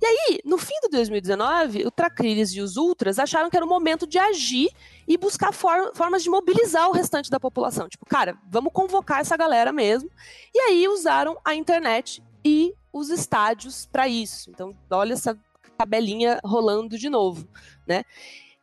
E 0.02 0.06
aí, 0.06 0.40
no 0.46 0.58
fim 0.58 0.80
de 0.82 0.90
2019, 0.90 1.86
o 1.86 1.92
Tracriles 1.92 2.52
e 2.54 2.62
os 2.62 2.78
Ultras 2.78 3.20
acharam 3.20 3.50
que 3.50 3.58
era 3.58 3.66
o 3.66 3.70
momento 3.70 4.08
de 4.08 4.18
agir 4.18 4.70
e 5.08 5.18
buscar 5.18 5.52
for 5.52 5.92
formas 5.94 6.24
de 6.24 6.30
mobilizar 6.30 6.90
o 6.90 6.94
restante 6.94 7.30
da 7.30 7.40
população. 7.40 7.90
Tipo, 7.90 8.06
cara, 8.06 8.38
vamos 8.50 8.72
convocar 8.74 9.20
essa 9.20 9.36
galera 9.36 9.72
mesmo. 9.72 10.10
E 10.54 10.60
aí 10.60 10.88
usaram 10.88 11.38
a 11.44 11.54
internet 11.54 12.24
e 12.44 12.74
os 12.92 13.10
estádios 13.10 13.86
para 13.86 14.08
isso. 14.08 14.50
Então, 14.50 14.76
olha 14.90 15.14
essa 15.14 15.38
tabelinha 15.78 16.40
rolando 16.44 16.98
de 16.98 17.10
novo, 17.10 17.48
né? 17.88 18.04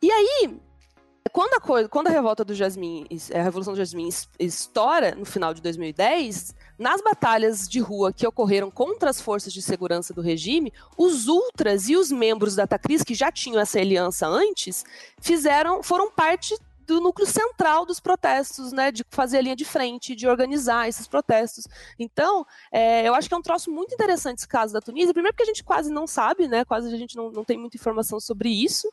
E 0.01 0.09
aí, 0.09 0.59
quando 1.31 1.53
a, 1.53 1.59
coisa, 1.59 1.89
quando 1.89 2.07
a 2.07 2.11
revolta 2.11 2.43
do 2.43 2.55
Jasmim, 2.55 3.05
a 3.33 3.41
Revolução 3.41 3.73
do 3.73 3.77
Jasmim 3.77 4.09
estoura 4.39 5.13
no 5.15 5.25
final 5.25 5.53
de 5.53 5.61
2010, 5.61 6.55
nas 6.77 7.01
batalhas 7.01 7.67
de 7.67 7.79
rua 7.79 8.13
que 8.13 8.25
ocorreram 8.25 8.71
contra 8.71 9.09
as 9.09 9.21
forças 9.21 9.53
de 9.53 9.61
segurança 9.61 10.13
do 10.13 10.21
regime, 10.21 10.73
os 10.97 11.27
ultras 11.27 11.89
e 11.89 11.95
os 11.95 12.11
membros 12.11 12.55
da 12.55 12.65
Tacris, 12.65 13.03
que 13.03 13.13
já 13.13 13.31
tinham 13.31 13.59
essa 13.59 13.79
aliança 13.79 14.27
antes, 14.27 14.83
fizeram, 15.21 15.83
foram 15.83 16.11
parte 16.11 16.55
do 16.89 16.99
núcleo 16.99 17.27
central 17.27 17.85
dos 17.85 17.99
protestos, 17.99 18.71
né, 18.71 18.91
de 18.91 19.05
fazer 19.11 19.37
a 19.37 19.41
linha 19.41 19.55
de 19.55 19.63
frente, 19.63 20.15
de 20.15 20.27
organizar 20.27 20.89
esses 20.89 21.07
protestos. 21.07 21.67
Então, 21.99 22.45
é, 22.71 23.07
eu 23.07 23.13
acho 23.13 23.27
que 23.27 23.33
é 23.33 23.37
um 23.37 23.41
troço 23.41 23.71
muito 23.71 23.93
interessante 23.93 24.39
esse 24.39 24.47
caso 24.47 24.73
da 24.73 24.81
Tunísia, 24.81 25.13
primeiro 25.13 25.35
porque 25.35 25.43
a 25.43 25.53
gente 25.53 25.63
quase 25.63 25.91
não 25.91 26.07
sabe, 26.07 26.47
né, 26.47 26.65
quase 26.65 26.91
a 26.93 26.97
gente 26.97 27.15
não, 27.15 27.31
não 27.31 27.43
tem 27.43 27.57
muita 27.57 27.77
informação 27.77 28.19
sobre 28.19 28.49
isso, 28.49 28.89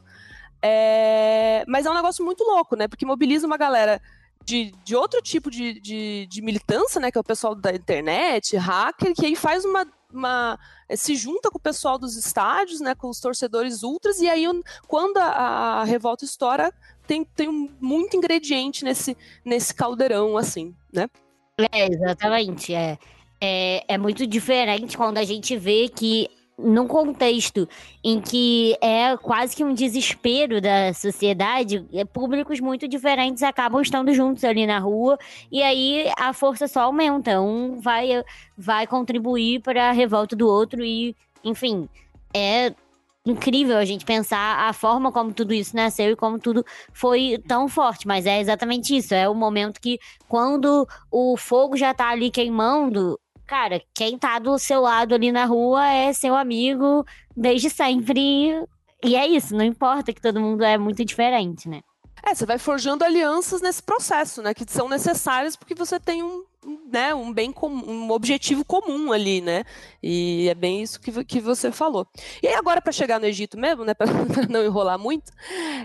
é, 0.63 1.65
mas 1.67 1.87
é 1.87 1.91
um 1.91 1.95
negócio 1.95 2.25
muito 2.25 2.45
louco, 2.45 2.77
né, 2.77 2.87
porque 2.87 3.07
mobiliza 3.07 3.47
uma 3.47 3.57
galera 3.57 4.01
de, 4.45 4.73
de 4.85 4.95
outro 4.95 5.21
tipo 5.23 5.51
de, 5.51 5.81
de, 5.81 6.27
de, 6.27 6.43
militância, 6.43 7.01
né, 7.01 7.11
que 7.11 7.19
é 7.19 7.21
o 7.21 7.25
pessoal 7.25 7.55
da 7.55 7.73
internet, 7.73 8.57
hacker, 8.57 9.15
que 9.15 9.27
aí 9.27 9.35
faz 9.35 9.65
uma, 9.65 9.87
uma 10.13 10.59
se 10.95 11.17
junta 11.17 11.51
com 11.51 11.59
o 11.59 11.61
pessoal 11.61 11.99
dos 11.99 12.17
estádios, 12.17 12.81
né, 12.81 12.95
com 12.95 13.09
os 13.09 13.19
torcedores 13.19 13.83
ultras, 13.83 14.21
e 14.21 14.29
aí 14.29 14.45
quando 14.87 15.17
a, 15.17 15.81
a 15.81 15.85
revolta 15.85 16.25
estoura, 16.25 16.73
tem, 17.07 17.25
tem 17.25 17.71
muito 17.81 18.17
ingrediente 18.17 18.85
nesse, 18.85 19.17
nesse 19.45 19.75
caldeirão, 19.75 20.37
assim, 20.37 20.75
né? 20.93 21.09
É, 21.73 21.87
exatamente. 21.91 22.75
É, 22.75 22.99
é, 23.41 23.85
é 23.89 23.99
muito 23.99 24.27
diferente 24.27 24.97
quando 24.97 25.19
a 25.19 25.25
gente 25.25 25.57
vê 25.57 25.89
que 25.89 26.29
num 26.59 26.87
contexto 26.87 27.69
em 28.03 28.21
que 28.21 28.77
é 28.81 29.15
quase 29.19 29.55
que 29.55 29.63
um 29.63 29.75
desespero 29.75 30.61
da 30.61 30.93
sociedade, 30.95 31.85
é, 31.93 32.05
públicos 32.05 32.61
muito 32.61 32.89
diferentes 32.89 33.43
acabam 33.43 33.83
estando 33.83 34.13
juntos 34.15 34.43
ali 34.43 34.67
na 34.67 34.79
rua 34.79 35.19
e 35.53 35.63
aí 35.63 36.11
a 36.19 36.33
força 36.33 36.67
só 36.67 36.81
aumenta. 36.83 37.41
Um 37.41 37.79
vai, 37.79 38.25
vai 38.57 38.87
contribuir 38.87 39.61
para 39.61 39.91
a 39.91 39.93
revolta 39.93 40.35
do 40.35 40.49
outro 40.49 40.83
e, 40.83 41.15
enfim, 41.45 41.89
é 42.35 42.73
incrível 43.27 43.77
a 43.77 43.85
gente 43.85 44.05
pensar 44.05 44.69
a 44.69 44.73
forma 44.73 45.11
como 45.11 45.33
tudo 45.33 45.53
isso 45.53 45.75
nasceu 45.75 46.13
e 46.13 46.17
como 46.17 46.39
tudo 46.39 46.65
foi 46.93 47.43
tão 47.47 47.69
forte. 47.69 48.07
Mas 48.07 48.25
é 48.25 48.41
exatamente 48.41 48.97
isso. 48.97 49.13
É 49.15 49.29
o 49.29 49.35
momento 49.35 49.81
que, 49.81 49.99
quando 50.29 50.87
o 51.11 51.37
fogo 51.37 51.77
já 51.77 51.93
tá 51.93 52.09
ali 52.09 52.31
queimando, 52.31 53.19
cara, 53.47 53.83
quem 53.93 54.17
tá 54.17 54.39
do 54.39 54.59
seu 54.59 54.81
lado 54.81 55.15
ali 55.15 55.33
na 55.33 55.45
rua 55.45 55.87
é 55.87 56.13
seu 56.13 56.37
amigo 56.37 57.05
desde 57.37 57.69
sempre. 57.69 58.65
E 59.05 59.15
é 59.17 59.27
isso, 59.27 59.55
não 59.55 59.65
importa 59.65 60.13
que 60.13 60.21
todo 60.21 60.41
mundo 60.41 60.65
é 60.65 60.79
muito 60.79 61.05
diferente, 61.05 61.69
né? 61.69 61.81
É, 62.23 62.35
você 62.35 62.45
vai 62.45 62.59
forjando 62.59 63.05
alianças 63.05 63.61
nesse 63.61 63.83
processo, 63.83 64.43
né? 64.43 64.53
Que 64.53 64.65
são 64.69 64.89
necessárias 64.89 65.55
porque 65.55 65.75
você 65.75 66.01
tem 66.01 66.23
um, 66.25 66.45
né, 66.91 67.15
um 67.15 67.33
bem 67.33 67.53
comum, 67.53 67.85
um 67.89 68.11
objetivo 68.11 68.65
comum 68.65 69.13
ali, 69.13 69.41
né? 69.41 69.65
E 70.03 70.49
é 70.49 70.55
bem 70.55 70.83
isso 70.83 71.01
que, 71.01 71.25
que 71.25 71.41
você 71.41 71.71
falou. 71.71 72.07
E 72.43 72.49
aí 72.49 72.55
agora 72.55 72.81
para 72.81 72.93
chegar 72.93 73.21
no 73.21 73.27
Egito 73.27 73.59
mesmo, 73.59 73.85
né, 73.85 73.95
para 73.95 74.07
não 74.49 74.65
enrolar 74.65 74.99
muito, 74.99 75.33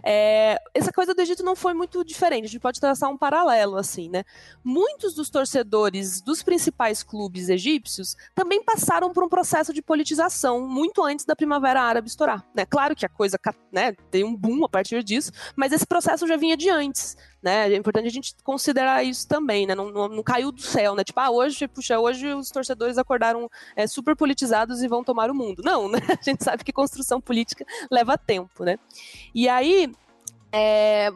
é, 0.03 0.57
essa 0.73 0.91
coisa 0.91 1.13
do 1.13 1.21
Egito 1.21 1.43
não 1.43 1.55
foi 1.55 1.73
muito 1.73 2.03
diferente. 2.03 2.45
A 2.45 2.47
gente 2.47 2.59
pode 2.59 2.79
traçar 2.79 3.09
um 3.09 3.17
paralelo 3.17 3.77
assim, 3.77 4.09
né? 4.09 4.23
Muitos 4.63 5.13
dos 5.13 5.29
torcedores 5.29 6.21
dos 6.21 6.41
principais 6.43 7.03
clubes 7.03 7.49
egípcios 7.49 8.15
também 8.33 8.63
passaram 8.63 9.11
por 9.11 9.23
um 9.23 9.29
processo 9.29 9.73
de 9.73 9.81
politização 9.81 10.67
muito 10.67 11.03
antes 11.03 11.25
da 11.25 11.35
Primavera 11.35 11.81
Árabe 11.81 12.07
estourar. 12.07 12.45
Né? 12.55 12.65
Claro 12.65 12.95
que 12.95 13.05
a 13.05 13.09
coisa, 13.09 13.39
né, 13.71 13.93
tem 14.09 14.23
um 14.23 14.35
boom 14.35 14.65
a 14.65 14.69
partir 14.69 15.03
disso, 15.03 15.31
mas 15.55 15.71
esse 15.71 15.85
processo 15.85 16.27
já 16.27 16.37
vinha 16.37 16.57
de 16.57 16.69
antes. 16.69 17.15
Né? 17.41 17.73
É 17.73 17.75
importante 17.75 18.07
a 18.07 18.11
gente 18.11 18.35
considerar 18.43 19.03
isso 19.03 19.27
também, 19.27 19.65
né? 19.65 19.73
Não, 19.73 19.89
não, 19.89 20.07
não 20.07 20.23
caiu 20.23 20.51
do 20.51 20.61
céu, 20.61 20.93
né? 20.93 21.03
Tipo, 21.03 21.19
ah, 21.19 21.31
hoje, 21.31 21.67
puxa, 21.67 21.99
hoje 21.99 22.27
os 22.33 22.49
torcedores 22.49 22.99
acordaram 22.99 23.49
é, 23.75 23.87
super 23.87 24.15
politizados 24.15 24.83
e 24.83 24.87
vão 24.87 25.03
tomar 25.03 25.31
o 25.31 25.33
mundo. 25.33 25.63
Não, 25.65 25.89
né? 25.91 25.99
A 26.07 26.23
gente 26.23 26.43
sabe 26.43 26.63
que 26.63 26.71
construção 26.71 27.19
política 27.19 27.65
leva 27.89 28.17
tempo, 28.17 28.63
né? 28.63 28.77
E 29.33 29.49
aí, 29.49 29.91
é, 30.51 31.09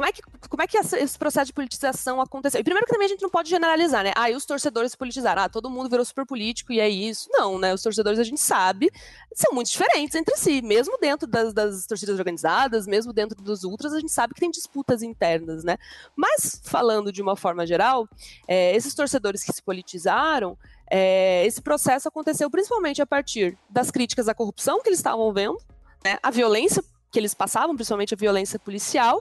como 0.00 0.08
é 0.08 0.12
que, 0.12 0.22
como 0.48 0.62
é 0.62 0.66
que 0.66 0.78
esse 0.78 1.18
processo 1.18 1.48
de 1.48 1.52
politização 1.52 2.22
aconteceu? 2.22 2.58
E 2.58 2.64
primeiro 2.64 2.86
que 2.86 2.92
também 2.92 3.04
a 3.04 3.08
gente 3.10 3.20
não 3.20 3.28
pode 3.28 3.50
generalizar, 3.50 4.02
né? 4.02 4.12
Ah, 4.16 4.30
e 4.30 4.34
os 4.34 4.46
torcedores 4.46 4.92
se 4.92 4.96
politizaram. 4.96 5.42
Ah, 5.42 5.48
todo 5.50 5.68
mundo 5.68 5.90
virou 5.90 6.02
super 6.06 6.24
político 6.24 6.72
e 6.72 6.80
é 6.80 6.88
isso. 6.88 7.28
Não, 7.30 7.58
né? 7.58 7.74
Os 7.74 7.82
torcedores, 7.82 8.18
a 8.18 8.22
gente 8.22 8.40
sabe, 8.40 8.90
são 9.34 9.52
muito 9.52 9.70
diferentes 9.70 10.14
entre 10.14 10.34
si. 10.38 10.62
Mesmo 10.62 10.96
dentro 10.98 11.28
das, 11.28 11.52
das 11.52 11.86
torcidas 11.86 12.18
organizadas, 12.18 12.86
mesmo 12.86 13.12
dentro 13.12 13.42
dos 13.42 13.62
ultras, 13.62 13.92
a 13.92 14.00
gente 14.00 14.10
sabe 14.10 14.32
que 14.32 14.40
tem 14.40 14.50
disputas 14.50 15.02
internas, 15.02 15.64
né? 15.64 15.76
Mas, 16.16 16.62
falando 16.64 17.12
de 17.12 17.20
uma 17.20 17.36
forma 17.36 17.66
geral, 17.66 18.08
é, 18.48 18.74
esses 18.74 18.94
torcedores 18.94 19.44
que 19.44 19.52
se 19.52 19.62
politizaram, 19.62 20.56
é, 20.90 21.44
esse 21.44 21.60
processo 21.60 22.08
aconteceu 22.08 22.50
principalmente 22.50 23.02
a 23.02 23.06
partir 23.06 23.54
das 23.68 23.90
críticas 23.90 24.28
à 24.28 24.34
corrupção 24.34 24.80
que 24.80 24.88
eles 24.88 24.98
estavam 24.98 25.30
vendo, 25.30 25.58
né? 26.02 26.18
A 26.22 26.30
violência 26.30 26.82
que 27.10 27.18
eles 27.18 27.34
passavam, 27.34 27.74
principalmente 27.74 28.14
a 28.14 28.16
violência 28.16 28.58
policial, 28.58 29.20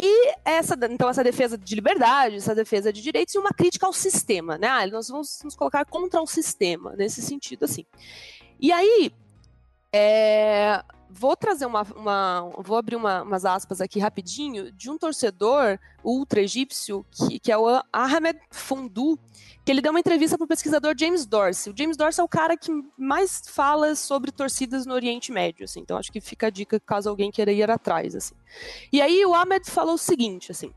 e 0.00 0.34
essa, 0.44 0.78
então, 0.88 1.08
essa 1.08 1.24
defesa 1.24 1.58
de 1.58 1.74
liberdade, 1.74 2.36
essa 2.36 2.54
defesa 2.54 2.92
de 2.92 3.02
direitos 3.02 3.34
e 3.34 3.38
uma 3.38 3.50
crítica 3.50 3.84
ao 3.84 3.92
sistema, 3.92 4.56
né? 4.56 4.68
Ah, 4.68 4.86
nós 4.86 5.08
vamos 5.08 5.40
nos 5.42 5.56
colocar 5.56 5.84
contra 5.84 6.22
o 6.22 6.26
sistema, 6.26 6.94
nesse 6.96 7.20
sentido, 7.20 7.64
assim. 7.64 7.84
E 8.60 8.70
aí, 8.70 9.10
é, 9.92 10.82
vou 11.10 11.36
trazer 11.36 11.66
uma, 11.66 11.82
uma 11.96 12.50
vou 12.58 12.76
abrir 12.76 12.96
uma, 12.96 13.22
umas 13.22 13.44
aspas 13.44 13.80
aqui 13.80 13.98
rapidinho 13.98 14.70
de 14.72 14.90
um 14.90 14.98
torcedor 14.98 15.78
ultra 16.04 16.40
egípcio 16.40 17.04
que, 17.10 17.38
que 17.38 17.52
é 17.52 17.58
o 17.58 17.82
Ahmed 17.92 18.38
Fondou, 18.50 19.18
que 19.64 19.72
ele 19.72 19.80
deu 19.80 19.90
uma 19.90 20.00
entrevista 20.00 20.36
para 20.36 20.44
o 20.44 20.48
pesquisador 20.48 20.94
James 20.98 21.26
Dorsey. 21.26 21.72
O 21.72 21.76
James 21.76 21.96
Dorsey 21.96 22.20
é 22.20 22.24
o 22.24 22.28
cara 22.28 22.56
que 22.56 22.70
mais 22.96 23.42
fala 23.46 23.94
sobre 23.94 24.30
torcidas 24.30 24.86
no 24.86 24.94
Oriente 24.94 25.32
Médio, 25.32 25.64
assim. 25.64 25.80
Então 25.80 25.96
acho 25.96 26.12
que 26.12 26.20
fica 26.20 26.46
a 26.46 26.50
dica 26.50 26.78
caso 26.80 27.08
alguém 27.08 27.30
queira 27.30 27.52
ir 27.52 27.70
atrás, 27.70 28.14
assim. 28.14 28.34
E 28.92 29.00
aí 29.00 29.24
o 29.24 29.34
Ahmed 29.34 29.70
falou 29.70 29.94
o 29.94 29.98
seguinte, 29.98 30.52
assim, 30.52 30.72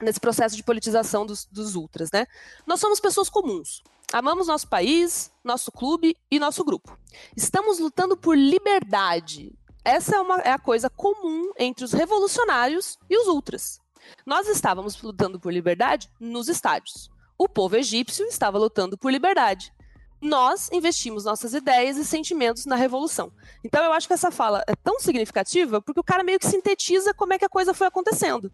nesse 0.00 0.20
processo 0.20 0.56
de 0.56 0.62
politização 0.62 1.26
dos, 1.26 1.46
dos 1.46 1.74
ultras, 1.74 2.10
né? 2.10 2.26
Nós 2.66 2.80
somos 2.80 3.00
pessoas 3.00 3.28
comuns. 3.28 3.82
Amamos 4.10 4.46
nosso 4.46 4.66
país, 4.66 5.30
nosso 5.44 5.70
clube 5.70 6.16
e 6.30 6.38
nosso 6.38 6.64
grupo. 6.64 6.98
Estamos 7.36 7.78
lutando 7.78 8.16
por 8.16 8.36
liberdade. 8.36 9.52
Essa 9.88 10.16
é, 10.16 10.20
uma, 10.20 10.36
é 10.40 10.50
a 10.50 10.58
coisa 10.58 10.90
comum 10.90 11.50
entre 11.58 11.82
os 11.82 11.94
revolucionários 11.94 12.98
e 13.08 13.16
os 13.16 13.26
ultras. 13.26 13.80
Nós 14.26 14.46
estávamos 14.46 15.00
lutando 15.00 15.40
por 15.40 15.50
liberdade 15.50 16.10
nos 16.20 16.46
estádios. 16.46 17.10
O 17.38 17.48
povo 17.48 17.74
egípcio 17.74 18.26
estava 18.26 18.58
lutando 18.58 18.98
por 18.98 19.10
liberdade. 19.10 19.72
Nós 20.20 20.68
investimos 20.72 21.24
nossas 21.24 21.54
ideias 21.54 21.96
e 21.96 22.04
sentimentos 22.04 22.66
na 22.66 22.76
revolução. 22.76 23.32
Então 23.64 23.82
eu 23.82 23.90
acho 23.94 24.06
que 24.06 24.12
essa 24.12 24.30
fala 24.30 24.62
é 24.68 24.76
tão 24.76 25.00
significativa 25.00 25.80
porque 25.80 26.00
o 26.00 26.04
cara 26.04 26.22
meio 26.22 26.38
que 26.38 26.46
sintetiza 26.46 27.14
como 27.14 27.32
é 27.32 27.38
que 27.38 27.46
a 27.46 27.48
coisa 27.48 27.72
foi 27.72 27.86
acontecendo. 27.86 28.52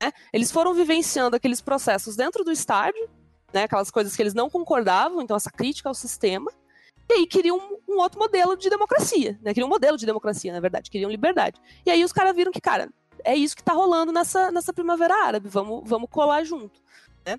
Né? 0.00 0.12
Eles 0.32 0.52
foram 0.52 0.74
vivenciando 0.74 1.34
aqueles 1.34 1.60
processos 1.60 2.14
dentro 2.14 2.44
do 2.44 2.52
estádio, 2.52 3.10
né, 3.52 3.64
aquelas 3.64 3.90
coisas 3.90 4.14
que 4.14 4.22
eles 4.22 4.34
não 4.34 4.48
concordavam, 4.48 5.20
então 5.22 5.36
essa 5.36 5.50
crítica 5.50 5.88
ao 5.88 5.94
sistema, 5.94 6.52
e 7.08 7.12
aí 7.14 7.26
queriam 7.26 7.56
um, 7.56 7.94
um 7.94 7.98
outro 7.98 8.18
modelo 8.18 8.56
de 8.56 8.68
democracia, 8.68 9.38
né, 9.42 9.54
queriam 9.54 9.66
um 9.66 9.70
modelo 9.70 9.96
de 9.96 10.06
democracia, 10.06 10.52
na 10.52 10.60
verdade, 10.60 10.90
queriam 10.90 11.10
liberdade. 11.10 11.60
E 11.84 11.90
aí 11.90 12.04
os 12.04 12.12
caras 12.12 12.34
viram 12.36 12.52
que, 12.52 12.60
cara, 12.60 12.90
é 13.24 13.34
isso 13.34 13.56
que 13.56 13.62
está 13.62 13.72
rolando 13.72 14.12
nessa, 14.12 14.50
nessa 14.50 14.72
primavera 14.72 15.14
árabe, 15.24 15.48
vamos, 15.48 15.88
vamos 15.88 16.08
colar 16.10 16.44
junto, 16.44 16.80
né? 17.24 17.38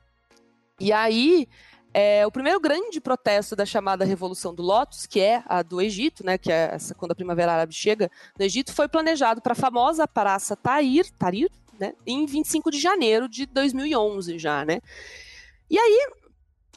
E 0.79 0.91
aí, 0.91 1.47
é, 1.93 2.25
o 2.25 2.31
primeiro 2.31 2.59
grande 2.59 3.01
protesto 3.01 3.55
da 3.55 3.65
chamada 3.65 4.05
Revolução 4.05 4.53
do 4.53 4.63
Lótus, 4.63 5.05
que 5.05 5.19
é 5.19 5.43
a 5.45 5.61
do 5.61 5.81
Egito, 5.81 6.25
né, 6.25 6.37
que 6.37 6.51
é 6.51 6.71
essa, 6.73 6.93
quando 6.95 7.11
a 7.11 7.15
Primavera 7.15 7.53
Árabe 7.53 7.73
chega 7.73 8.11
no 8.37 8.45
Egito, 8.45 8.73
foi 8.73 8.87
planejado 8.87 9.41
para 9.41 9.53
a 9.53 9.55
famosa 9.55 10.07
Praça 10.07 10.55
Tahrir, 10.55 11.11
Tahrir 11.17 11.49
né, 11.79 11.93
em 12.05 12.25
25 12.25 12.69
de 12.69 12.79
janeiro 12.79 13.27
de 13.27 13.45
2011 13.45 14.37
já, 14.37 14.65
né? 14.65 14.81
E 15.69 15.77
aí, 15.77 16.07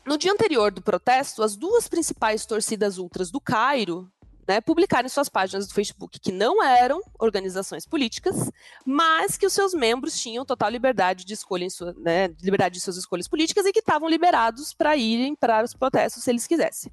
no 0.07 0.19
dia 0.19 0.33
anterior 0.33 0.73
do 0.73 0.83
protesto, 0.83 1.43
as 1.43 1.57
duas 1.57 1.88
principais 1.88 2.45
torcidas 2.45 2.99
ultras 2.99 3.31
do 3.31 3.41
Cairo 3.41 4.11
né, 4.47 4.61
publicaram 4.61 5.07
em 5.07 5.09
suas 5.09 5.29
páginas 5.29 5.67
do 5.67 5.75
Facebook 5.75 6.19
que 6.19 6.33
não 6.33 6.62
eram 6.62 7.01
organizações 7.19 7.87
políticas, 7.87 8.51
mas 8.85 9.37
que 9.37 9.47
os 9.47 9.53
seus 9.53 9.73
membros 9.73 10.21
tinham 10.21 10.45
total 10.45 10.71
liberdade 10.71 11.25
de 11.25 11.35
escolha, 11.35 11.69
sua, 11.71 11.95
né, 11.99 12.29
liberdade 12.43 12.75
de 12.75 12.81
suas 12.81 12.97
escolhas 12.97 13.29
políticas 13.29 13.65
e 13.67 13.73
que 13.73 13.79
estavam 13.79 14.09
liberados 14.09 14.75
para 14.75 14.97
irem 14.97 15.35
para 15.35 15.62
os 15.62 15.75
protestos 15.75 16.25
se 16.25 16.31
eles 16.31 16.47
quisessem. 16.47 16.93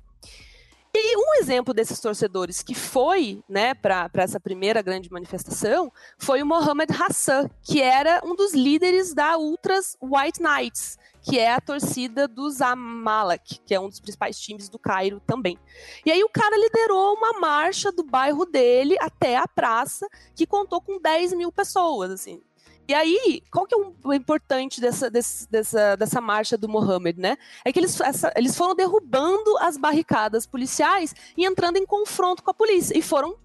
E 1.02 1.18
um 1.18 1.42
exemplo 1.42 1.74
desses 1.74 2.00
torcedores 2.00 2.62
que 2.62 2.76
foi 2.76 3.42
né, 3.48 3.74
para 3.74 4.10
essa 4.16 4.40
primeira 4.40 4.82
grande 4.82 5.10
manifestação 5.10 5.92
foi 6.18 6.42
o 6.42 6.46
Mohamed 6.46 6.92
Hassan, 6.94 7.50
que 7.64 7.82
era 7.82 8.22
um 8.24 8.36
dos 8.36 8.54
líderes 8.54 9.14
da 9.14 9.38
Ultras 9.38 9.96
White 10.02 10.42
Knights, 10.42 10.98
que 11.22 11.40
é 11.40 11.54
a 11.54 11.62
torcida 11.62 12.28
do 12.28 12.50
Zamalek, 12.50 13.60
que 13.66 13.74
é 13.74 13.80
um 13.80 13.88
dos 13.88 14.00
principais 14.00 14.40
times 14.40 14.68
do 14.68 14.78
Cairo 14.78 15.22
também. 15.26 15.58
E 16.06 16.12
aí 16.12 16.24
o 16.24 16.30
cara 16.30 16.58
liderou 16.58 17.14
uma 17.14 17.40
marcha 17.40 17.92
do 17.92 18.04
bairro 18.04 18.46
dele 18.46 18.98
até 19.00 19.38
a 19.38 19.48
praça, 19.48 20.08
que 20.36 20.46
contou 20.46 20.82
com 20.82 21.00
10 21.00 21.34
mil 21.34 21.52
pessoas, 21.52 22.12
assim. 22.12 22.42
E 22.90 22.94
aí, 22.96 23.44
qual 23.52 23.68
que 23.68 23.76
é 23.76 23.78
o 24.04 24.12
importante 24.12 24.82
dessa, 24.82 25.12
dessa, 25.12 25.96
dessa 25.96 26.20
marcha 26.20 26.58
do 26.58 26.68
Mohammed, 26.68 27.20
né? 27.20 27.38
É 27.64 27.72
que 27.72 27.78
eles, 27.78 28.02
essa, 28.02 28.34
eles 28.36 28.58
foram 28.58 28.74
derrubando 28.74 29.56
as 29.60 29.78
barricadas 29.78 30.48
policiais 30.48 31.14
e 31.38 31.46
entrando 31.46 31.78
em 31.78 31.86
confronto 31.86 32.42
com 32.42 32.50
a 32.50 32.54
polícia. 32.54 32.98
E 32.98 33.04
foram 33.04 33.38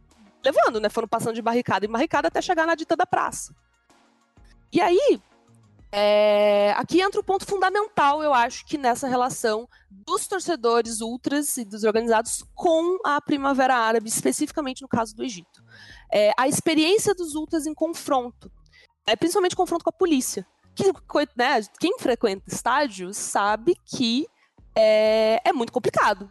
levando, 0.43 0.81
né? 0.81 0.89
Foram 0.89 1.07
passando 1.07 1.35
de 1.35 1.43
barricada 1.43 1.85
em 1.85 1.91
barricada 1.91 2.29
até 2.29 2.41
chegar 2.41 2.67
na 2.67 2.75
dita 2.75 2.97
da 2.97 3.05
praça. 3.05 3.55
E 4.73 4.81
aí, 4.81 5.21
é, 5.93 6.73
aqui 6.79 7.03
entra 7.03 7.21
o 7.21 7.25
ponto 7.25 7.45
fundamental, 7.45 8.23
eu 8.23 8.33
acho, 8.33 8.65
que 8.65 8.79
nessa 8.79 9.07
relação 9.07 9.69
dos 9.91 10.27
torcedores 10.27 11.03
ultras 11.03 11.59
e 11.59 11.67
dos 11.67 11.85
organizados 11.85 12.47
com 12.55 12.99
a 13.05 13.21
Primavera 13.21 13.77
Árabe, 13.77 14.09
especificamente 14.09 14.81
no 14.81 14.89
caso 14.89 15.15
do 15.15 15.23
Egito. 15.23 15.63
É, 16.11 16.33
a 16.35 16.49
experiência 16.49 17.15
dos 17.15 17.35
ultras 17.35 17.67
em 17.67 17.75
confronto, 17.75 18.51
é, 19.07 19.17
principalmente 19.17 19.57
confronto 19.57 19.85
com 19.85 19.91
a 19.91 19.93
polícia. 19.93 20.47
Que, 20.75 20.85
né, 21.37 21.61
quem 21.79 21.99
frequenta 21.99 22.45
estádios 22.49 23.17
sabe 23.17 23.77
que 23.85 24.27
é, 24.75 25.41
é 25.45 25.53
muito 25.53 25.73
complicado. 25.73 26.31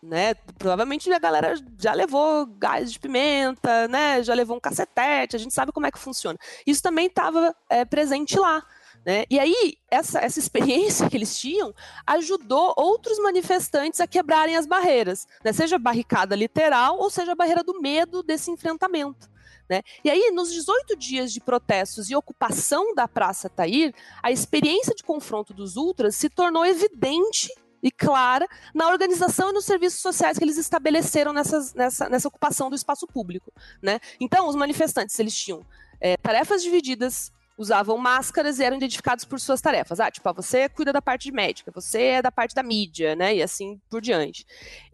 Né? 0.00 0.34
Provavelmente 0.58 1.12
a 1.12 1.18
galera 1.18 1.54
já 1.76 1.92
levou 1.92 2.46
gás 2.46 2.92
de 2.92 3.00
pimenta, 3.00 3.88
né? 3.88 4.22
Já 4.22 4.32
levou 4.32 4.56
um 4.56 4.60
cacetete, 4.60 5.34
a 5.34 5.38
gente 5.38 5.52
sabe 5.52 5.72
como 5.72 5.86
é 5.86 5.90
que 5.90 5.98
funciona. 5.98 6.38
Isso 6.64 6.82
também 6.82 7.06
estava 7.06 7.54
é, 7.68 7.84
presente 7.84 8.38
lá. 8.38 8.64
Né? 9.04 9.24
E 9.30 9.38
aí, 9.38 9.76
essa, 9.90 10.20
essa 10.20 10.38
experiência 10.38 11.08
que 11.08 11.16
eles 11.16 11.38
tinham 11.38 11.74
ajudou 12.06 12.74
outros 12.76 13.18
manifestantes 13.18 14.00
a 14.00 14.06
quebrarem 14.06 14.56
as 14.56 14.66
barreiras, 14.66 15.26
né? 15.44 15.52
seja 15.52 15.78
barricada 15.78 16.36
literal 16.36 16.98
ou 16.98 17.10
seja 17.10 17.32
a 17.32 17.34
barreira 17.34 17.64
do 17.64 17.80
medo 17.80 18.22
desse 18.22 18.50
enfrentamento. 18.50 19.28
Né? 19.68 19.82
E 20.02 20.10
aí, 20.10 20.30
nos 20.32 20.52
18 20.52 20.96
dias 20.96 21.32
de 21.32 21.40
protestos 21.40 22.08
e 22.10 22.16
ocupação 22.16 22.94
da 22.94 23.06
Praça 23.06 23.48
Tair, 23.48 23.94
a 24.22 24.30
experiência 24.30 24.94
de 24.94 25.02
confronto 25.02 25.52
dos 25.52 25.76
ultras 25.76 26.16
se 26.16 26.28
tornou 26.28 26.64
evidente 26.64 27.48
e 27.82 27.90
clara 27.90 28.46
na 28.74 28.88
organização 28.88 29.50
e 29.50 29.52
nos 29.52 29.64
serviços 29.64 30.00
sociais 30.00 30.38
que 30.38 30.44
eles 30.44 30.58
estabeleceram 30.58 31.32
nessas, 31.32 31.74
nessa, 31.74 32.08
nessa 32.08 32.28
ocupação 32.28 32.68
do 32.68 32.76
espaço 32.76 33.06
público. 33.06 33.52
Né? 33.82 34.00
Então, 34.18 34.48
os 34.48 34.56
manifestantes 34.56 35.18
eles 35.18 35.36
tinham 35.36 35.64
é, 36.00 36.16
tarefas 36.16 36.62
divididas 36.62 37.32
usavam 37.58 37.98
máscaras 37.98 38.60
e 38.60 38.64
eram 38.64 38.76
identificados 38.76 39.24
por 39.24 39.40
suas 39.40 39.60
tarefas. 39.60 39.98
Ah, 39.98 40.10
tipo, 40.10 40.28
ah, 40.28 40.32
você 40.32 40.68
cuida 40.68 40.92
da 40.92 41.02
parte 41.02 41.32
médica, 41.32 41.72
você 41.74 42.02
é 42.02 42.22
da 42.22 42.30
parte 42.30 42.54
da 42.54 42.62
mídia, 42.62 43.16
né? 43.16 43.34
E 43.34 43.42
assim 43.42 43.80
por 43.90 44.00
diante. 44.00 44.46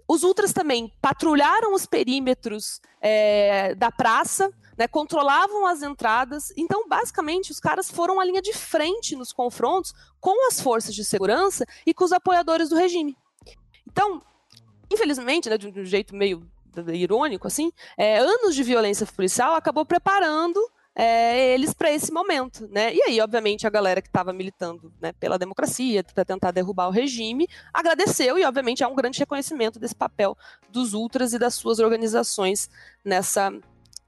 Os 0.08 0.22
ultras 0.22 0.52
também 0.52 0.90
patrulharam 1.00 1.74
os 1.74 1.84
perímetros 1.84 2.80
é, 3.00 3.74
da 3.74 3.92
praça, 3.92 4.50
né, 4.76 4.88
controlavam 4.88 5.66
as 5.66 5.82
entradas. 5.82 6.52
Então, 6.56 6.88
basicamente, 6.88 7.50
os 7.50 7.60
caras 7.60 7.90
foram 7.90 8.20
à 8.20 8.24
linha 8.24 8.42
de 8.42 8.52
frente 8.52 9.16
nos 9.16 9.32
confrontos 9.32 9.94
com 10.20 10.46
as 10.48 10.60
forças 10.60 10.94
de 10.94 11.04
segurança 11.04 11.64
e 11.86 11.94
com 11.94 12.04
os 12.04 12.12
apoiadores 12.12 12.68
do 12.68 12.76
regime. 12.76 13.16
Então, 13.86 14.22
infelizmente, 14.90 15.48
né, 15.48 15.58
de 15.58 15.68
um 15.68 15.84
jeito 15.84 16.14
meio 16.14 16.46
irônico, 16.92 17.46
assim, 17.46 17.72
é, 17.96 18.18
anos 18.18 18.54
de 18.54 18.62
violência 18.62 19.06
policial 19.06 19.54
acabou 19.54 19.84
preparando 19.84 20.60
é, 20.96 21.52
eles 21.52 21.74
para 21.74 21.90
esse 21.90 22.12
momento, 22.12 22.68
né? 22.70 22.94
E 22.94 23.02
aí, 23.02 23.20
obviamente, 23.20 23.66
a 23.66 23.70
galera 23.70 24.00
que 24.00 24.08
estava 24.08 24.32
militando 24.32 24.92
né, 25.00 25.12
pela 25.12 25.36
democracia, 25.36 26.04
para 26.04 26.24
tentar 26.24 26.52
derrubar 26.52 26.86
o 26.86 26.92
regime, 26.92 27.48
agradeceu 27.72 28.38
e, 28.38 28.44
obviamente, 28.44 28.84
há 28.84 28.88
um 28.88 28.94
grande 28.94 29.18
reconhecimento 29.18 29.80
desse 29.80 29.94
papel 29.94 30.38
dos 30.70 30.94
ultras 30.94 31.32
e 31.32 31.38
das 31.38 31.54
suas 31.54 31.80
organizações 31.80 32.70
nessa 33.04 33.52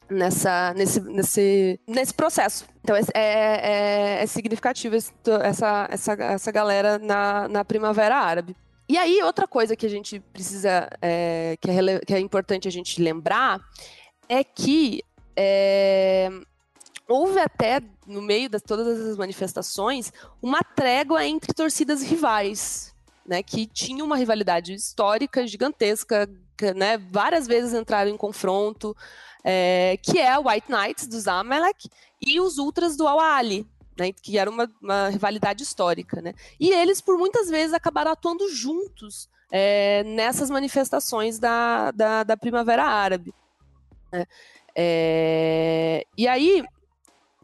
nessa 0.08 0.72
nesse, 0.74 1.00
nesse, 1.00 1.80
nesse 1.86 2.14
processo. 2.14 2.66
Então 2.82 2.96
é, 2.96 3.02
é, 3.14 4.22
é 4.22 4.26
significativo 4.26 4.94
essa, 4.96 5.88
essa, 5.90 6.12
essa 6.12 6.52
galera 6.52 6.98
na, 6.98 7.48
na 7.48 7.64
Primavera 7.64 8.16
Árabe. 8.16 8.56
E 8.88 8.96
aí, 8.96 9.20
outra 9.20 9.48
coisa 9.48 9.74
que 9.74 9.84
a 9.84 9.88
gente 9.88 10.20
precisa, 10.20 10.88
é, 11.02 11.56
que, 11.60 11.68
é, 11.68 11.98
que 12.06 12.14
é 12.14 12.20
importante 12.20 12.68
a 12.68 12.70
gente 12.70 13.02
lembrar, 13.02 13.60
é 14.28 14.44
que 14.44 15.02
é, 15.36 16.30
houve 17.08 17.40
até, 17.40 17.80
no 18.06 18.22
meio 18.22 18.48
de 18.48 18.60
todas 18.60 19.00
as 19.00 19.16
manifestações, 19.16 20.12
uma 20.40 20.60
trégua 20.62 21.24
entre 21.24 21.52
torcidas 21.52 22.00
rivais, 22.00 22.94
né, 23.26 23.42
que 23.42 23.66
tinham 23.66 24.06
uma 24.06 24.16
rivalidade 24.16 24.72
histórica 24.72 25.44
gigantesca, 25.44 26.30
né, 26.74 26.98
várias 26.98 27.46
vezes 27.46 27.74
entraram 27.74 28.10
em 28.10 28.16
confronto, 28.16 28.96
é, 29.44 29.98
que 30.02 30.18
é 30.18 30.32
a 30.32 30.40
White 30.40 30.70
Knights 30.70 31.06
do 31.06 31.20
Zamalek 31.20 31.88
e 32.20 32.40
os 32.40 32.58
Ultras 32.58 32.96
do 32.96 33.06
Al-Ali, 33.06 33.66
né, 33.98 34.12
que 34.12 34.38
era 34.38 34.50
uma, 34.50 34.70
uma, 34.80 35.08
rivalidade 35.08 35.62
histórica. 35.62 36.20
Né? 36.20 36.34
E 36.58 36.70
eles, 36.70 37.00
por 37.00 37.16
muitas 37.18 37.48
vezes, 37.48 37.72
acabaram 37.72 38.10
atuando 38.10 38.48
juntos 38.48 39.28
é, 39.50 40.02
nessas 40.04 40.50
manifestações 40.50 41.38
da, 41.38 41.90
da, 41.92 42.24
da 42.24 42.36
Primavera 42.36 42.84
Árabe. 42.84 43.32
Né? 44.12 44.26
É, 44.74 46.06
e 46.16 46.26
aí, 46.28 46.64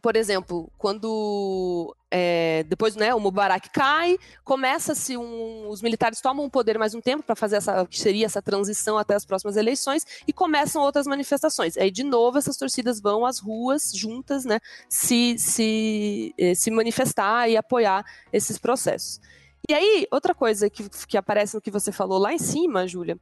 por 0.02 0.16
exemplo, 0.16 0.68
quando 0.76 1.94
é, 2.10 2.64
depois 2.64 2.96
né, 2.96 3.14
o 3.14 3.20
Mubarak 3.20 3.70
cai, 3.70 4.18
começa-se 4.42 5.16
um, 5.16 5.68
os 5.68 5.80
militares 5.80 6.20
tomam 6.20 6.44
o 6.44 6.50
poder 6.50 6.76
mais 6.76 6.92
um 6.92 7.00
tempo 7.00 7.22
para 7.22 7.36
fazer 7.36 7.56
essa 7.56 7.86
que 7.86 8.00
seria 8.00 8.26
essa 8.26 8.42
transição 8.42 8.98
até 8.98 9.14
as 9.14 9.24
próximas 9.24 9.56
eleições 9.56 10.04
e 10.26 10.32
começam 10.32 10.82
outras 10.82 11.06
manifestações. 11.06 11.76
Aí 11.76 11.88
de 11.88 12.02
novo 12.02 12.36
essas 12.36 12.56
torcidas 12.56 13.00
vão 13.00 13.24
às 13.24 13.38
ruas 13.38 13.92
juntas, 13.94 14.44
né, 14.44 14.58
se 14.88 15.38
se, 15.38 16.34
eh, 16.36 16.56
se 16.56 16.70
manifestar 16.72 17.48
e 17.48 17.56
apoiar 17.56 18.04
esses 18.32 18.58
processos. 18.58 19.20
E 19.68 19.72
aí 19.72 20.08
outra 20.10 20.34
coisa 20.34 20.68
que, 20.68 20.88
que 21.06 21.16
aparece 21.16 21.54
no 21.54 21.60
que 21.60 21.70
você 21.70 21.92
falou 21.92 22.18
lá 22.18 22.32
em 22.32 22.38
cima, 22.38 22.88
Júlia, 22.88 23.16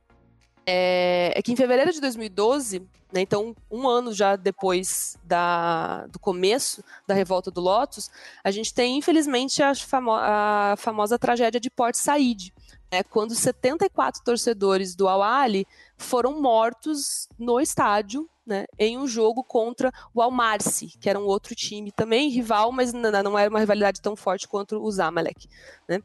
é, 0.70 1.32
é 1.34 1.42
que 1.42 1.52
em 1.52 1.56
fevereiro 1.56 1.92
de 1.92 2.00
2012 2.00 2.86
né, 3.12 3.20
então, 3.20 3.56
um 3.68 3.88
ano 3.88 4.12
já 4.12 4.36
depois 4.36 5.18
da, 5.24 6.06
do 6.06 6.18
começo 6.18 6.82
da 7.08 7.14
revolta 7.14 7.50
do 7.50 7.60
Lotus, 7.60 8.08
a 8.44 8.52
gente 8.52 8.72
tem, 8.72 8.96
infelizmente, 8.96 9.60
a, 9.62 9.74
famo 9.74 10.12
a 10.12 10.74
famosa 10.78 11.18
tragédia 11.18 11.58
de 11.58 11.68
Port 11.68 11.96
Said, 11.96 12.52
né, 12.90 13.02
quando 13.02 13.34
74 13.34 14.22
torcedores 14.22 14.94
do 14.94 15.08
Al-Ali 15.08 15.66
foram 15.96 16.40
mortos 16.40 17.28
no 17.36 17.60
estádio 17.60 18.28
né, 18.46 18.64
em 18.78 18.96
um 18.96 19.06
jogo 19.06 19.42
contra 19.42 19.92
o 20.14 20.22
Al-Marsi, 20.22 20.88
que 21.00 21.10
era 21.10 21.18
um 21.18 21.24
outro 21.24 21.54
time 21.54 21.90
também 21.90 22.28
rival, 22.28 22.70
mas 22.70 22.92
não 22.92 23.38
era 23.38 23.50
uma 23.50 23.60
rivalidade 23.60 24.00
tão 24.00 24.14
forte 24.14 24.46
quanto 24.46 24.80
o 24.80 24.90
Zamalek. 24.90 25.48
Né? 25.88 26.00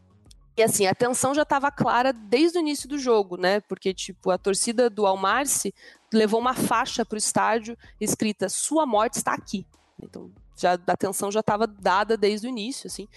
E 0.57 0.63
assim, 0.63 0.85
a 0.87 0.95
tensão 0.95 1.33
já 1.33 1.41
estava 1.41 1.69
clara 1.69 2.13
desde 2.13 2.57
o 2.57 2.61
início 2.61 2.87
do 2.87 2.97
jogo, 2.97 3.35
né? 3.35 3.59
Porque, 3.61 3.93
tipo, 3.93 4.31
a 4.31 4.37
torcida 4.37 4.89
do 4.89 5.05
Almarce 5.05 5.73
levou 6.13 6.39
uma 6.39 6.53
faixa 6.53 7.05
para 7.05 7.15
o 7.15 7.19
estádio 7.19 7.77
escrita 7.99 8.47
Sua 8.47 8.85
morte 8.85 9.15
está 9.15 9.33
aqui. 9.33 9.65
Então, 10.01 10.31
já, 10.55 10.73
a 10.73 10.97
tensão 10.97 11.29
já 11.29 11.41
estava 11.41 11.67
dada 11.67 12.15
desde 12.15 12.47
o 12.47 12.49
início, 12.49 12.87
assim. 12.87 13.07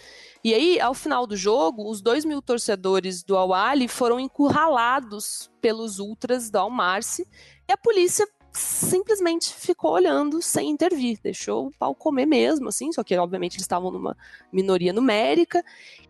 E 0.42 0.52
aí, 0.52 0.80
ao 0.80 0.94
final 0.94 1.26
do 1.26 1.36
jogo, 1.36 1.88
os 1.88 2.00
dois 2.00 2.24
mil 2.24 2.42
torcedores 2.42 3.22
do 3.22 3.36
Al-Ali 3.36 3.86
foram 3.86 4.18
encurralados 4.18 5.48
pelos 5.60 6.00
ultras 6.00 6.50
do 6.50 6.58
Almarce 6.58 7.26
e 7.68 7.72
a 7.72 7.76
polícia 7.76 8.26
simplesmente 8.52 9.54
ficou 9.54 9.92
olhando 9.92 10.42
sem 10.42 10.70
intervir, 10.70 11.20
deixou 11.22 11.68
o 11.68 11.72
pau 11.78 11.94
comer 11.94 12.26
mesmo, 12.26 12.68
assim, 12.68 12.90
só 12.90 13.04
que 13.04 13.16
obviamente 13.16 13.54
eles 13.54 13.62
estavam 13.62 13.92
numa 13.92 14.16
minoria 14.52 14.92
numérica. 14.92 15.64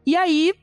E 0.06 0.16
aí 0.16 0.54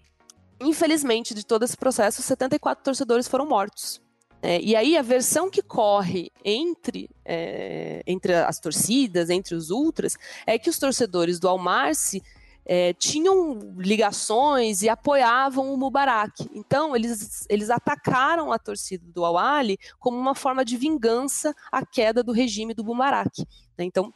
infelizmente, 0.59 1.33
de 1.33 1.45
todo 1.45 1.63
esse 1.63 1.77
processo, 1.77 2.21
74 2.21 2.83
torcedores 2.83 3.27
foram 3.27 3.45
mortos. 3.45 4.01
É, 4.41 4.61
e 4.61 4.75
aí 4.75 4.95
a 4.95 5.01
versão 5.01 5.49
que 5.49 5.61
corre 5.61 6.31
entre, 6.43 7.09
é, 7.25 8.03
entre 8.05 8.33
as 8.35 8.59
torcidas, 8.59 9.29
entre 9.29 9.55
os 9.55 9.71
ultras, 9.71 10.15
é 10.45 10.59
que 10.59 10.69
os 10.69 10.77
torcedores 10.77 11.39
do 11.39 11.47
Almarce 11.47 12.21
é, 12.65 12.93
tinham 12.93 13.73
ligações 13.77 14.81
e 14.81 14.89
apoiavam 14.89 15.73
o 15.73 15.77
Mubarak. 15.77 16.47
Então, 16.53 16.95
eles, 16.95 17.45
eles 17.49 17.69
atacaram 17.69 18.51
a 18.51 18.59
torcida 18.59 19.05
do 19.11 19.23
Awali 19.23 19.77
como 19.99 20.17
uma 20.17 20.35
forma 20.35 20.65
de 20.65 20.77
vingança 20.77 21.55
à 21.71 21.85
queda 21.85 22.23
do 22.23 22.31
regime 22.31 22.73
do 22.73 22.83
Mubarak. 22.83 23.45
Né? 23.77 23.85
Então, 23.85 24.13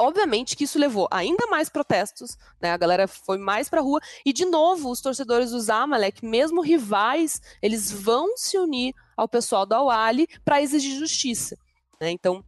obviamente 0.00 0.56
que 0.56 0.64
isso 0.64 0.78
levou 0.78 1.06
ainda 1.10 1.46
mais 1.46 1.68
protestos, 1.68 2.38
né? 2.60 2.72
A 2.72 2.76
galera 2.76 3.06
foi 3.06 3.36
mais 3.36 3.68
pra 3.68 3.82
rua 3.82 4.00
e 4.24 4.32
de 4.32 4.46
novo 4.46 4.90
os 4.90 5.00
torcedores 5.00 5.50
do 5.50 5.60
Zamalek, 5.60 6.24
mesmo 6.24 6.62
rivais, 6.62 7.40
eles 7.60 7.92
vão 7.92 8.36
se 8.36 8.56
unir 8.56 8.94
ao 9.16 9.28
pessoal 9.28 9.66
do 9.66 9.74
Awali 9.74 10.26
para 10.42 10.62
exigir 10.62 10.98
justiça, 10.98 11.56
né? 12.00 12.10
Então 12.10 12.42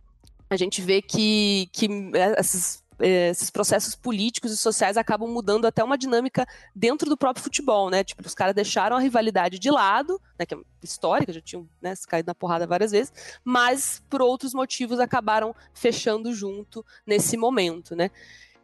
a 0.49 0.57
gente 0.57 0.81
vê 0.81 1.03
que, 1.03 1.69
que 1.73 1.89
essas 2.37 2.79
eh, 2.79 2.82
esses 3.01 3.51
processos 3.51 3.95
políticos 3.95 4.53
e 4.53 4.57
sociais 4.57 4.97
acabam 4.97 5.29
mudando 5.29 5.67
até 5.67 5.83
uma 5.83 5.99
dinâmica 5.99 6.47
dentro 6.75 7.09
do 7.09 7.17
próprio 7.17 7.43
futebol, 7.43 7.91
né? 7.91 8.05
Tipo, 8.05 8.27
os 8.27 8.35
caras 8.35 8.55
deixaram 8.55 8.97
a 8.97 9.01
rivalidade 9.01 9.59
de 9.59 9.71
lado, 9.71 10.21
né, 10.39 10.47
que 10.47 10.55
é 10.55 10.59
histórica, 10.83 11.33
já 11.33 11.41
tinham 11.41 11.69
né, 11.81 11.95
caído 12.07 12.27
na 12.27 12.35
porrada 12.35 12.67
várias 12.67 12.91
vezes, 12.91 13.13
mas 13.45 14.03
por 14.09 14.21
outros 14.21 14.53
motivos 14.55 15.01
acabaram 15.01 15.55
fechando 15.73 16.35
junto 16.35 16.85
nesse 17.07 17.37
momento, 17.37 17.95
né? 17.95 18.11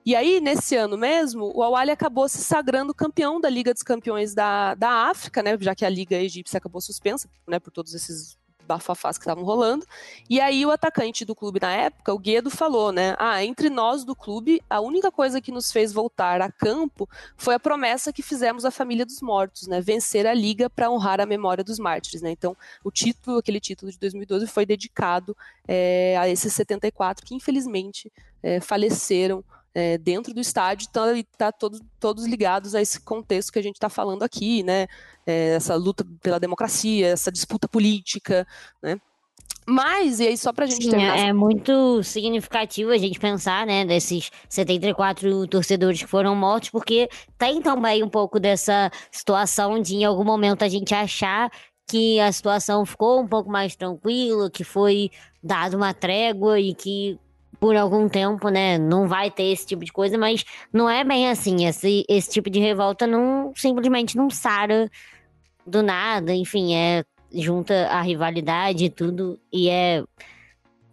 E 0.04 0.16
aí, 0.16 0.40
nesse 0.40 0.74
ano 0.74 0.96
mesmo, 0.96 1.52
o 1.54 1.62
Awali 1.62 1.90
acabou 1.90 2.28
se 2.30 2.38
sagrando 2.38 2.94
campeão 2.94 3.38
da 3.38 3.50
Liga 3.50 3.74
dos 3.74 3.82
Campeões 3.82 4.34
da, 4.34 4.74
da 4.74 5.10
África, 5.10 5.42
né? 5.42 5.56
Já 5.60 5.74
que 5.74 5.84
a 5.84 5.88
Liga 5.88 6.16
Egípcia 6.16 6.56
acabou 6.56 6.80
suspensa, 6.80 7.28
né? 7.46 7.58
Por 7.58 7.70
todos 7.70 7.92
esses 7.92 8.38
bafafás 8.68 9.16
que 9.16 9.22
estavam 9.22 9.42
rolando. 9.42 9.86
E 10.28 10.40
aí 10.40 10.64
o 10.64 10.70
atacante 10.70 11.24
do 11.24 11.34
clube 11.34 11.58
na 11.60 11.72
época, 11.72 12.12
o 12.12 12.18
Guedo, 12.18 12.50
falou, 12.50 12.92
né? 12.92 13.16
Ah, 13.18 13.42
entre 13.42 13.70
nós 13.70 14.04
do 14.04 14.14
clube, 14.14 14.62
a 14.68 14.80
única 14.80 15.10
coisa 15.10 15.40
que 15.40 15.50
nos 15.50 15.72
fez 15.72 15.92
voltar 15.92 16.42
a 16.42 16.52
campo 16.52 17.08
foi 17.36 17.54
a 17.54 17.60
promessa 17.60 18.12
que 18.12 18.22
fizemos 18.22 18.64
à 18.64 18.70
família 18.70 19.06
dos 19.06 19.22
mortos, 19.22 19.66
né? 19.66 19.80
Vencer 19.80 20.26
a 20.26 20.34
liga 20.34 20.68
para 20.68 20.90
honrar 20.90 21.20
a 21.20 21.26
memória 21.26 21.64
dos 21.64 21.78
mártires, 21.78 22.20
né? 22.20 22.30
Então, 22.30 22.54
o 22.84 22.90
título, 22.90 23.38
aquele 23.38 23.58
título 23.58 23.90
de 23.90 23.98
2012, 23.98 24.46
foi 24.46 24.66
dedicado 24.66 25.36
é, 25.66 26.16
a 26.18 26.28
esses 26.28 26.52
74 26.52 27.24
que 27.24 27.34
infelizmente 27.34 28.12
é, 28.42 28.60
faleceram 28.60 29.42
é, 29.78 29.96
dentro 29.96 30.34
do 30.34 30.40
estádio, 30.40 30.88
então 30.90 31.14
está 31.14 31.52
todos, 31.52 31.80
todos 32.00 32.26
ligados 32.26 32.74
a 32.74 32.82
esse 32.82 32.98
contexto 33.00 33.52
que 33.52 33.60
a 33.60 33.62
gente 33.62 33.76
está 33.76 33.88
falando 33.88 34.24
aqui, 34.24 34.64
né? 34.64 34.88
É, 35.24 35.50
essa 35.54 35.76
luta 35.76 36.04
pela 36.20 36.40
democracia, 36.40 37.06
essa 37.06 37.30
disputa 37.30 37.68
política, 37.68 38.44
né? 38.82 39.00
Mas, 39.64 40.18
e 40.18 40.26
aí 40.26 40.36
só 40.36 40.52
pra 40.52 40.66
gente 40.66 40.82
Sim, 40.82 40.90
terminar... 40.90 41.16
É 41.16 41.32
muito 41.32 42.02
significativo 42.02 42.90
a 42.90 42.98
gente 42.98 43.20
pensar, 43.20 43.66
né, 43.66 43.84
desses 43.84 44.32
74 44.48 45.46
torcedores 45.46 46.02
que 46.02 46.08
foram 46.08 46.34
mortos, 46.34 46.70
porque 46.70 47.08
tem 47.36 47.62
também 47.62 48.02
um 48.02 48.08
pouco 48.08 48.40
dessa 48.40 48.90
situação 49.12 49.80
de 49.80 49.94
em 49.94 50.04
algum 50.04 50.24
momento 50.24 50.64
a 50.64 50.68
gente 50.68 50.92
achar 50.92 51.52
que 51.86 52.18
a 52.18 52.32
situação 52.32 52.84
ficou 52.84 53.20
um 53.20 53.28
pouco 53.28 53.48
mais 53.48 53.76
tranquila, 53.76 54.50
que 54.50 54.64
foi 54.64 55.10
dada 55.40 55.76
uma 55.76 55.94
trégua 55.94 56.58
e 56.58 56.74
que 56.74 57.18
por 57.60 57.76
algum 57.76 58.08
tempo, 58.08 58.48
né? 58.48 58.78
Não 58.78 59.08
vai 59.08 59.30
ter 59.30 59.44
esse 59.44 59.66
tipo 59.66 59.84
de 59.84 59.92
coisa, 59.92 60.16
mas 60.16 60.44
não 60.72 60.88
é 60.88 61.04
bem 61.04 61.28
assim. 61.28 61.66
Esse, 61.66 62.04
esse 62.08 62.30
tipo 62.30 62.48
de 62.50 62.60
revolta 62.60 63.06
não 63.06 63.52
simplesmente 63.56 64.16
não 64.16 64.30
sara 64.30 64.90
do 65.66 65.82
nada. 65.82 66.32
Enfim, 66.32 66.74
é 66.74 67.04
junta 67.32 67.88
a 67.88 68.00
rivalidade 68.00 68.84
e 68.84 68.90
tudo. 68.90 69.38
E 69.52 69.68
é 69.68 70.02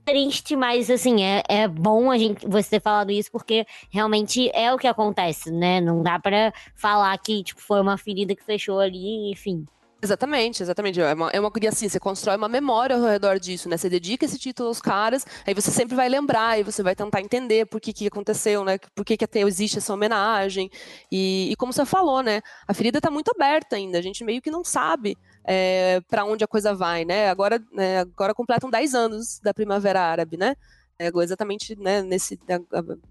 triste, 0.06 0.56
mas 0.56 0.90
assim, 0.90 1.24
é, 1.24 1.44
é 1.50 1.68
bom 1.68 2.12
a 2.12 2.18
gente 2.18 2.48
você 2.48 2.72
ter 2.72 2.82
falado 2.82 3.12
isso, 3.12 3.32
porque 3.32 3.66
realmente 3.90 4.52
é 4.54 4.72
o 4.74 4.78
que 4.78 4.88
acontece, 4.88 5.52
né? 5.52 5.82
Não 5.82 6.04
dá 6.04 6.20
para 6.20 6.54
falar 6.76 7.18
que 7.18 7.44
tipo, 7.44 7.60
foi 7.60 7.82
uma 7.82 7.98
ferida 7.98 8.36
que 8.36 8.44
fechou 8.44 8.80
ali, 8.80 9.32
enfim. 9.32 9.66
Exatamente, 10.06 10.62
exatamente. 10.62 11.02
É 11.02 11.14
uma, 11.14 11.30
é 11.32 11.40
uma 11.40 11.52
e 11.60 11.68
assim, 11.68 11.90
você 11.90 12.00
constrói 12.00 12.38
uma 12.38 12.48
memória 12.48 12.96
ao 12.96 13.02
redor 13.02 13.40
disso, 13.40 13.68
né? 13.68 13.76
Você 13.76 13.90
dedica 13.90 14.24
esse 14.26 14.38
título 14.38 14.70
aos 14.70 14.80
caras, 14.80 15.26
aí 15.48 15.54
você 15.54 15.72
sempre 15.72 15.96
vai 15.96 16.08
lembrar 16.08 16.60
e 16.60 16.64
você 16.64 16.84
vai 16.84 16.96
tentar 16.96 17.22
entender 17.22 17.66
por 17.66 17.82
que, 17.82 17.92
que 17.92 18.06
aconteceu, 18.06 18.64
né? 18.64 18.78
Por 18.94 19.04
que, 19.04 19.18
que 19.18 19.26
até 19.26 19.40
existe 19.42 19.80
essa 19.80 19.92
homenagem. 19.92 20.70
E, 21.12 21.50
e 21.52 21.56
como 21.56 21.74
você 21.74 21.86
falou, 21.86 22.22
né? 22.22 22.42
A 22.68 22.74
ferida 22.74 23.00
está 23.00 23.10
muito 23.10 23.32
aberta 23.34 23.76
ainda, 23.76 23.98
a 23.98 24.02
gente 24.02 24.24
meio 24.24 24.44
que 24.44 24.52
não 24.52 24.64
sabe 24.64 25.18
é, 25.44 26.00
para 26.08 26.24
onde 26.24 26.44
a 26.44 26.48
coisa 26.48 26.76
vai, 26.76 27.04
né? 27.04 27.30
Agora, 27.30 27.60
né, 27.74 28.00
agora 28.00 28.34
completam 28.36 28.70
10 28.70 28.94
anos 28.94 29.40
da 29.40 29.56
Primavera 29.56 30.02
Árabe, 30.02 30.38
né? 30.38 30.56
É 30.98 31.10
exatamente 31.22 31.76
né, 31.76 32.02
nesse, 32.02 32.40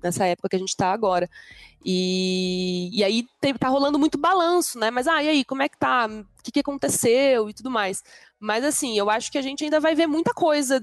nessa 0.02 0.24
época 0.24 0.48
que 0.48 0.56
a 0.56 0.58
gente 0.58 0.70
está 0.70 0.90
agora. 0.90 1.28
E, 1.84 2.88
e 2.92 3.04
aí 3.04 3.26
tá 3.58 3.68
rolando 3.68 3.98
muito 3.98 4.16
balanço, 4.16 4.78
né? 4.78 4.90
Mas, 4.90 5.06
ah, 5.06 5.22
e 5.22 5.28
aí, 5.28 5.44
como 5.44 5.62
é 5.62 5.68
que 5.68 5.76
tá? 5.76 6.06
O 6.06 6.42
que, 6.42 6.50
que 6.50 6.60
aconteceu 6.60 7.50
e 7.50 7.52
tudo 7.52 7.70
mais. 7.70 8.02
Mas, 8.40 8.64
assim, 8.64 8.96
eu 8.96 9.10
acho 9.10 9.30
que 9.30 9.36
a 9.36 9.42
gente 9.42 9.64
ainda 9.64 9.80
vai 9.80 9.94
ver 9.94 10.06
muita 10.06 10.32
coisa 10.32 10.82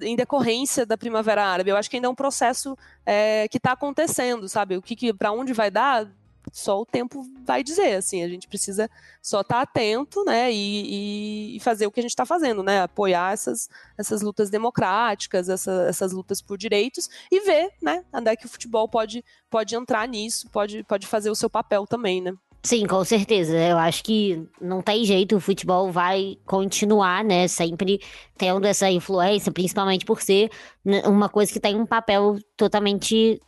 em 0.00 0.16
decorrência 0.16 0.86
da 0.86 0.96
Primavera 0.96 1.44
Árabe. 1.44 1.70
Eu 1.70 1.76
acho 1.76 1.90
que 1.90 1.96
ainda 1.96 2.08
é 2.08 2.10
um 2.10 2.14
processo 2.14 2.76
é, 3.04 3.46
que 3.48 3.58
está 3.58 3.72
acontecendo, 3.72 4.48
sabe? 4.48 4.76
O 4.76 4.82
que, 4.82 4.96
que 4.96 5.12
para 5.12 5.30
onde 5.30 5.52
vai 5.52 5.70
dar, 5.70 6.10
só 6.52 6.80
o 6.80 6.86
tempo 6.86 7.24
vai 7.44 7.62
dizer, 7.62 7.96
assim, 7.96 8.22
a 8.22 8.28
gente 8.28 8.48
precisa 8.48 8.90
só 9.22 9.40
estar 9.40 9.56
tá 9.56 9.62
atento, 9.62 10.24
né, 10.24 10.52
e, 10.52 11.56
e, 11.56 11.60
fazer 11.60 11.86
o 11.86 11.90
que 11.90 12.00
a 12.00 12.02
gente 12.02 12.10
está 12.10 12.26
fazendo, 12.26 12.62
né, 12.62 12.82
apoiar 12.82 13.32
essas, 13.32 13.68
essas 13.96 14.22
lutas 14.22 14.50
democráticas, 14.50 15.48
essa, 15.48 15.86
essas 15.88 16.12
lutas 16.12 16.40
por 16.40 16.56
direitos 16.56 17.08
e 17.30 17.40
ver, 17.40 17.70
né, 17.82 18.04
onde 18.12 18.30
é 18.30 18.36
que 18.36 18.46
o 18.46 18.48
futebol 18.48 18.88
pode, 18.88 19.24
pode 19.50 19.74
entrar 19.74 20.06
nisso, 20.08 20.48
pode, 20.50 20.82
pode 20.84 21.06
fazer 21.06 21.30
o 21.30 21.34
seu 21.34 21.50
papel 21.50 21.86
também, 21.86 22.20
né. 22.20 22.34
Sim, 22.62 22.86
com 22.86 23.02
certeza. 23.04 23.56
Eu 23.56 23.78
acho 23.78 24.02
que 24.02 24.46
não 24.60 24.82
tem 24.82 25.04
jeito, 25.04 25.36
o 25.36 25.40
futebol 25.40 25.92
vai 25.92 26.36
continuar, 26.44 27.24
né? 27.24 27.46
Sempre 27.46 28.00
tendo 28.36 28.66
essa 28.66 28.90
influência, 28.90 29.52
principalmente 29.52 30.04
por 30.04 30.20
ser 30.20 30.50
né, 30.84 31.02
uma 31.06 31.28
coisa 31.28 31.52
que 31.52 31.60
tem 31.60 31.76
um 31.76 31.86
papel 31.86 32.36
totalmente 32.56 33.40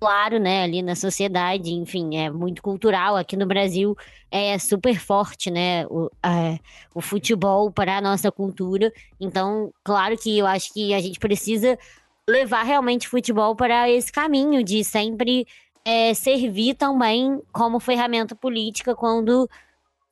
claro, 0.00 0.38
né, 0.38 0.62
ali 0.62 0.80
na 0.82 0.96
sociedade, 0.96 1.72
enfim, 1.74 2.16
é 2.16 2.30
muito 2.30 2.62
cultural. 2.62 3.16
Aqui 3.16 3.36
no 3.36 3.46
Brasil 3.46 3.94
é 4.30 4.58
super 4.58 4.98
forte, 4.98 5.50
né, 5.50 5.86
o, 5.86 6.10
é, 6.24 6.58
o 6.94 7.02
futebol 7.02 7.70
para 7.70 7.98
a 7.98 8.00
nossa 8.00 8.32
cultura. 8.32 8.90
Então, 9.20 9.70
claro 9.84 10.16
que 10.16 10.38
eu 10.38 10.46
acho 10.46 10.72
que 10.72 10.94
a 10.94 11.00
gente 11.00 11.18
precisa 11.18 11.78
levar 12.26 12.62
realmente 12.62 13.06
o 13.06 13.10
futebol 13.10 13.54
para 13.54 13.90
esse 13.90 14.10
caminho 14.10 14.64
de 14.64 14.82
sempre 14.82 15.46
é, 15.84 16.14
servir 16.14 16.74
também 16.74 17.40
como 17.52 17.78
ferramenta 17.78 18.34
política 18.34 18.94
quando 18.94 19.48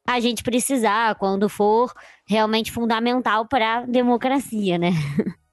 a 0.06 0.20
gente 0.20 0.42
precisar, 0.42 1.14
quando 1.14 1.48
for 1.48 1.92
realmente 2.26 2.72
fundamental 2.72 3.46
para 3.46 3.78
a 3.78 3.86
democracia, 3.86 4.76
né? 4.78 4.90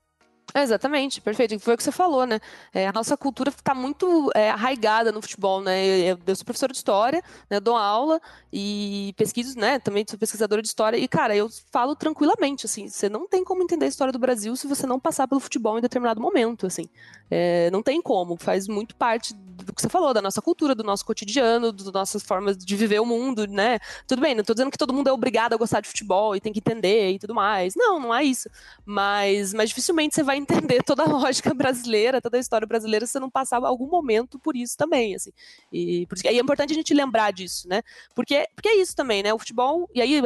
É, 0.55 0.61
exatamente, 0.61 1.19
perfeito. 1.19 1.59
Foi 1.59 1.73
o 1.73 1.77
que 1.77 1.83
você 1.83 1.91
falou, 1.91 2.25
né? 2.25 2.39
É, 2.73 2.87
a 2.87 2.93
nossa 2.93 3.17
cultura 3.17 3.49
está 3.49 3.75
muito 3.75 4.31
é, 4.33 4.49
arraigada 4.49 5.11
no 5.11 5.21
futebol, 5.21 5.59
né? 5.59 5.85
Eu, 5.85 6.17
eu 6.25 6.33
sou 6.33 6.45
professora 6.45 6.71
de 6.71 6.77
história, 6.77 7.21
né? 7.49 7.59
Dou 7.59 7.75
aula 7.75 8.21
e 8.53 9.13
pesquiso, 9.17 9.59
né? 9.59 9.79
Também 9.79 10.05
sou 10.09 10.17
pesquisadora 10.17 10.61
de 10.61 10.69
história. 10.69 10.95
E, 10.95 11.09
cara, 11.09 11.35
eu 11.35 11.49
falo 11.73 11.93
tranquilamente, 11.93 12.65
assim, 12.65 12.87
você 12.87 13.09
não 13.09 13.27
tem 13.27 13.43
como 13.43 13.61
entender 13.63 13.83
a 13.83 13.89
história 13.89 14.13
do 14.13 14.19
Brasil 14.19 14.55
se 14.55 14.65
você 14.65 14.87
não 14.87 14.97
passar 14.97 15.27
pelo 15.27 15.41
futebol 15.41 15.77
em 15.77 15.81
determinado 15.81 16.21
momento, 16.21 16.65
assim. 16.65 16.87
É, 17.29 17.69
não 17.69 17.83
tem 17.83 18.01
como, 18.01 18.37
faz 18.37 18.65
muito 18.65 18.95
parte 18.95 19.33
do 19.33 19.73
que 19.73 19.81
você 19.81 19.89
falou, 19.89 20.13
da 20.13 20.21
nossa 20.21 20.41
cultura, 20.41 20.75
do 20.75 20.83
nosso 20.83 21.03
cotidiano, 21.05 21.71
das 21.71 21.91
nossas 21.91 22.23
formas 22.23 22.57
de 22.57 22.75
viver 22.75 22.99
o 22.99 23.05
mundo, 23.05 23.47
né? 23.47 23.79
Tudo 24.07 24.21
bem, 24.21 24.35
não 24.35 24.41
estou 24.41 24.53
dizendo 24.53 24.71
que 24.71 24.77
todo 24.77 24.93
mundo 24.93 25.09
é 25.09 25.11
obrigado 25.11 25.53
a 25.53 25.57
gostar 25.57 25.81
de 25.81 25.87
futebol 25.87 26.35
e 26.35 26.39
tem 26.39 26.53
que 26.53 26.59
entender 26.59 27.11
e 27.11 27.19
tudo 27.19 27.33
mais. 27.33 27.73
Não, 27.75 27.99
não 27.99 28.13
é 28.13 28.23
isso. 28.23 28.49
Mas, 28.85 29.53
mas 29.53 29.69
dificilmente 29.69 30.15
você 30.15 30.23
vai 30.23 30.37
entender 30.45 30.83
toda 30.83 31.03
a 31.03 31.07
lógica 31.07 31.53
brasileira, 31.53 32.21
toda 32.21 32.37
a 32.37 32.39
história 32.39 32.67
brasileira, 32.67 33.05
se 33.05 33.13
você 33.13 33.19
não 33.19 33.29
passar 33.29 33.63
algum 33.63 33.87
momento 33.87 34.39
por 34.39 34.55
isso 34.55 34.77
também, 34.77 35.15
assim. 35.15 35.31
E, 35.71 36.05
por 36.07 36.17
isso, 36.17 36.27
é 36.27 36.33
importante 36.33 36.71
a 36.71 36.75
gente 36.75 36.93
lembrar 36.93 37.31
disso, 37.31 37.67
né? 37.67 37.81
Porque, 38.15 38.47
porque 38.55 38.69
é 38.69 38.75
isso 38.75 38.95
também, 38.95 39.23
né? 39.23 39.33
O 39.33 39.39
futebol, 39.39 39.89
e 39.93 40.01
aí, 40.01 40.21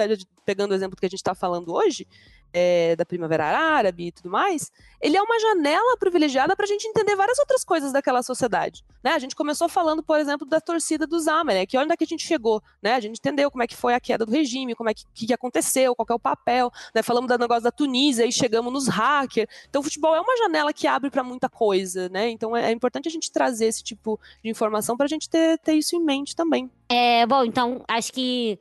pegando 0.46 0.72
o 0.72 0.76
exemplo 0.76 0.98
que 0.98 1.06
a 1.06 1.10
gente 1.10 1.20
está 1.20 1.34
falando 1.34 1.74
hoje, 1.74 2.08
é, 2.54 2.96
da 2.96 3.06
Primavera 3.06 3.46
Árabe 3.46 4.08
e 4.08 4.12
tudo 4.12 4.30
mais, 4.30 4.72
ele 5.02 5.16
é 5.16 5.22
uma 5.22 5.40
janela 5.40 5.98
privilegiada 5.98 6.56
para 6.56 6.66
a 6.66 6.68
gente 6.68 6.88
entender 6.88 7.16
várias 7.16 7.40
outras 7.40 7.64
coisas 7.64 7.92
daquela 7.92 8.22
sociedade. 8.22 8.84
Né? 9.04 9.12
A 9.12 9.20
gente 9.20 9.36
começou 9.36 9.70
falando, 9.70 10.04
por 10.04 10.20
exemplo, 10.20 10.48
da 10.48 10.60
torcida 10.60 11.08
dos 11.08 11.24
Zamalek, 11.24 11.78
onde 11.78 11.94
é 11.94 11.98
que 11.98 12.04
a 12.04 12.08
gente 12.08 12.26
chegou, 12.26 12.62
né? 12.82 12.96
A 12.96 13.00
gente 13.00 13.18
entendeu 13.18 13.50
como 13.50 13.64
é 13.64 13.68
que 13.68 13.76
foi 13.76 13.94
a 13.94 14.00
queda 14.00 14.26
do 14.26 14.32
regime, 14.32 14.76
como 14.76 14.90
é 14.90 14.94
que, 14.94 15.06
que 15.14 15.34
aconteceu, 15.34 15.96
qual 15.96 16.06
é 16.10 16.14
o 16.14 16.20
papel, 16.20 16.72
né? 16.94 17.02
Falamos 17.02 17.28
do 17.28 17.38
negócio 17.38 17.64
da 17.64 17.72
Tunísia 17.72 18.26
e 18.26 18.32
chegamos 18.32 18.72
nos 18.74 18.88
hackers. 18.88 19.48
Então, 19.70 19.82
o 19.82 19.84
futebol 19.84 20.16
é 20.16 20.20
uma 20.20 20.38
janela 20.38 20.74
que 20.74 20.88
abre 20.88 21.10
para 21.10 21.24
muita 21.24 21.48
coisa, 21.48 22.10
né? 22.10 22.30
Então, 22.30 22.56
é, 22.56 22.70
é, 22.70 22.72
importante 22.72 23.08
a 23.08 23.12
gente 23.12 23.32
trazer 23.32 23.66
esse 23.66 23.84
tipo 23.84 24.20
de 24.44 24.50
informação 24.50 24.98
para 24.98 25.06
a 25.06 25.10
gente 25.10 25.30
ter, 25.30 25.58
ter 25.60 25.74
isso 25.74 25.96
em 25.96 26.04
mente 26.04 26.36
também. 26.36 26.70
É, 26.90 27.26
bom, 27.26 27.44
então, 27.44 27.84
acho 27.88 28.12
que 28.12 28.60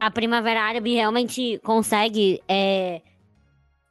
a 0.00 0.10
Primavera 0.10 0.62
Árabe 0.62 0.94
realmente 0.94 1.58
consegue 1.64 2.42
é, 2.48 3.02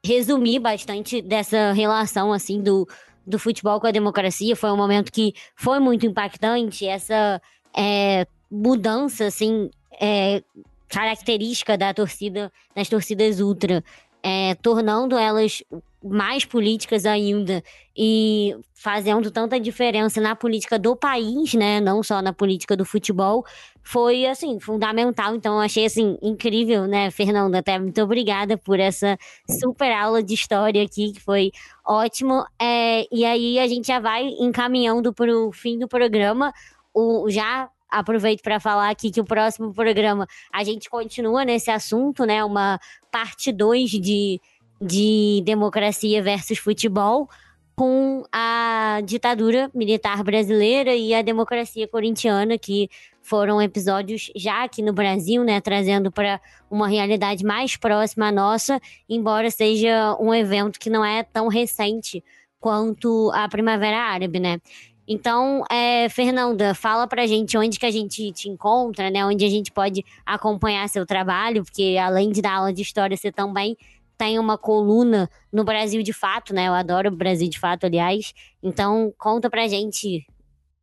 resumir 0.05 0.59
bastante 0.59 1.21
dessa 1.21 1.71
relação, 1.71 2.31
assim, 2.31 2.61
do, 2.61 2.87
do 3.25 3.39
futebol 3.39 3.79
com 3.79 3.87
a 3.87 3.91
democracia. 3.91 4.55
Foi 4.55 4.71
um 4.71 4.77
momento 4.77 5.11
que 5.11 5.33
foi 5.55 5.79
muito 5.79 6.05
impactante, 6.05 6.87
essa 6.87 7.41
é, 7.75 8.27
mudança, 8.49 9.25
assim, 9.25 9.69
é, 9.99 10.43
característica 10.87 11.77
da 11.77 11.93
torcida, 11.93 12.51
das 12.75 12.87
torcidas 12.87 13.39
ultra, 13.39 13.83
é, 14.21 14.55
tornando 14.55 15.17
elas 15.17 15.63
mais 16.05 16.45
políticas 16.45 17.05
ainda 17.05 17.63
e 17.97 18.55
fazendo 18.73 19.31
tanta 19.31 19.59
diferença 19.59 20.21
na 20.21 20.35
política 20.35 20.77
do 20.77 20.95
país, 20.95 21.53
né, 21.55 21.79
não 21.79 22.03
só 22.03 22.21
na 22.21 22.31
política 22.31 22.77
do 22.77 22.85
futebol, 22.85 23.43
foi 23.81 24.25
assim 24.27 24.59
fundamental. 24.59 25.35
Então 25.35 25.59
achei 25.59 25.85
assim 25.85 26.17
incrível, 26.21 26.85
né, 26.85 27.09
Fernanda, 27.09 27.59
até 27.59 27.79
muito 27.79 27.99
obrigada 28.01 28.57
por 28.57 28.79
essa 28.79 29.17
super 29.59 29.91
aula 29.91 30.21
de 30.21 30.35
história 30.35 30.83
aqui, 30.83 31.13
que 31.13 31.19
foi 31.19 31.51
ótimo. 31.83 32.45
É, 32.61 33.07
e 33.11 33.25
aí 33.25 33.57
a 33.57 33.67
gente 33.67 33.87
já 33.87 33.99
vai 33.99 34.27
encaminhando 34.39 35.11
para 35.13 35.35
o 35.35 35.51
fim 35.51 35.79
do 35.79 35.87
programa. 35.87 36.53
O, 36.93 37.29
já 37.29 37.69
aproveito 37.89 38.41
para 38.41 38.59
falar 38.59 38.89
aqui 38.89 39.09
que 39.09 39.21
o 39.21 39.25
próximo 39.25 39.73
programa 39.73 40.27
a 40.51 40.63
gente 40.63 40.89
continua 40.89 41.45
nesse 41.45 41.71
assunto, 41.71 42.25
né? 42.25 42.43
Uma 42.43 42.79
parte 43.11 43.51
2 43.51 43.89
de 43.91 44.41
de 44.81 45.41
democracia 45.45 46.21
versus 46.21 46.57
futebol 46.57 47.29
com 47.75 48.23
a 48.31 49.01
ditadura 49.03 49.69
militar 49.73 50.23
brasileira 50.23 50.95
e 50.95 51.13
a 51.13 51.21
democracia 51.21 51.87
corintiana, 51.87 52.57
que 52.57 52.89
foram 53.21 53.61
episódios 53.61 54.31
já 54.35 54.63
aqui 54.63 54.81
no 54.81 54.93
Brasil, 54.93 55.43
né, 55.43 55.59
trazendo 55.59 56.11
para 56.11 56.39
uma 56.69 56.87
realidade 56.87 57.43
mais 57.43 57.75
próxima 57.75 58.27
à 58.27 58.31
nossa, 58.31 58.79
embora 59.09 59.49
seja 59.51 60.15
um 60.19 60.33
evento 60.33 60.79
que 60.79 60.89
não 60.89 61.03
é 61.03 61.23
tão 61.23 61.47
recente 61.47 62.23
quanto 62.59 63.31
a 63.33 63.47
Primavera 63.49 63.97
Árabe, 63.97 64.39
né? 64.39 64.59
Então, 65.07 65.63
é, 65.69 66.09
Fernanda, 66.09 66.73
fala 66.73 67.05
pra 67.07 67.27
gente 67.27 67.55
onde 67.57 67.77
que 67.77 67.85
a 67.85 67.91
gente 67.91 68.31
te 68.31 68.49
encontra, 68.49 69.11
né? 69.11 69.23
Onde 69.23 69.45
a 69.45 69.49
gente 69.49 69.71
pode 69.71 70.03
acompanhar 70.25 70.89
seu 70.89 71.05
trabalho, 71.05 71.63
porque 71.63 71.95
além 72.01 72.31
de 72.31 72.41
dar 72.41 72.55
aula 72.55 72.73
de 72.73 72.81
história, 72.81 73.15
você 73.15 73.31
também 73.31 73.77
tem 74.17 74.39
uma 74.39 74.57
coluna 74.57 75.29
no 75.51 75.63
Brasil 75.63 76.01
de 76.03 76.13
Fato, 76.13 76.53
né? 76.53 76.67
Eu 76.67 76.73
adoro 76.73 77.09
o 77.09 77.15
Brasil 77.15 77.49
de 77.49 77.59
Fato, 77.59 77.85
aliás. 77.85 78.33
Então, 78.61 79.13
conta 79.17 79.49
pra 79.49 79.67
gente 79.67 80.25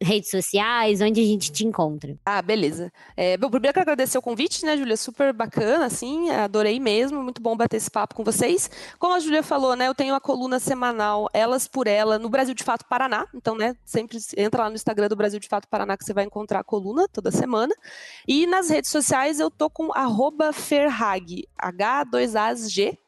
redes 0.02 0.30
sociais, 0.30 1.00
onde 1.00 1.20
a 1.20 1.24
gente 1.24 1.50
te 1.50 1.64
encontra. 1.64 2.16
Ah, 2.24 2.42
beleza. 2.42 2.92
É, 3.16 3.36
bom, 3.36 3.48
primeiro 3.48 3.72
quero 3.72 3.84
agradecer 3.84 4.18
o 4.18 4.22
convite, 4.22 4.64
né, 4.64 4.76
Júlia? 4.76 4.96
Super 4.96 5.32
bacana, 5.32 5.86
assim, 5.86 6.30
adorei 6.30 6.78
mesmo, 6.80 7.22
muito 7.22 7.40
bom 7.40 7.56
bater 7.56 7.76
esse 7.76 7.90
papo 7.90 8.14
com 8.14 8.24
vocês. 8.24 8.68
Como 8.98 9.14
a 9.14 9.20
Júlia 9.20 9.42
falou, 9.42 9.76
né, 9.76 9.88
eu 9.88 9.94
tenho 9.94 10.14
a 10.14 10.20
coluna 10.20 10.58
semanal 10.58 11.28
Elas 11.32 11.68
por 11.68 11.86
Ela 11.86 12.18
no 12.18 12.28
Brasil 12.28 12.54
de 12.54 12.64
Fato 12.64 12.84
Paraná, 12.88 13.26
então, 13.34 13.54
né, 13.54 13.74
sempre 13.84 14.18
entra 14.36 14.64
lá 14.64 14.68
no 14.68 14.74
Instagram 14.74 15.08
do 15.08 15.16
Brasil 15.16 15.38
de 15.38 15.48
Fato 15.48 15.68
Paraná 15.68 15.96
que 15.96 16.04
você 16.04 16.12
vai 16.12 16.24
encontrar 16.24 16.60
a 16.60 16.64
coluna 16.64 17.08
toda 17.08 17.30
semana. 17.30 17.74
E 18.26 18.46
nas 18.46 18.68
redes 18.68 18.90
sociais 18.90 19.38
eu 19.40 19.50
tô 19.50 19.70
com 19.70 19.92
arroba 19.92 20.52
Ferhag, 20.52 21.46
H2AG, 21.60 22.98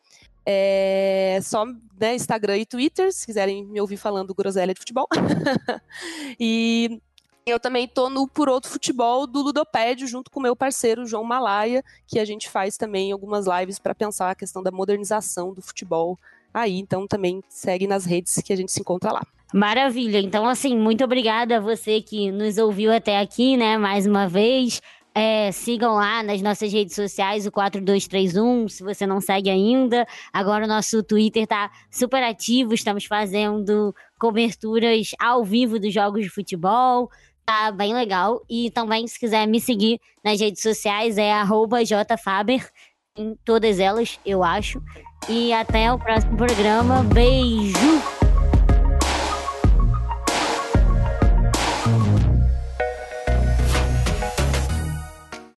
é 0.47 1.38
só 1.42 1.64
né, 1.99 2.14
Instagram 2.14 2.59
e 2.59 2.66
Twitter, 2.66 3.12
se 3.12 3.26
quiserem 3.26 3.64
me 3.64 3.80
ouvir 3.80 3.97
falando 3.97 4.34
groselha 4.34 4.74
de 4.74 4.80
futebol. 4.80 5.09
e 6.38 7.01
eu 7.47 7.61
também 7.61 7.86
tô 7.86 8.09
no 8.09 8.26
Por 8.26 8.49
Outro 8.49 8.70
Futebol 8.70 9.26
do 9.26 9.42
Ludopédio, 9.42 10.07
junto 10.07 10.30
com 10.30 10.40
meu 10.40 10.57
parceiro 10.57 11.07
João 11.07 11.24
Malaya, 11.24 11.82
que 12.07 12.18
a 12.18 12.24
gente 12.24 12.49
faz 12.49 12.76
também 12.76 13.12
algumas 13.12 13.47
lives 13.47 13.78
para 13.78 13.95
pensar 13.95 14.30
a 14.30 14.34
questão 14.34 14.62
da 14.62 14.70
modernização 14.70 15.53
do 15.53 15.61
futebol 15.61 16.18
aí. 16.53 16.78
Então 16.78 17.07
também 17.07 17.42
segue 17.49 17.86
nas 17.86 18.05
redes 18.05 18.34
que 18.36 18.53
a 18.53 18.57
gente 18.57 18.72
se 18.72 18.80
encontra 18.80 19.12
lá. 19.12 19.22
Maravilha. 19.53 20.18
Então, 20.18 20.49
assim, 20.49 20.76
muito 20.76 21.05
obrigada 21.05 21.59
a 21.59 21.61
você 21.61 22.01
que 22.01 22.32
nos 22.32 22.59
ouviu 22.59 22.92
até 22.92 23.20
aqui, 23.20 23.57
né? 23.57 23.78
Mais 23.78 24.05
uma 24.05 24.26
vez. 24.26 24.82
É, 25.14 25.52
sigam 25.52 25.94
lá 25.94 26.24
nas 26.24 26.42
nossas 26.42 26.72
redes 26.72 26.94
sociais, 26.94 27.46
o 27.46 27.52
4231, 27.52 28.68
se 28.68 28.82
você 28.82 29.06
não 29.06 29.20
segue 29.20 29.48
ainda. 29.48 30.06
Agora 30.32 30.64
o 30.64 30.68
nosso 30.68 31.02
Twitter 31.04 31.46
tá 31.46 31.70
super 31.90 32.22
ativo, 32.22 32.74
estamos 32.74 33.04
fazendo 33.04 33.94
coberturas 34.18 35.10
ao 35.20 35.44
vivo 35.44 35.78
dos 35.78 35.94
jogos 35.94 36.22
de 36.22 36.30
futebol. 36.30 37.08
Tá 37.46 37.70
bem 37.70 37.94
legal. 37.94 38.42
E 38.50 38.70
também, 38.70 39.06
se 39.06 39.20
quiser 39.20 39.46
me 39.46 39.60
seguir 39.60 40.00
nas 40.24 40.40
redes 40.40 40.62
sociais, 40.62 41.16
é 41.18 41.32
jfaber, 41.84 42.68
em 43.16 43.36
todas 43.44 43.78
elas, 43.78 44.18
eu 44.24 44.42
acho. 44.42 44.82
E 45.28 45.52
até 45.52 45.92
o 45.92 45.98
próximo 45.98 46.36
programa. 46.36 47.02
Beijo! 47.04 48.24